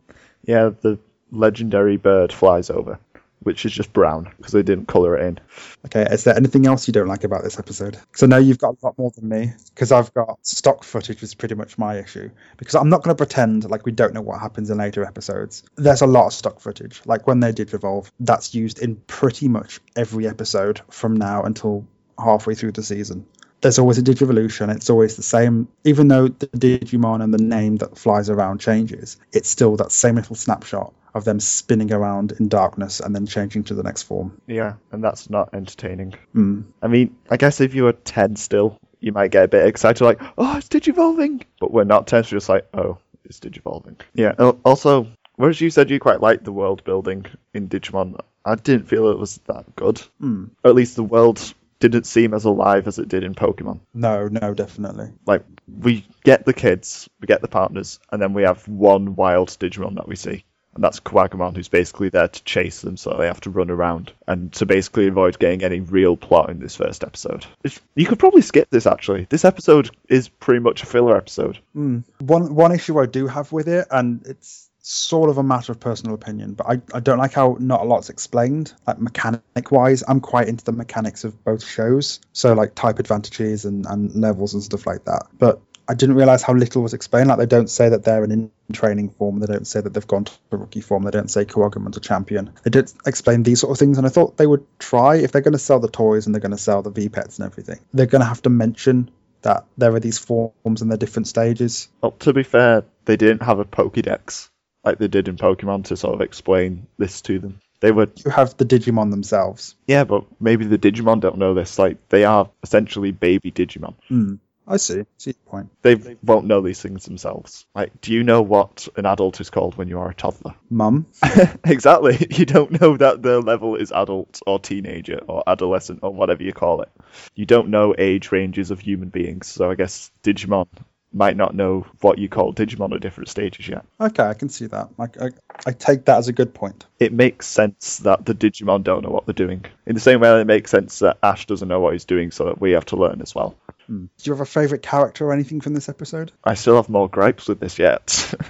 Yeah, 0.44 0.70
the 0.80 0.98
legendary 1.30 1.96
bird 1.96 2.32
flies 2.32 2.70
over, 2.70 2.98
which 3.40 3.64
is 3.66 3.72
just 3.72 3.92
brown 3.92 4.32
because 4.36 4.52
they 4.52 4.62
didn't 4.62 4.86
color 4.86 5.16
it 5.16 5.26
in. 5.26 5.40
Okay, 5.86 6.06
is 6.10 6.24
there 6.24 6.36
anything 6.36 6.66
else 6.66 6.86
you 6.86 6.92
don't 6.92 7.08
like 7.08 7.24
about 7.24 7.42
this 7.42 7.58
episode? 7.58 7.98
So 8.14 8.26
now 8.26 8.38
you've 8.38 8.58
got 8.58 8.76
a 8.82 8.86
lot 8.86 8.98
more 8.98 9.10
than 9.10 9.28
me. 9.28 9.52
Because 9.74 9.92
I've 9.92 10.12
got 10.14 10.38
stock 10.42 10.84
footage 10.84 11.16
which 11.16 11.22
is 11.24 11.34
pretty 11.34 11.54
much 11.54 11.78
my 11.78 11.98
issue. 11.98 12.30
Because 12.56 12.74
I'm 12.74 12.88
not 12.88 13.02
going 13.02 13.14
to 13.14 13.18
pretend 13.18 13.68
like 13.68 13.84
we 13.84 13.92
don't 13.92 14.14
know 14.14 14.22
what 14.22 14.40
happens 14.40 14.70
in 14.70 14.78
later 14.78 15.04
episodes. 15.04 15.62
There's 15.76 16.02
a 16.02 16.06
lot 16.06 16.26
of 16.26 16.32
stock 16.32 16.60
footage. 16.60 17.02
Like 17.04 17.26
when 17.26 17.40
they 17.40 17.52
did 17.52 17.72
Revolve, 17.72 18.10
that's 18.20 18.54
used 18.54 18.78
in 18.78 18.96
pretty 18.96 19.48
much 19.48 19.80
every 19.96 20.26
episode 20.26 20.80
from 20.90 21.16
now 21.16 21.42
until 21.42 21.86
halfway 22.18 22.54
through 22.54 22.72
the 22.72 22.82
season. 22.82 23.26
There's 23.64 23.78
always 23.78 23.96
a 23.96 24.02
Digivolution. 24.02 24.74
It's 24.76 24.90
always 24.90 25.16
the 25.16 25.22
same. 25.22 25.68
Even 25.84 26.08
though 26.08 26.28
the 26.28 26.48
Digimon 26.48 27.24
and 27.24 27.32
the 27.32 27.42
name 27.42 27.76
that 27.76 27.96
flies 27.96 28.28
around 28.28 28.60
changes, 28.60 29.16
it's 29.32 29.48
still 29.48 29.76
that 29.76 29.90
same 29.90 30.16
little 30.16 30.36
snapshot 30.36 30.92
of 31.14 31.24
them 31.24 31.40
spinning 31.40 31.90
around 31.90 32.32
in 32.32 32.48
darkness 32.48 33.00
and 33.00 33.14
then 33.14 33.24
changing 33.24 33.64
to 33.64 33.74
the 33.74 33.82
next 33.82 34.02
form. 34.02 34.38
Yeah, 34.46 34.74
and 34.92 35.02
that's 35.02 35.30
not 35.30 35.54
entertaining. 35.54 36.12
Mm. 36.34 36.64
I 36.82 36.88
mean, 36.88 37.16
I 37.30 37.38
guess 37.38 37.62
if 37.62 37.74
you 37.74 37.84
were 37.84 37.94
10 37.94 38.36
still, 38.36 38.76
you 39.00 39.12
might 39.12 39.30
get 39.30 39.44
a 39.44 39.48
bit 39.48 39.66
excited, 39.66 40.04
like, 40.04 40.20
oh, 40.36 40.58
it's 40.58 40.68
Digivolving! 40.68 41.42
But 41.58 41.70
we're 41.70 41.84
not 41.84 42.06
10, 42.06 42.24
so 42.24 42.26
we're 42.26 42.36
just 42.40 42.50
like, 42.50 42.68
oh, 42.74 42.98
it's 43.24 43.40
Digivolving. 43.40 43.96
Yeah, 44.12 44.32
also, 44.66 45.06
whereas 45.36 45.58
you 45.58 45.70
said 45.70 45.88
you 45.88 46.00
quite 46.00 46.20
liked 46.20 46.44
the 46.44 46.52
world 46.52 46.84
building 46.84 47.24
in 47.54 47.70
Digimon, 47.70 48.20
I 48.44 48.56
didn't 48.56 48.88
feel 48.88 49.08
it 49.08 49.18
was 49.18 49.38
that 49.46 49.74
good. 49.74 50.02
Or 50.22 50.68
at 50.68 50.74
least 50.74 50.96
the 50.96 51.02
world 51.02 51.54
didn't 51.80 52.06
seem 52.06 52.34
as 52.34 52.44
alive 52.44 52.86
as 52.88 52.98
it 52.98 53.08
did 53.08 53.24
in 53.24 53.34
Pokemon. 53.34 53.80
No, 53.92 54.28
no, 54.28 54.54
definitely. 54.54 55.10
Like, 55.26 55.44
we 55.68 56.06
get 56.22 56.44
the 56.44 56.52
kids, 56.54 57.08
we 57.20 57.26
get 57.26 57.40
the 57.42 57.48
partners, 57.48 57.98
and 58.10 58.20
then 58.22 58.32
we 58.32 58.42
have 58.44 58.66
one 58.68 59.14
wild 59.16 59.48
Digimon 59.48 59.96
that 59.96 60.08
we 60.08 60.16
see. 60.16 60.44
And 60.74 60.82
that's 60.82 60.98
Kuwagamon, 60.98 61.54
who's 61.54 61.68
basically 61.68 62.08
there 62.08 62.26
to 62.26 62.42
chase 62.44 62.80
them, 62.80 62.96
so 62.96 63.16
they 63.16 63.28
have 63.28 63.40
to 63.42 63.50
run 63.50 63.70
around 63.70 64.12
and 64.26 64.52
to 64.54 64.66
basically 64.66 65.06
avoid 65.06 65.38
getting 65.38 65.62
any 65.62 65.78
real 65.78 66.16
plot 66.16 66.50
in 66.50 66.58
this 66.58 66.74
first 66.74 67.04
episode. 67.04 67.46
If- 67.62 67.80
You 67.94 68.06
could 68.06 68.18
probably 68.18 68.42
skip 68.42 68.70
this 68.70 68.86
actually. 68.86 69.28
This 69.30 69.44
episode 69.44 69.90
is 70.08 70.28
pretty 70.28 70.58
much 70.58 70.82
a 70.82 70.86
filler 70.86 71.16
episode. 71.16 71.58
Mm. 71.76 72.02
One 72.18 72.54
one 72.56 72.72
issue 72.72 72.98
I 72.98 73.06
do 73.06 73.28
have 73.28 73.52
with 73.52 73.68
it, 73.68 73.86
and 73.88 74.26
it's 74.26 74.68
sort 74.86 75.30
of 75.30 75.38
a 75.38 75.42
matter 75.42 75.72
of 75.72 75.80
personal 75.80 76.14
opinion, 76.14 76.52
but 76.52 76.66
I, 76.68 76.82
I 76.92 77.00
don't 77.00 77.18
like 77.18 77.32
how 77.32 77.56
not 77.58 77.80
a 77.80 77.84
lot's 77.84 78.10
explained, 78.10 78.74
like 78.86 78.98
mechanic 78.98 79.70
wise. 79.70 80.04
I'm 80.06 80.20
quite 80.20 80.46
into 80.46 80.62
the 80.62 80.72
mechanics 80.72 81.24
of 81.24 81.42
both 81.42 81.64
shows, 81.64 82.20
so 82.34 82.52
like 82.52 82.74
type 82.74 82.98
advantages 82.98 83.64
and, 83.64 83.86
and 83.86 84.14
levels 84.14 84.52
and 84.52 84.62
stuff 84.62 84.86
like 84.86 85.06
that. 85.06 85.28
But 85.38 85.62
I 85.88 85.94
didn't 85.94 86.16
realize 86.16 86.42
how 86.42 86.52
little 86.52 86.82
was 86.82 86.92
explained. 86.92 87.28
Like 87.28 87.38
they 87.38 87.46
don't 87.46 87.70
say 87.70 87.88
that 87.88 88.04
they're 88.04 88.24
in, 88.24 88.30
in 88.30 88.50
training 88.72 89.08
form. 89.10 89.40
They 89.40 89.46
don't 89.46 89.66
say 89.66 89.80
that 89.80 89.94
they've 89.94 90.06
gone 90.06 90.24
to 90.24 90.32
a 90.52 90.58
rookie 90.58 90.82
form. 90.82 91.04
They 91.04 91.10
don't 91.10 91.30
say 91.30 91.46
Kuwagamon's 91.46 91.96
a 91.96 92.00
champion. 92.00 92.52
They 92.62 92.70
didn't 92.70 92.94
explain 93.06 93.42
these 93.42 93.60
sort 93.60 93.72
of 93.72 93.78
things. 93.78 93.96
And 93.96 94.06
I 94.06 94.10
thought 94.10 94.36
they 94.36 94.46
would 94.46 94.66
try 94.78 95.16
if 95.16 95.32
they're 95.32 95.42
going 95.42 95.52
to 95.52 95.58
sell 95.58 95.80
the 95.80 95.88
toys 95.88 96.26
and 96.26 96.34
they're 96.34 96.40
going 96.40 96.52
to 96.52 96.58
sell 96.58 96.82
the 96.82 96.90
V 96.90 97.08
pets 97.08 97.38
and 97.38 97.46
everything. 97.46 97.80
They're 97.92 98.06
going 98.06 98.20
to 98.20 98.26
have 98.26 98.42
to 98.42 98.50
mention 98.50 99.10
that 99.42 99.66
there 99.76 99.94
are 99.94 100.00
these 100.00 100.18
forms 100.18 100.82
and 100.82 100.90
they're 100.90 100.98
different 100.98 101.28
stages. 101.28 101.88
Well, 102.00 102.12
to 102.12 102.32
be 102.32 102.42
fair, 102.42 102.84
they 103.04 103.16
didn't 103.16 103.42
have 103.42 103.58
a 103.58 103.64
Pokédex 103.66 104.48
like 104.84 104.98
they 104.98 105.08
did 105.08 105.28
in 105.28 105.36
Pokemon 105.36 105.84
to 105.86 105.96
sort 105.96 106.14
of 106.14 106.20
explain 106.20 106.86
this 106.98 107.20
to 107.22 107.38
them. 107.38 107.60
They 107.80 107.92
would 107.92 108.22
You 108.24 108.30
have 108.30 108.56
the 108.56 108.64
Digimon 108.64 109.10
themselves. 109.10 109.74
yeah, 109.86 110.04
but 110.04 110.24
maybe 110.40 110.64
the 110.64 110.78
Digimon 110.78 111.20
don't 111.20 111.38
know 111.38 111.54
this. 111.54 111.78
Like, 111.78 112.08
they 112.08 112.24
are 112.24 112.48
essentially 112.62 113.12
baby 113.12 113.50
Digimon. 113.50 113.94
Hmm. 114.08 114.34
I 114.66 114.78
see. 114.78 115.00
I 115.00 115.04
See 115.18 115.30
your 115.32 115.50
point. 115.50 115.68
They 115.82 116.16
won't 116.22 116.46
know 116.46 116.62
these 116.62 116.80
things 116.80 117.04
themselves. 117.04 117.66
Like, 117.74 118.00
do 118.00 118.14
you 118.14 118.22
know 118.22 118.40
what 118.40 118.88
an 118.96 119.04
adult 119.04 119.38
is 119.42 119.50
called 119.50 119.76
when 119.76 119.88
you 119.88 119.98
are 119.98 120.08
a 120.08 120.14
toddler? 120.14 120.54
Mum. 120.70 121.04
exactly. 121.64 122.26
You 122.30 122.46
don't 122.46 122.80
know 122.80 122.96
that 122.96 123.20
the 123.22 123.40
level 123.40 123.76
is 123.76 123.92
adult 123.92 124.40
or 124.46 124.58
teenager 124.58 125.18
or 125.28 125.42
adolescent 125.46 126.00
or 126.02 126.14
whatever 126.14 126.42
you 126.42 126.54
call 126.54 126.80
it. 126.80 126.88
You 127.34 127.44
don't 127.44 127.68
know 127.68 127.94
age 127.98 128.32
ranges 128.32 128.70
of 128.70 128.80
human 128.80 129.10
beings. 129.10 129.48
So 129.48 129.70
I 129.70 129.74
guess 129.74 130.10
Digimon 130.22 130.66
might 131.14 131.36
not 131.36 131.54
know 131.54 131.86
what 132.00 132.18
you 132.18 132.28
call 132.28 132.52
Digimon 132.52 132.94
at 132.94 133.00
different 133.00 133.28
stages 133.28 133.68
yet. 133.68 133.84
Okay, 134.00 134.22
I 134.22 134.34
can 134.34 134.48
see 134.48 134.66
that. 134.66 134.88
I, 134.98 135.04
I, 135.04 135.30
I 135.66 135.72
take 135.72 136.06
that 136.06 136.18
as 136.18 136.28
a 136.28 136.32
good 136.32 136.54
point. 136.54 136.86
It 136.98 137.12
makes 137.12 137.46
sense 137.46 137.98
that 137.98 138.24
the 138.24 138.34
Digimon 138.34 138.82
don't 138.82 139.02
know 139.02 139.10
what 139.10 139.26
they're 139.26 139.32
doing. 139.32 139.64
In 139.86 139.94
the 139.94 140.00
same 140.00 140.20
way 140.20 140.28
that 140.28 140.40
it 140.40 140.46
makes 140.46 140.70
sense 140.70 140.98
that 141.00 141.18
Ash 141.22 141.46
doesn't 141.46 141.68
know 141.68 141.80
what 141.80 141.92
he's 141.92 142.04
doing, 142.04 142.30
so 142.30 142.46
that 142.46 142.60
we 142.60 142.72
have 142.72 142.86
to 142.86 142.96
learn 142.96 143.20
as 143.22 143.34
well. 143.34 143.56
Hmm. 143.86 144.06
Do 144.06 144.24
you 144.24 144.32
have 144.32 144.40
a 144.40 144.46
favourite 144.46 144.82
character 144.82 145.26
or 145.26 145.32
anything 145.32 145.60
from 145.60 145.74
this 145.74 145.88
episode? 145.88 146.32
I 146.42 146.54
still 146.54 146.76
have 146.76 146.88
more 146.88 147.08
gripes 147.08 147.48
with 147.48 147.60
this 147.60 147.78
yet. 147.78 148.34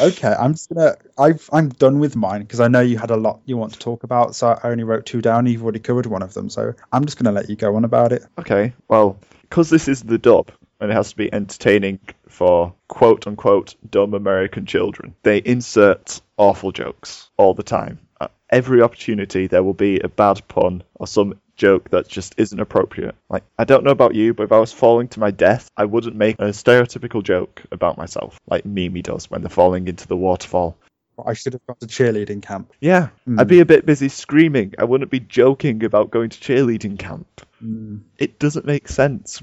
Okay, 0.00 0.28
I'm 0.28 0.52
just 0.52 0.68
gonna. 0.68 0.96
I've 1.18 1.48
I'm 1.52 1.68
done 1.68 1.98
with 1.98 2.16
mine 2.16 2.42
because 2.42 2.60
I 2.60 2.68
know 2.68 2.80
you 2.80 2.96
had 2.96 3.10
a 3.10 3.16
lot 3.16 3.40
you 3.44 3.56
want 3.56 3.74
to 3.74 3.78
talk 3.78 4.04
about, 4.04 4.34
so 4.34 4.48
I 4.48 4.70
only 4.70 4.84
wrote 4.84 5.06
two 5.06 5.20
down. 5.20 5.46
You've 5.46 5.62
already 5.62 5.80
covered 5.80 6.06
one 6.06 6.22
of 6.22 6.34
them, 6.34 6.48
so 6.48 6.74
I'm 6.90 7.04
just 7.04 7.18
gonna 7.18 7.32
let 7.32 7.50
you 7.50 7.56
go 7.56 7.76
on 7.76 7.84
about 7.84 8.12
it. 8.12 8.24
Okay, 8.38 8.72
well, 8.88 9.18
because 9.42 9.68
this 9.68 9.88
is 9.88 10.02
the 10.02 10.18
dub, 10.18 10.50
and 10.82 10.90
it 10.90 10.94
has 10.94 11.10
to 11.10 11.16
be 11.16 11.32
entertaining 11.32 12.00
for 12.28 12.74
quote 12.88 13.26
unquote 13.28 13.76
dumb 13.88 14.14
American 14.14 14.66
children, 14.66 15.14
they 15.22 15.38
insert 15.38 16.20
awful 16.36 16.72
jokes 16.72 17.30
all 17.36 17.54
the 17.54 17.62
time. 17.62 18.00
At 18.20 18.32
every 18.50 18.82
opportunity, 18.82 19.46
there 19.46 19.62
will 19.62 19.74
be 19.74 20.00
a 20.00 20.08
bad 20.08 20.46
pun 20.48 20.82
or 20.96 21.06
some 21.06 21.38
joke 21.56 21.90
that 21.90 22.08
just 22.08 22.34
isn't 22.36 22.58
appropriate. 22.58 23.14
Like, 23.30 23.44
I 23.56 23.64
don't 23.64 23.84
know 23.84 23.92
about 23.92 24.16
you, 24.16 24.34
but 24.34 24.44
if 24.44 24.52
I 24.52 24.58
was 24.58 24.72
falling 24.72 25.06
to 25.08 25.20
my 25.20 25.30
death, 25.30 25.70
I 25.76 25.84
wouldn't 25.84 26.16
make 26.16 26.40
a 26.40 26.46
stereotypical 26.46 27.22
joke 27.22 27.62
about 27.70 27.96
myself, 27.96 28.40
like 28.48 28.66
Mimi 28.66 29.02
does 29.02 29.30
when 29.30 29.42
they're 29.42 29.50
falling 29.50 29.86
into 29.86 30.08
the 30.08 30.16
waterfall. 30.16 30.76
I 31.24 31.34
should 31.34 31.52
have 31.52 31.66
gone 31.66 31.76
to 31.78 31.86
cheerleading 31.86 32.42
camp. 32.42 32.72
Yeah, 32.80 33.10
hmm. 33.24 33.38
I'd 33.38 33.46
be 33.46 33.60
a 33.60 33.66
bit 33.66 33.86
busy 33.86 34.08
screaming. 34.08 34.74
I 34.78 34.84
wouldn't 34.84 35.10
be 35.10 35.20
joking 35.20 35.84
about 35.84 36.10
going 36.10 36.30
to 36.30 36.40
cheerleading 36.40 36.98
camp. 36.98 37.46
Hmm. 37.60 37.98
It 38.18 38.40
doesn't 38.40 38.66
make 38.66 38.88
sense. 38.88 39.42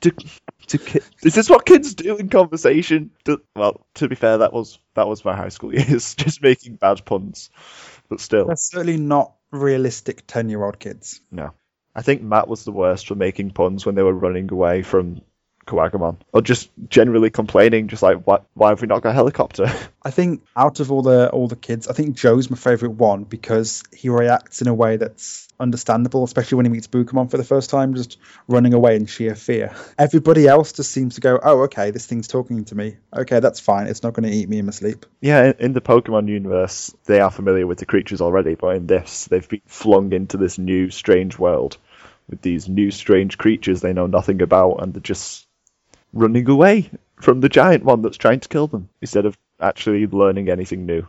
To, 0.00 0.10
to 0.68 0.78
ki- 0.78 1.00
is 1.24 1.34
this 1.34 1.48
what 1.50 1.64
kids 1.66 1.94
do 1.94 2.16
in 2.16 2.28
conversation? 2.28 3.10
Do- 3.24 3.42
well, 3.54 3.86
to 3.94 4.08
be 4.08 4.14
fair, 4.14 4.38
that 4.38 4.52
was 4.52 4.78
that 4.94 5.06
was 5.08 5.24
my 5.24 5.36
high 5.36 5.50
school 5.50 5.72
years, 5.78 6.14
just 6.14 6.42
making 6.42 6.76
bad 6.76 7.04
puns. 7.04 7.50
But 8.08 8.20
still, 8.20 8.46
They're 8.46 8.56
certainly 8.56 8.96
not 8.98 9.34
realistic 9.50 10.24
ten-year-old 10.26 10.78
kids. 10.78 11.20
no. 11.30 11.52
I 11.94 12.00
think 12.00 12.22
Matt 12.22 12.48
was 12.48 12.64
the 12.64 12.72
worst 12.72 13.06
for 13.06 13.14
making 13.14 13.50
puns 13.50 13.84
when 13.84 13.94
they 13.94 14.02
were 14.02 14.14
running 14.14 14.50
away 14.50 14.80
from 14.82 15.20
Kuwagamon, 15.66 16.16
or 16.32 16.42
just 16.42 16.70
generally 16.88 17.30
complaining, 17.30 17.88
just 17.88 18.02
like 18.02 18.22
why, 18.24 18.40
why 18.54 18.70
have 18.70 18.80
we 18.80 18.88
not 18.88 19.02
got 19.02 19.10
a 19.10 19.12
helicopter? 19.12 19.72
I 20.02 20.10
think 20.10 20.42
out 20.56 20.80
of 20.80 20.90
all 20.90 21.02
the 21.02 21.30
all 21.30 21.48
the 21.48 21.56
kids, 21.56 21.88
I 21.88 21.92
think 21.92 22.16
Joe's 22.16 22.50
my 22.50 22.56
favorite 22.56 22.92
one 22.92 23.24
because 23.24 23.84
he 23.92 24.08
reacts 24.08 24.60
in 24.60 24.68
a 24.68 24.74
way 24.74 24.96
that's 24.96 25.48
understandable, 25.60 26.24
especially 26.24 26.56
when 26.56 26.66
he 26.66 26.72
meets 26.72 26.88
Bukamon 26.88 27.30
for 27.30 27.36
the 27.36 27.44
first 27.44 27.70
time, 27.70 27.94
just 27.94 28.18
running 28.48 28.74
away 28.74 28.96
in 28.96 29.06
sheer 29.06 29.36
fear. 29.36 29.74
Everybody 29.98 30.48
else 30.48 30.72
just 30.72 30.90
seems 30.90 31.14
to 31.14 31.20
go, 31.20 31.38
"Oh, 31.42 31.62
okay, 31.62 31.90
this 31.90 32.06
thing's 32.06 32.28
talking 32.28 32.64
to 32.66 32.74
me. 32.74 32.96
Okay, 33.14 33.40
that's 33.40 33.60
fine. 33.60 33.86
It's 33.86 34.02
not 34.02 34.14
going 34.14 34.28
to 34.28 34.36
eat 34.36 34.48
me 34.48 34.58
in 34.58 34.66
my 34.66 34.72
sleep." 34.72 35.06
yeah, 35.20 35.52
in 35.58 35.72
the 35.72 35.80
Pokemon 35.80 36.28
universe, 36.28 36.94
they 37.04 37.20
are 37.20 37.30
familiar 37.30 37.66
with 37.66 37.78
the 37.78 37.86
creatures 37.86 38.20
already, 38.20 38.56
but 38.56 38.76
in 38.76 38.86
this, 38.86 39.26
they've 39.26 39.48
been 39.48 39.62
flung 39.66 40.12
into 40.12 40.36
this 40.36 40.58
new, 40.58 40.90
strange 40.90 41.38
world 41.38 41.78
with 42.28 42.42
these 42.42 42.68
new, 42.68 42.90
strange 42.90 43.38
creatures 43.38 43.80
they 43.80 43.92
know 43.92 44.06
nothing 44.06 44.42
about, 44.42 44.82
and 44.82 44.94
they're 44.94 45.00
just 45.00 45.46
running 46.12 46.48
away 46.48 46.90
from 47.20 47.40
the 47.40 47.48
giant 47.48 47.84
one 47.84 48.02
that's 48.02 48.16
trying 48.16 48.40
to 48.40 48.48
kill 48.48 48.66
them 48.66 48.88
instead 49.00 49.26
of 49.26 49.36
actually 49.60 50.06
learning 50.06 50.48
anything 50.48 50.86
new. 50.86 51.06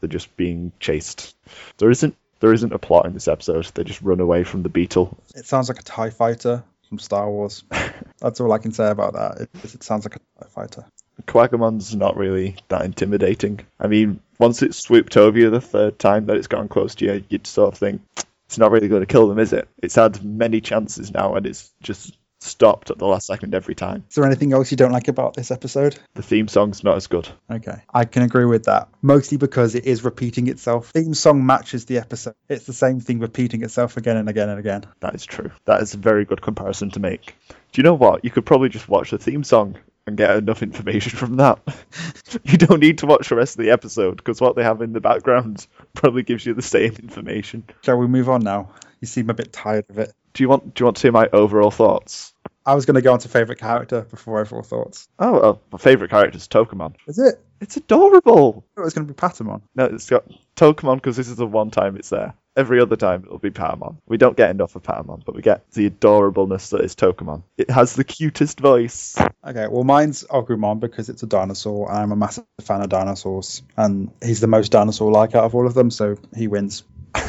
They're 0.00 0.08
just 0.08 0.36
being 0.36 0.72
chased. 0.80 1.36
There 1.78 1.90
isn't 1.90 2.16
there 2.40 2.52
isn't 2.52 2.72
a 2.72 2.78
plot 2.78 3.06
in 3.06 3.12
this 3.12 3.28
episode. 3.28 3.66
They 3.66 3.84
just 3.84 4.02
run 4.02 4.20
away 4.20 4.44
from 4.44 4.62
the 4.62 4.70
beetle. 4.70 5.16
It 5.34 5.46
sounds 5.46 5.68
like 5.68 5.78
a 5.78 5.82
Tie 5.82 6.10
Fighter 6.10 6.64
from 6.88 6.98
Star 6.98 7.30
Wars. 7.30 7.64
that's 8.18 8.40
all 8.40 8.52
I 8.52 8.58
can 8.58 8.72
say 8.72 8.90
about 8.90 9.12
that. 9.12 9.42
It, 9.42 9.74
it 9.74 9.82
sounds 9.82 10.06
like 10.06 10.16
a 10.16 10.18
Tie 10.18 10.48
Fighter. 10.48 10.86
Kuwagamon's 11.26 11.94
not 11.94 12.16
really 12.16 12.56
that 12.68 12.84
intimidating. 12.86 13.60
I 13.78 13.88
mean, 13.88 14.20
once 14.38 14.62
it's 14.62 14.78
swooped 14.78 15.18
over 15.18 15.38
you 15.38 15.50
the 15.50 15.60
third 15.60 15.98
time 15.98 16.26
that 16.26 16.36
it's 16.36 16.46
gotten 16.46 16.68
close 16.68 16.94
to 16.96 17.04
you, 17.04 17.24
you'd 17.28 17.46
sort 17.46 17.74
of 17.74 17.78
think 17.78 18.00
it's 18.46 18.58
not 18.58 18.70
really 18.70 18.88
going 18.88 19.02
to 19.02 19.06
kill 19.06 19.28
them, 19.28 19.38
is 19.38 19.52
it? 19.52 19.68
It's 19.82 19.94
had 19.94 20.24
many 20.24 20.60
chances 20.60 21.12
now, 21.12 21.34
and 21.34 21.46
it's 21.46 21.70
just 21.82 22.16
stopped 22.42 22.90
at 22.90 22.98
the 22.98 23.06
last 23.06 23.26
second 23.26 23.54
every 23.54 23.74
time. 23.74 24.04
Is 24.08 24.14
there 24.14 24.24
anything 24.24 24.52
else 24.52 24.70
you 24.70 24.76
don't 24.76 24.92
like 24.92 25.08
about 25.08 25.34
this 25.34 25.50
episode? 25.50 25.98
The 26.14 26.22
theme 26.22 26.48
song's 26.48 26.82
not 26.82 26.96
as 26.96 27.06
good. 27.06 27.28
Okay, 27.50 27.82
I 27.92 28.04
can 28.04 28.22
agree 28.22 28.44
with 28.44 28.64
that. 28.64 28.88
Mostly 29.02 29.36
because 29.36 29.74
it 29.74 29.84
is 29.84 30.04
repeating 30.04 30.48
itself. 30.48 30.90
Theme 30.90 31.14
song 31.14 31.44
matches 31.44 31.84
the 31.84 31.98
episode. 31.98 32.34
It's 32.48 32.64
the 32.64 32.72
same 32.72 33.00
thing 33.00 33.18
repeating 33.18 33.62
itself 33.62 33.96
again 33.96 34.16
and 34.16 34.28
again 34.28 34.48
and 34.48 34.58
again. 34.58 34.84
That 35.00 35.14
is 35.14 35.24
true. 35.24 35.50
That 35.66 35.82
is 35.82 35.94
a 35.94 35.98
very 35.98 36.24
good 36.24 36.42
comparison 36.42 36.90
to 36.92 37.00
make. 37.00 37.34
Do 37.72 37.80
you 37.80 37.84
know 37.84 37.94
what? 37.94 38.24
You 38.24 38.30
could 38.30 38.46
probably 38.46 38.68
just 38.68 38.88
watch 38.88 39.10
the 39.10 39.18
theme 39.18 39.44
song 39.44 39.76
and 40.06 40.16
get 40.16 40.36
enough 40.36 40.62
information 40.62 41.12
from 41.16 41.36
that. 41.36 41.58
you 42.44 42.58
don't 42.58 42.80
need 42.80 42.98
to 42.98 43.06
watch 43.06 43.28
the 43.28 43.36
rest 43.36 43.58
of 43.58 43.64
the 43.64 43.70
episode 43.70 44.16
because 44.16 44.40
what 44.40 44.56
they 44.56 44.62
have 44.62 44.82
in 44.82 44.92
the 44.92 45.00
background 45.00 45.66
probably 45.94 46.22
gives 46.22 46.44
you 46.44 46.54
the 46.54 46.62
same 46.62 46.94
information. 46.96 47.64
Shall 47.82 47.96
we 47.96 48.06
move 48.06 48.28
on 48.28 48.42
now? 48.42 48.70
You 49.00 49.06
seem 49.06 49.30
a 49.30 49.34
bit 49.34 49.52
tired 49.52 49.86
of 49.88 49.98
it. 49.98 50.12
Do 50.34 50.42
you 50.42 50.48
want 50.48 50.74
do 50.74 50.82
you 50.82 50.86
want 50.86 50.98
to 50.98 51.02
hear 51.02 51.12
my 51.12 51.28
overall 51.32 51.70
thoughts? 51.70 52.29
I 52.66 52.74
was 52.74 52.86
going 52.86 52.94
to 52.96 53.02
go 53.02 53.12
on 53.12 53.18
to 53.20 53.28
favourite 53.28 53.58
character 53.58 54.02
before 54.02 54.40
overall 54.40 54.62
thoughts. 54.62 55.08
Oh, 55.18 55.32
well, 55.32 55.62
my 55.72 55.78
favourite 55.78 56.10
character 56.10 56.36
is 56.36 56.48
Tokomon. 56.48 56.94
Is 57.06 57.18
it? 57.18 57.40
It's 57.60 57.76
adorable. 57.76 58.64
It 58.76 58.80
was 58.80 58.94
going 58.94 59.06
to 59.06 59.12
be 59.12 59.16
Patamon. 59.16 59.62
No, 59.74 59.84
it's 59.84 60.08
got 60.08 60.24
Tokomon 60.56 60.96
because 60.96 61.16
this 61.16 61.28
is 61.28 61.36
the 61.36 61.46
one 61.46 61.70
time 61.70 61.96
it's 61.96 62.10
there. 62.10 62.34
Every 62.56 62.80
other 62.80 62.96
time 62.96 63.22
it'll 63.24 63.38
be 63.38 63.50
Patamon. 63.50 63.96
We 64.06 64.16
don't 64.16 64.36
get 64.36 64.50
enough 64.50 64.76
of 64.76 64.82
Patamon, 64.82 65.24
but 65.24 65.34
we 65.34 65.42
get 65.42 65.70
the 65.72 65.88
adorableness 65.88 66.70
that 66.70 66.82
is 66.82 66.94
Tokomon. 66.94 67.42
It 67.56 67.70
has 67.70 67.94
the 67.94 68.04
cutest 68.04 68.60
voice. 68.60 69.16
Okay, 69.46 69.66
well, 69.68 69.84
mine's 69.84 70.24
Agumon 70.24 70.80
because 70.80 71.08
it's 71.08 71.22
a 71.22 71.26
dinosaur, 71.26 71.88
and 71.90 71.98
I'm 71.98 72.12
a 72.12 72.16
massive 72.16 72.44
fan 72.60 72.82
of 72.82 72.88
dinosaurs. 72.88 73.62
And 73.76 74.10
he's 74.22 74.40
the 74.40 74.46
most 74.46 74.72
dinosaur 74.72 75.10
like 75.10 75.34
out 75.34 75.44
of 75.44 75.54
all 75.54 75.66
of 75.66 75.74
them, 75.74 75.90
so 75.90 76.16
he 76.36 76.48
wins. 76.48 76.84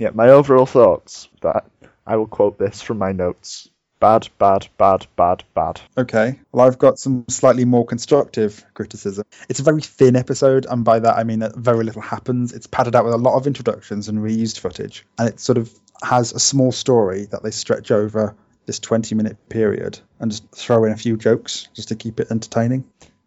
Yeah, 0.00 0.10
my 0.14 0.30
overall 0.30 0.64
thoughts. 0.64 1.28
That 1.42 1.66
I 2.06 2.16
will 2.16 2.26
quote 2.26 2.58
this 2.58 2.80
from 2.80 2.96
my 2.96 3.12
notes. 3.12 3.68
Bad, 4.00 4.28
bad, 4.38 4.66
bad, 4.78 5.06
bad, 5.14 5.44
bad. 5.54 5.80
Okay, 5.96 6.40
well, 6.52 6.66
I've 6.66 6.78
got 6.78 6.98
some 6.98 7.26
slightly 7.28 7.66
more 7.66 7.84
constructive 7.84 8.64
criticism. 8.72 9.24
It's 9.50 9.60
a 9.60 9.62
very 9.62 9.82
thin 9.82 10.16
episode, 10.16 10.66
and 10.68 10.84
by 10.84 11.00
that 11.00 11.18
I 11.18 11.24
mean 11.24 11.40
that 11.40 11.54
very 11.54 11.84
little 11.84 12.00
happens. 12.00 12.54
It's 12.54 12.66
padded 12.66 12.96
out 12.96 13.04
with 13.04 13.12
a 13.12 13.18
lot 13.18 13.36
of 13.36 13.46
introductions 13.46 14.08
and 14.08 14.18
reused 14.18 14.58
footage, 14.58 15.06
and 15.18 15.28
it 15.28 15.38
sort 15.38 15.58
of 15.58 15.70
has 16.02 16.32
a 16.32 16.40
small 16.40 16.72
story 16.72 17.26
that 17.26 17.42
they 17.42 17.50
stretch 17.50 17.90
over 17.90 18.34
this 18.64 18.78
20 18.78 19.14
minute 19.14 19.36
period 19.48 19.98
and 20.18 20.30
just 20.30 20.50
throw 20.50 20.84
in 20.84 20.92
a 20.92 20.96
few 20.96 21.16
jokes 21.16 21.68
just 21.74 21.88
to 21.88 21.96
keep 21.96 22.20
it 22.20 22.30
entertaining. 22.30 22.84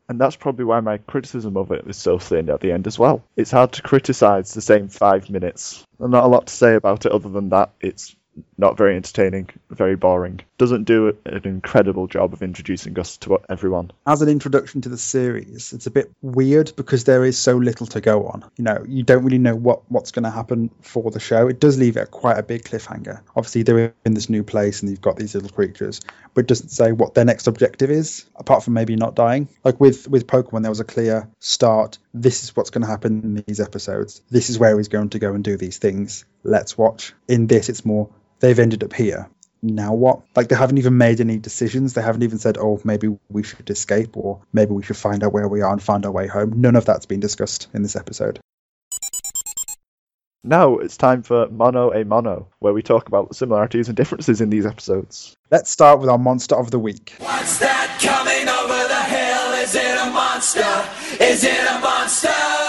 And 0.10 0.20
that's 0.20 0.36
probably 0.36 0.66
why 0.66 0.80
my 0.80 0.98
criticism 0.98 1.56
of 1.56 1.72
it 1.72 1.86
is 1.88 1.98
so 1.98 2.18
thin 2.18 2.50
at 2.50 2.62
the 2.62 2.72
end 2.72 2.88
as 2.88 2.98
well. 2.98 3.24
It's 3.36 3.52
hard 3.52 3.74
to 3.74 3.82
criticize 3.82 4.54
the 4.54 4.62
same 4.62 4.90
five 4.90 5.30
minutes. 5.30 5.86
There's 5.98 6.12
not 6.12 6.24
a 6.24 6.28
lot 6.28 6.48
to 6.48 6.54
say 6.54 6.76
about 6.76 7.06
it 7.06 7.12
other 7.12 7.30
than 7.30 7.50
that 7.50 7.72
it's 7.80 8.16
not 8.58 8.78
very 8.78 8.96
entertaining, 8.96 9.50
very 9.70 9.96
boring. 9.96 10.42
Doesn't 10.58 10.84
do 10.84 11.18
an 11.26 11.42
incredible 11.44 12.08
job 12.08 12.34
of 12.34 12.42
introducing 12.42 12.98
us 13.00 13.18
to 13.18 13.40
everyone. 13.50 13.92
As 14.06 14.22
an 14.22 14.30
introduction 14.30 14.82
to 14.82 14.90
the 14.90 14.98
series, 14.98 15.74
it's 15.74 15.88
a 15.88 15.92
bit 15.92 16.12
weird 16.22 16.72
because 16.76 17.04
there 17.04 17.26
is 17.26 17.38
so 17.38 17.58
little 17.58 17.88
to 17.88 18.02
go 18.02 18.28
on. 18.28 18.46
You 18.56 18.64
know, 18.64 18.86
you 18.88 19.04
don't 19.04 19.24
really 19.24 19.38
know 19.38 19.56
what, 19.56 19.90
what's 19.92 20.12
going 20.12 20.24
to 20.24 20.30
happen 20.30 20.70
for 20.82 21.12
the 21.12 21.20
show. 21.20 21.48
It 21.48 21.60
does 21.60 21.78
leave 21.78 21.98
it 21.98 22.12
quite 22.12 22.38
a 22.38 22.44
big 22.44 22.64
cliffhanger. 22.64 23.22
Obviously, 23.36 23.64
they're 23.64 23.94
in 24.06 24.14
this 24.14 24.30
new 24.30 24.44
place 24.44 24.82
and 24.82 24.90
you've 24.90 25.02
got 25.02 25.18
these 25.18 25.36
little 25.36 25.50
creatures, 25.50 26.02
but 26.34 26.42
it 26.42 26.48
doesn't 26.48 26.70
say 26.70 26.92
what 26.92 27.14
their 27.14 27.26
next 27.26 27.48
objective 27.48 27.92
is, 27.92 28.26
apart 28.36 28.64
from 28.64 28.74
maybe 28.74 28.96
not 28.96 29.16
dying. 29.16 29.50
Like 29.64 29.80
with, 29.80 30.08
with 30.08 30.28
Pokemon, 30.28 30.62
there 30.62 30.72
was 30.72 30.80
a 30.80 30.86
clear 30.86 31.28
start. 31.40 31.98
This 32.14 32.44
is 32.44 32.56
what's 32.56 32.70
going 32.70 32.84
to 32.84 32.88
happen 32.88 33.24
in 33.24 33.44
these 33.46 33.60
episodes. 33.60 34.22
This 34.30 34.50
is 34.50 34.60
where 34.60 34.78
he's 34.78 34.88
going 34.88 35.10
to 35.10 35.20
go 35.20 35.34
and 35.34 35.44
do 35.44 35.58
these 35.58 35.78
things. 35.78 36.26
Let's 36.44 36.78
watch. 36.78 37.14
In 37.28 37.48
this, 37.48 37.70
it's 37.70 37.86
more 37.86 38.10
they've 38.44 38.60
ended 38.60 38.84
up 38.84 38.94
here. 38.94 39.30
Now 39.62 39.94
what? 39.94 40.20
Like 40.36 40.50
they 40.50 40.56
haven't 40.56 40.78
even 40.78 40.98
made 40.98 41.22
any 41.22 41.38
decisions. 41.38 41.94
They 41.94 42.02
haven't 42.02 42.24
even 42.24 42.38
said, 42.38 42.58
"Oh, 42.60 42.82
maybe 42.84 43.18
we 43.30 43.44
should 43.44 43.70
escape," 43.70 44.18
or 44.18 44.42
"Maybe 44.52 44.74
we 44.74 44.84
should 44.84 44.98
find 44.98 45.24
out 45.24 45.32
where 45.32 45.48
we 45.48 45.62
are 45.62 45.72
and 45.72 45.82
find 45.82 46.06
our 46.06 46.12
way 46.12 46.28
home." 46.28 46.54
None 46.58 46.76
of 46.76 46.84
that's 46.84 47.06
been 47.06 47.22
discussed 47.22 47.70
in 47.74 47.82
this 47.82 47.96
episode. 47.96 48.40
Now 50.44 50.80
it's 50.80 50.98
time 50.98 51.24
for 51.24 51.48
Mono 51.48 51.94
a 51.94 52.04
Mono, 52.04 52.50
where 52.60 52.74
we 52.74 52.84
talk 52.84 53.08
about 53.08 53.30
the 53.30 53.36
similarities 53.36 53.88
and 53.88 53.96
differences 53.96 54.42
in 54.42 54.50
these 54.50 54.66
episodes. 54.66 55.34
Let's 55.50 55.72
start 55.72 56.02
with 56.02 56.10
our 56.10 56.18
monster 56.18 56.56
of 56.56 56.70
the 56.70 56.80
week. 56.80 57.14
What's 57.20 57.60
that 57.60 57.98
coming 58.04 58.50
over 58.50 58.88
the 58.94 59.04
hill? 59.16 59.64
Is 59.64 59.74
it 59.74 59.98
a 60.06 60.12
monster? 60.12 61.24
Is 61.24 61.46
it 61.46 61.64
a 61.72 61.80
monster? 61.80 62.63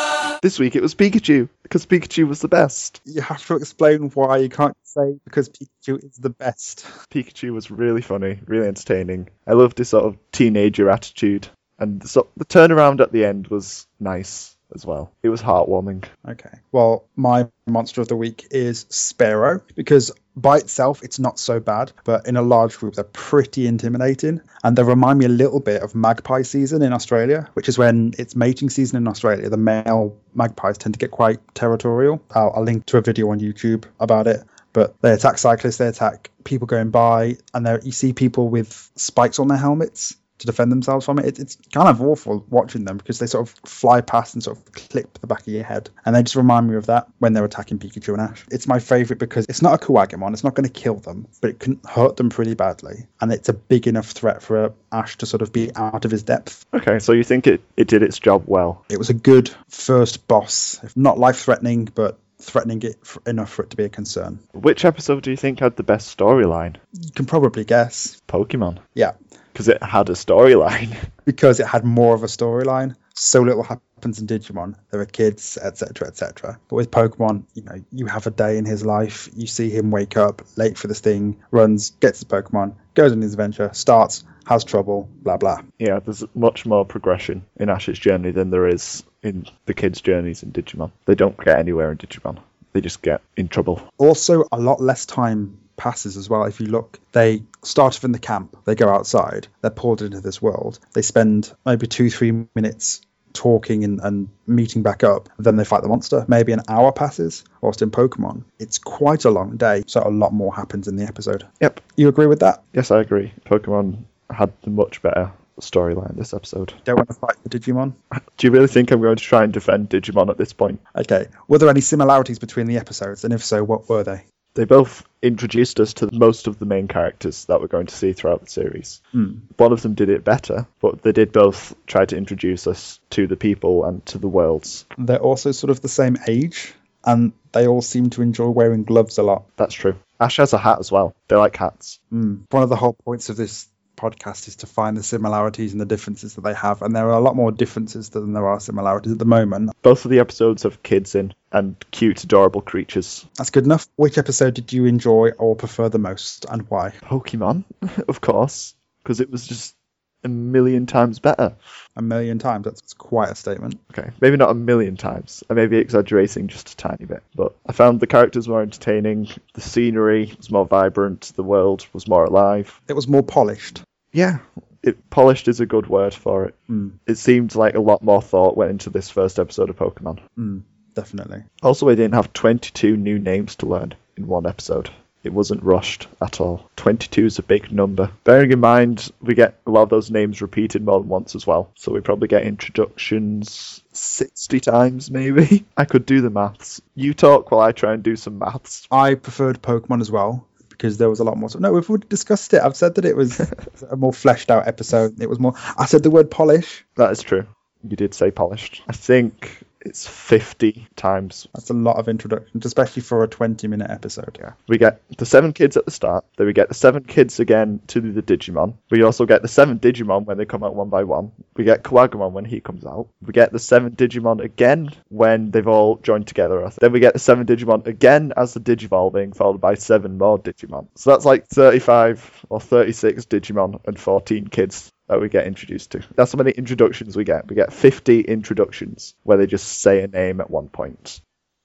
This 0.44 0.58
week 0.58 0.76
it 0.76 0.82
was 0.82 0.94
Pikachu, 0.94 1.48
because 1.62 1.86
Pikachu 1.86 2.28
was 2.28 2.42
the 2.42 2.48
best. 2.48 3.00
You 3.06 3.22
have 3.22 3.46
to 3.46 3.56
explain 3.56 4.10
why 4.10 4.36
you 4.36 4.50
can't 4.50 4.76
say 4.82 5.18
because 5.24 5.48
Pikachu 5.48 6.04
is 6.04 6.16
the 6.18 6.28
best. 6.28 6.84
Pikachu 7.08 7.54
was 7.54 7.70
really 7.70 8.02
funny, 8.02 8.40
really 8.44 8.68
entertaining. 8.68 9.30
I 9.46 9.54
loved 9.54 9.78
his 9.78 9.88
sort 9.88 10.04
of 10.04 10.18
teenager 10.32 10.90
attitude, 10.90 11.48
and 11.78 11.98
the, 11.98 12.08
so, 12.08 12.28
the 12.36 12.44
turnaround 12.44 13.00
at 13.00 13.10
the 13.10 13.24
end 13.24 13.46
was 13.46 13.86
nice 13.98 14.54
as 14.74 14.84
well. 14.84 15.10
It 15.22 15.30
was 15.30 15.40
heartwarming. 15.40 16.04
Okay. 16.28 16.58
Well, 16.72 17.08
my 17.16 17.48
monster 17.66 18.02
of 18.02 18.08
the 18.08 18.16
week 18.16 18.48
is 18.50 18.84
Spearow 18.90 19.62
because 19.74 20.12
by 20.36 20.58
itself 20.58 21.02
it's 21.02 21.18
not 21.18 21.38
so 21.38 21.60
bad, 21.60 21.92
but 22.04 22.26
in 22.26 22.36
a 22.36 22.42
large 22.42 22.76
group 22.78 22.94
they're 22.94 23.04
pretty 23.04 23.66
intimidating, 23.66 24.40
and 24.62 24.76
they 24.76 24.82
remind 24.82 25.18
me 25.18 25.26
a 25.26 25.28
little 25.28 25.60
bit 25.60 25.82
of 25.82 25.94
magpie 25.94 26.42
season 26.42 26.82
in 26.82 26.92
Australia, 26.92 27.48
which 27.54 27.68
is 27.68 27.78
when 27.78 28.14
it's 28.18 28.34
mating 28.34 28.70
season 28.70 28.96
in 28.96 29.08
Australia. 29.08 29.48
The 29.48 29.56
male 29.56 30.16
magpies 30.34 30.78
tend 30.78 30.94
to 30.94 30.98
get 30.98 31.10
quite 31.10 31.40
territorial. 31.54 32.22
I'll, 32.34 32.52
I'll 32.56 32.64
link 32.64 32.86
to 32.86 32.98
a 32.98 33.00
video 33.00 33.30
on 33.30 33.40
YouTube 33.40 33.84
about 34.00 34.26
it. 34.26 34.42
But 34.72 35.00
they 35.02 35.12
attack 35.12 35.38
cyclists, 35.38 35.76
they 35.76 35.86
attack 35.86 36.30
people 36.42 36.66
going 36.66 36.90
by, 36.90 37.36
and 37.54 37.64
there 37.64 37.80
you 37.84 37.92
see 37.92 38.12
people 38.12 38.48
with 38.48 38.90
spikes 38.96 39.38
on 39.38 39.46
their 39.46 39.56
helmets 39.56 40.16
to 40.44 40.52
defend 40.52 40.70
themselves 40.70 41.06
from 41.06 41.18
it. 41.18 41.26
it. 41.26 41.38
It's 41.38 41.58
kind 41.72 41.88
of 41.88 42.00
awful 42.02 42.44
watching 42.50 42.84
them 42.84 42.98
because 42.98 43.18
they 43.18 43.26
sort 43.26 43.48
of 43.48 43.54
fly 43.66 44.00
past 44.00 44.34
and 44.34 44.42
sort 44.42 44.58
of 44.58 44.72
clip 44.72 45.18
the 45.20 45.26
back 45.26 45.40
of 45.40 45.48
your 45.48 45.64
head. 45.64 45.90
And 46.04 46.14
they 46.14 46.22
just 46.22 46.36
remind 46.36 46.68
me 46.68 46.76
of 46.76 46.86
that 46.86 47.08
when 47.18 47.32
they're 47.32 47.44
attacking 47.44 47.78
Pikachu 47.78 48.12
and 48.12 48.22
Ash. 48.22 48.44
It's 48.50 48.66
my 48.66 48.78
favourite 48.78 49.18
because 49.18 49.46
it's 49.48 49.62
not 49.62 49.74
a 49.74 49.84
Kuwagamon, 49.84 50.32
it's 50.32 50.44
not 50.44 50.54
going 50.54 50.68
to 50.68 50.80
kill 50.80 50.96
them, 50.96 51.26
but 51.40 51.50
it 51.50 51.58
can 51.58 51.80
hurt 51.88 52.16
them 52.16 52.30
pretty 52.30 52.54
badly. 52.54 53.06
And 53.20 53.32
it's 53.32 53.48
a 53.48 53.54
big 53.54 53.86
enough 53.86 54.10
threat 54.10 54.42
for 54.42 54.64
uh, 54.64 54.70
Ash 54.92 55.16
to 55.18 55.26
sort 55.26 55.42
of 55.42 55.52
be 55.52 55.74
out 55.74 56.04
of 56.04 56.10
his 56.10 56.22
depth. 56.22 56.66
Okay, 56.74 56.98
so 56.98 57.12
you 57.12 57.24
think 57.24 57.46
it, 57.46 57.62
it 57.76 57.88
did 57.88 58.02
its 58.02 58.18
job 58.18 58.44
well? 58.46 58.84
It 58.90 58.98
was 58.98 59.10
a 59.10 59.14
good 59.14 59.50
first 59.68 60.28
boss, 60.28 60.80
if 60.82 60.96
not 60.96 61.18
life 61.18 61.38
threatening, 61.38 61.86
but 61.94 62.18
threatening 62.38 62.82
it 62.82 62.96
f- 63.02 63.18
enough 63.26 63.50
for 63.50 63.62
it 63.62 63.70
to 63.70 63.76
be 63.76 63.84
a 63.84 63.88
concern. 63.88 64.38
Which 64.52 64.84
episode 64.84 65.22
do 65.22 65.30
you 65.30 65.36
think 65.36 65.60
had 65.60 65.76
the 65.76 65.82
best 65.82 66.16
storyline? 66.16 66.76
You 66.92 67.10
can 67.12 67.26
probably 67.26 67.64
guess. 67.64 68.20
Pokemon. 68.28 68.78
Yeah, 68.92 69.12
Because 69.54 69.68
it 69.68 69.82
had 69.82 70.10
a 70.10 70.14
storyline. 70.14 70.94
because 71.24 71.60
it 71.60 71.66
had 71.66 71.84
more 71.84 72.14
of 72.14 72.24
a 72.24 72.26
storyline. 72.26 72.96
So 73.14 73.40
little 73.42 73.62
happens 73.62 74.18
in 74.18 74.26
Digimon. 74.26 74.74
There 74.90 75.00
are 75.00 75.06
kids, 75.06 75.56
etc., 75.56 76.08
etc. 76.08 76.58
But 76.68 76.76
with 76.76 76.90
Pokemon, 76.90 77.44
you 77.54 77.62
know, 77.62 77.76
you 77.92 78.06
have 78.06 78.26
a 78.26 78.32
day 78.32 78.58
in 78.58 78.64
his 78.64 78.84
life. 78.84 79.28
You 79.36 79.46
see 79.46 79.70
him 79.70 79.92
wake 79.92 80.16
up 80.16 80.42
late 80.56 80.76
for 80.76 80.88
this 80.88 80.98
thing, 80.98 81.36
runs, 81.52 81.90
gets 82.00 82.18
his 82.18 82.24
Pokemon, 82.24 82.74
goes 82.94 83.12
on 83.12 83.22
his 83.22 83.32
adventure, 83.32 83.70
starts, 83.72 84.24
has 84.46 84.64
trouble, 84.64 85.08
blah 85.22 85.36
blah. 85.36 85.62
yeah, 85.78 86.00
there's 86.00 86.24
much 86.34 86.66
more 86.66 86.84
progression 86.84 87.44
in 87.56 87.68
Ash's 87.68 87.98
journey 87.98 88.32
than 88.32 88.50
there 88.50 88.66
is 88.66 89.04
in 89.22 89.46
the 89.66 89.74
kids' 89.74 90.00
journeys 90.00 90.42
in 90.42 90.52
Digimon. 90.52 90.90
They 91.06 91.14
don't 91.14 91.42
get 91.42 91.58
anywhere 91.58 91.92
in 91.92 91.98
Digimon. 91.98 92.38
They 92.72 92.80
just 92.80 93.02
get 93.02 93.22
in 93.36 93.48
trouble. 93.48 93.80
Also, 93.98 94.44
a 94.50 94.58
lot 94.58 94.82
less 94.82 95.06
time 95.06 95.58
passes 95.76 96.16
as 96.16 96.28
well. 96.28 96.44
If 96.44 96.60
you 96.60 96.66
look, 96.66 96.98
they 97.12 97.42
start 97.62 97.96
off 97.96 98.04
in 98.04 98.12
the 98.12 98.18
camp, 98.18 98.56
they 98.64 98.74
go 98.74 98.88
outside, 98.88 99.48
they're 99.60 99.70
pulled 99.70 100.02
into 100.02 100.20
this 100.20 100.40
world. 100.40 100.78
They 100.92 101.02
spend 101.02 101.52
maybe 101.64 101.86
two, 101.86 102.10
three 102.10 102.46
minutes 102.54 103.00
talking 103.32 103.84
and, 103.84 104.00
and 104.00 104.28
meeting 104.46 104.82
back 104.82 105.04
up. 105.04 105.28
Then 105.38 105.56
they 105.56 105.64
fight 105.64 105.82
the 105.82 105.88
monster. 105.88 106.24
Maybe 106.28 106.52
an 106.52 106.62
hour 106.68 106.92
passes. 106.92 107.44
Whilst 107.60 107.82
in 107.82 107.90
Pokemon, 107.90 108.44
it's 108.58 108.78
quite 108.78 109.24
a 109.24 109.30
long 109.30 109.56
day, 109.56 109.82
so 109.86 110.02
a 110.02 110.08
lot 110.08 110.32
more 110.32 110.54
happens 110.54 110.88
in 110.88 110.96
the 110.96 111.04
episode. 111.04 111.46
Yep. 111.60 111.80
You 111.96 112.08
agree 112.08 112.26
with 112.26 112.40
that? 112.40 112.62
Yes, 112.72 112.90
I 112.90 113.00
agree. 113.00 113.32
Pokemon 113.44 114.04
had 114.30 114.52
the 114.62 114.70
much 114.70 115.02
better 115.02 115.32
storyline 115.60 116.16
this 116.16 116.34
episode. 116.34 116.74
Don't 116.84 116.96
want 116.96 117.08
to 117.08 117.14
fight 117.14 117.36
the 117.42 117.48
Digimon? 117.48 117.94
Do 118.36 118.46
you 118.46 118.52
really 118.52 118.66
think 118.66 118.90
I'm 118.90 119.00
going 119.00 119.16
to 119.16 119.22
try 119.22 119.44
and 119.44 119.52
defend 119.52 119.90
Digimon 119.90 120.28
at 120.30 120.38
this 120.38 120.52
point? 120.52 120.80
Okay. 120.96 121.26
Were 121.48 121.58
there 121.58 121.68
any 121.68 121.80
similarities 121.80 122.38
between 122.38 122.66
the 122.66 122.78
episodes? 122.78 123.24
And 123.24 123.32
if 123.32 123.44
so, 123.44 123.62
what 123.62 123.88
were 123.88 124.02
they? 124.04 124.24
They 124.54 124.64
both 124.64 125.04
introduced 125.20 125.80
us 125.80 125.94
to 125.94 126.10
most 126.12 126.46
of 126.46 126.58
the 126.58 126.66
main 126.66 126.86
characters 126.86 127.46
that 127.46 127.60
we're 127.60 127.66
going 127.66 127.86
to 127.86 127.94
see 127.94 128.12
throughout 128.12 128.42
the 128.42 128.50
series. 128.50 129.02
Hmm. 129.10 129.38
One 129.56 129.72
of 129.72 129.82
them 129.82 129.94
did 129.94 130.10
it 130.10 130.24
better, 130.24 130.66
but 130.80 131.02
they 131.02 131.12
did 131.12 131.32
both 131.32 131.74
try 131.86 132.04
to 132.04 132.16
introduce 132.16 132.66
us 132.66 133.00
to 133.10 133.26
the 133.26 133.36
people 133.36 133.84
and 133.84 134.04
to 134.06 134.18
the 134.18 134.28
worlds. 134.28 134.86
They're 134.96 135.18
also 135.18 135.50
sort 135.52 135.70
of 135.70 135.80
the 135.80 135.88
same 135.88 136.18
age, 136.28 136.72
and 137.04 137.32
they 137.52 137.66
all 137.66 137.82
seem 137.82 138.10
to 138.10 138.22
enjoy 138.22 138.48
wearing 138.48 138.84
gloves 138.84 139.18
a 139.18 139.22
lot. 139.22 139.44
That's 139.56 139.74
true. 139.74 139.96
Ash 140.20 140.36
has 140.36 140.52
a 140.52 140.58
hat 140.58 140.78
as 140.78 140.92
well. 140.92 141.16
They 141.28 141.36
like 141.36 141.56
hats. 141.56 141.98
Hmm. 142.10 142.42
One 142.50 142.62
of 142.62 142.68
the 142.68 142.76
whole 142.76 142.92
points 142.92 143.30
of 143.30 143.36
this 143.36 143.68
podcast 143.96 144.48
is 144.48 144.56
to 144.56 144.66
find 144.66 144.96
the 144.96 145.02
similarities 145.02 145.72
and 145.72 145.80
the 145.80 145.86
differences 145.86 146.34
that 146.34 146.42
they 146.42 146.54
have, 146.54 146.82
and 146.82 146.94
there 146.94 147.08
are 147.08 147.18
a 147.18 147.20
lot 147.20 147.36
more 147.36 147.52
differences 147.52 148.10
than 148.10 148.32
there 148.32 148.46
are 148.46 148.60
similarities 148.60 149.12
at 149.12 149.18
the 149.18 149.24
moment. 149.24 149.70
Both 149.82 150.04
of 150.04 150.10
the 150.10 150.20
episodes 150.20 150.64
have 150.64 150.82
kids 150.82 151.14
in 151.14 151.34
and 151.52 151.76
cute, 151.90 152.24
adorable 152.24 152.60
creatures. 152.60 153.26
That's 153.36 153.50
good 153.50 153.64
enough. 153.64 153.86
Which 153.96 154.18
episode 154.18 154.54
did 154.54 154.72
you 154.72 154.86
enjoy 154.86 155.30
or 155.38 155.56
prefer 155.56 155.88
the 155.88 155.98
most, 155.98 156.46
and 156.48 156.68
why? 156.68 156.90
Pokemon, 157.02 157.64
of 158.08 158.20
course, 158.20 158.74
because 159.02 159.20
it 159.20 159.30
was 159.30 159.46
just 159.46 159.76
a 160.24 160.28
million 160.28 160.86
times 160.86 161.18
better. 161.18 161.54
A 161.96 162.02
million 162.02 162.38
times. 162.38 162.64
That's 162.64 162.94
quite 162.94 163.30
a 163.30 163.34
statement. 163.34 163.78
Okay, 163.92 164.10
maybe 164.20 164.36
not 164.36 164.50
a 164.50 164.54
million 164.54 164.96
times. 164.96 165.44
I 165.48 165.54
may 165.54 165.66
be 165.66 165.78
exaggerating 165.78 166.48
just 166.48 166.72
a 166.72 166.76
tiny 166.76 167.04
bit, 167.04 167.22
but 167.34 167.54
I 167.66 167.72
found 167.72 168.00
the 168.00 168.06
characters 168.06 168.48
more 168.48 168.62
entertaining, 168.62 169.28
the 169.52 169.60
scenery 169.60 170.34
was 170.36 170.50
more 170.50 170.66
vibrant, 170.66 171.32
the 171.36 171.42
world 171.42 171.86
was 171.92 172.08
more 172.08 172.24
alive. 172.24 172.80
It 172.88 172.94
was 172.94 173.06
more 173.06 173.22
polished. 173.22 173.82
Yeah, 174.12 174.38
it 174.82 175.10
polished 175.10 175.48
is 175.48 175.60
a 175.60 175.66
good 175.66 175.86
word 175.86 176.14
for 176.14 176.44
it. 176.46 176.54
Hmm. 176.66 176.90
It 177.06 177.16
seemed 177.16 177.54
like 177.54 177.74
a 177.74 177.80
lot 177.80 178.02
more 178.02 178.22
thought 178.22 178.56
went 178.56 178.70
into 178.70 178.90
this 178.90 179.08
first 179.10 179.38
episode 179.38 179.70
of 179.70 179.76
Pokemon. 179.76 180.20
Hmm, 180.36 180.58
definitely. 180.94 181.42
Also, 181.62 181.88
I 181.88 181.94
didn't 181.94 182.14
have 182.14 182.32
22 182.32 182.96
new 182.96 183.18
names 183.18 183.56
to 183.56 183.66
learn 183.66 183.94
in 184.16 184.26
one 184.26 184.46
episode. 184.46 184.90
It 185.24 185.32
wasn't 185.32 185.62
rushed 185.62 186.06
at 186.20 186.40
all. 186.40 186.70
22 186.76 187.26
is 187.26 187.38
a 187.38 187.42
big 187.42 187.72
number. 187.72 188.10
Bearing 188.24 188.52
in 188.52 188.60
mind, 188.60 189.10
we 189.22 189.34
get 189.34 189.58
a 189.66 189.70
lot 189.70 189.82
of 189.82 189.88
those 189.88 190.10
names 190.10 190.42
repeated 190.42 190.84
more 190.84 191.00
than 191.00 191.08
once 191.08 191.34
as 191.34 191.46
well. 191.46 191.70
So 191.74 191.92
we 191.92 192.00
probably 192.00 192.28
get 192.28 192.44
introductions 192.44 193.82
60 193.92 194.60
times, 194.60 195.10
maybe. 195.10 195.64
I 195.76 195.86
could 195.86 196.04
do 196.04 196.20
the 196.20 196.30
maths. 196.30 196.82
You 196.94 197.14
talk 197.14 197.50
while 197.50 197.62
I 197.62 197.72
try 197.72 197.94
and 197.94 198.02
do 198.02 198.16
some 198.16 198.38
maths. 198.38 198.86
I 198.90 199.14
preferred 199.14 199.62
Pokemon 199.62 200.02
as 200.02 200.10
well 200.10 200.46
because 200.68 200.98
there 200.98 201.08
was 201.08 201.20
a 201.20 201.24
lot 201.24 201.38
more. 201.38 201.48
No, 201.58 201.72
we've 201.72 201.88
already 201.88 202.08
discussed 202.08 202.52
it. 202.52 202.62
I've 202.62 202.76
said 202.76 202.96
that 202.96 203.04
it 203.04 203.16
was 203.16 203.40
a 203.90 203.96
more 203.96 204.12
fleshed 204.12 204.50
out 204.50 204.68
episode. 204.68 205.22
It 205.22 205.30
was 205.30 205.38
more. 205.38 205.54
I 205.78 205.86
said 205.86 206.02
the 206.02 206.10
word 206.10 206.30
polish. 206.30 206.84
That 206.96 207.10
is 207.12 207.22
true. 207.22 207.46
You 207.88 207.96
did 207.96 208.14
say 208.14 208.30
polished. 208.30 208.82
I 208.88 208.92
think 208.92 209.63
it's 209.84 210.06
50 210.06 210.88
times. 210.96 211.46
That's 211.54 211.70
a 211.70 211.74
lot 211.74 211.98
of 211.98 212.08
introductions, 212.08 212.64
especially 212.64 213.02
for 213.02 213.22
a 213.22 213.28
20 213.28 213.68
minute 213.68 213.90
episode. 213.90 214.38
Yeah. 214.40 214.52
We 214.66 214.78
get 214.78 215.00
the 215.16 215.26
seven 215.26 215.52
kids 215.52 215.76
at 215.76 215.84
the 215.84 215.90
start, 215.90 216.24
then 216.36 216.46
we 216.46 216.52
get 216.52 216.68
the 216.68 216.74
seven 216.74 217.04
kids 217.04 217.40
again 217.40 217.80
to 217.88 218.00
the 218.00 218.22
Digimon. 218.22 218.74
We 218.90 219.02
also 219.02 219.26
get 219.26 219.42
the 219.42 219.48
seven 219.48 219.78
Digimon 219.78 220.24
when 220.24 220.38
they 220.38 220.46
come 220.46 220.64
out 220.64 220.74
one 220.74 220.88
by 220.88 221.04
one. 221.04 221.32
We 221.56 221.64
get 221.64 221.82
Kuwagamon 221.82 222.32
when 222.32 222.44
he 222.44 222.60
comes 222.60 222.84
out. 222.84 223.08
We 223.22 223.32
get 223.32 223.52
the 223.52 223.58
seven 223.58 223.92
Digimon 223.92 224.40
again 224.42 224.90
when 225.08 225.50
they've 225.50 225.68
all 225.68 225.96
joined 225.96 226.26
together. 226.26 226.70
Then 226.80 226.92
we 226.92 227.00
get 227.00 227.12
the 227.12 227.18
seven 227.18 227.46
Digimon 227.46 227.86
again 227.86 228.32
as 228.36 228.54
the 228.54 228.60
Digivolving, 228.60 229.36
followed 229.36 229.60
by 229.60 229.74
seven 229.74 230.18
more 230.18 230.38
Digimon. 230.38 230.88
So 230.96 231.10
that's 231.10 231.24
like 231.24 231.46
35 231.46 232.46
or 232.48 232.60
36 232.60 233.26
Digimon 233.26 233.80
and 233.86 233.98
14 233.98 234.48
kids 234.48 234.90
that 235.08 235.20
we 235.20 235.28
get 235.28 235.46
introduced 235.46 235.92
to. 235.92 236.02
That's 236.14 236.32
how 236.32 236.38
many 236.38 236.52
introductions 236.52 237.16
we 237.16 237.24
get. 237.24 237.48
We 237.48 237.56
get 237.56 237.72
50 237.72 238.20
introductions 238.20 239.14
where 239.22 239.38
they 239.38 239.46
just 239.46 239.66
say 239.80 240.02
a 240.02 240.08
name 240.08 240.40
at 240.40 240.50
one 240.50 240.68
point. 240.68 241.20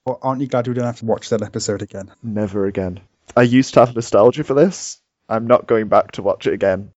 Well, 0.05 0.19
aren't 0.21 0.41
you 0.41 0.47
glad 0.47 0.67
we 0.67 0.73
don't 0.73 0.85
have 0.85 0.99
to 0.99 1.05
watch 1.05 1.29
that 1.29 1.41
episode 1.41 1.81
again? 1.81 2.11
Never 2.23 2.65
again. 2.65 2.99
I 3.35 3.43
used 3.43 3.75
to 3.75 3.81
have 3.85 3.95
nostalgia 3.95 4.43
for 4.43 4.53
this. 4.53 4.99
I'm 5.27 5.47
not 5.47 5.67
going 5.67 5.87
back 5.87 6.13
to 6.13 6.23
watch 6.23 6.47
it 6.47 6.53
again. 6.53 6.91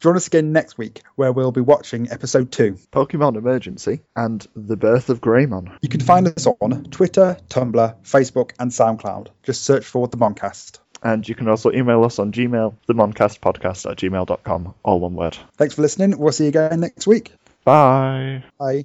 Join 0.00 0.16
us 0.16 0.26
again 0.26 0.52
next 0.52 0.76
week 0.76 1.02
where 1.14 1.32
we'll 1.32 1.52
be 1.52 1.62
watching 1.62 2.10
episode 2.10 2.52
two. 2.52 2.78
Pokemon 2.92 3.36
Emergency 3.36 4.02
and 4.14 4.46
The 4.54 4.76
Birth 4.76 5.08
of 5.08 5.20
Greymon. 5.20 5.74
You 5.80 5.88
can 5.88 6.00
find 6.00 6.28
us 6.28 6.46
on 6.46 6.84
Twitter, 6.90 7.38
Tumblr, 7.48 8.02
Facebook, 8.02 8.50
and 8.58 8.70
SoundCloud. 8.70 9.28
Just 9.42 9.64
search 9.64 9.86
for 9.86 10.06
the 10.06 10.18
Moncast. 10.18 10.80
And 11.02 11.28
you 11.28 11.34
can 11.34 11.48
also 11.48 11.70
email 11.72 12.04
us 12.04 12.18
on 12.18 12.32
Gmail, 12.32 12.74
themoncastpodcast 12.88 13.90
at 13.90 13.98
gmail.com, 13.98 14.74
all 14.82 15.00
one 15.00 15.14
word. 15.14 15.36
Thanks 15.56 15.74
for 15.74 15.82
listening. 15.82 16.18
We'll 16.18 16.32
see 16.32 16.44
you 16.44 16.48
again 16.48 16.80
next 16.80 17.06
week. 17.06 17.32
Bye. 17.64 18.44
Bye. 18.58 18.84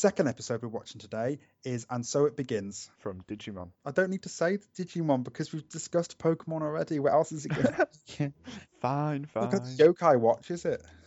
Second 0.00 0.28
episode 0.28 0.62
we're 0.62 0.68
watching 0.70 0.98
today 0.98 1.38
is 1.62 1.86
And 1.90 2.06
So 2.06 2.24
It 2.24 2.34
Begins. 2.34 2.90
From 3.00 3.20
Digimon. 3.28 3.68
I 3.84 3.90
don't 3.90 4.08
need 4.08 4.22
to 4.22 4.30
say 4.30 4.56
Digimon 4.78 5.22
because 5.24 5.52
we've 5.52 5.68
discussed 5.68 6.18
Pokemon 6.18 6.62
already. 6.62 6.98
What 6.98 7.12
else 7.12 7.32
is 7.32 7.44
it 7.44 7.50
going 7.50 7.66
to 8.16 8.32
Fine, 8.80 9.20
Look 9.34 9.50
fine. 9.52 9.54
at 9.54 9.62
Yokai 9.76 10.18
Watch, 10.18 10.50
is 10.50 10.64
it? 10.64 10.82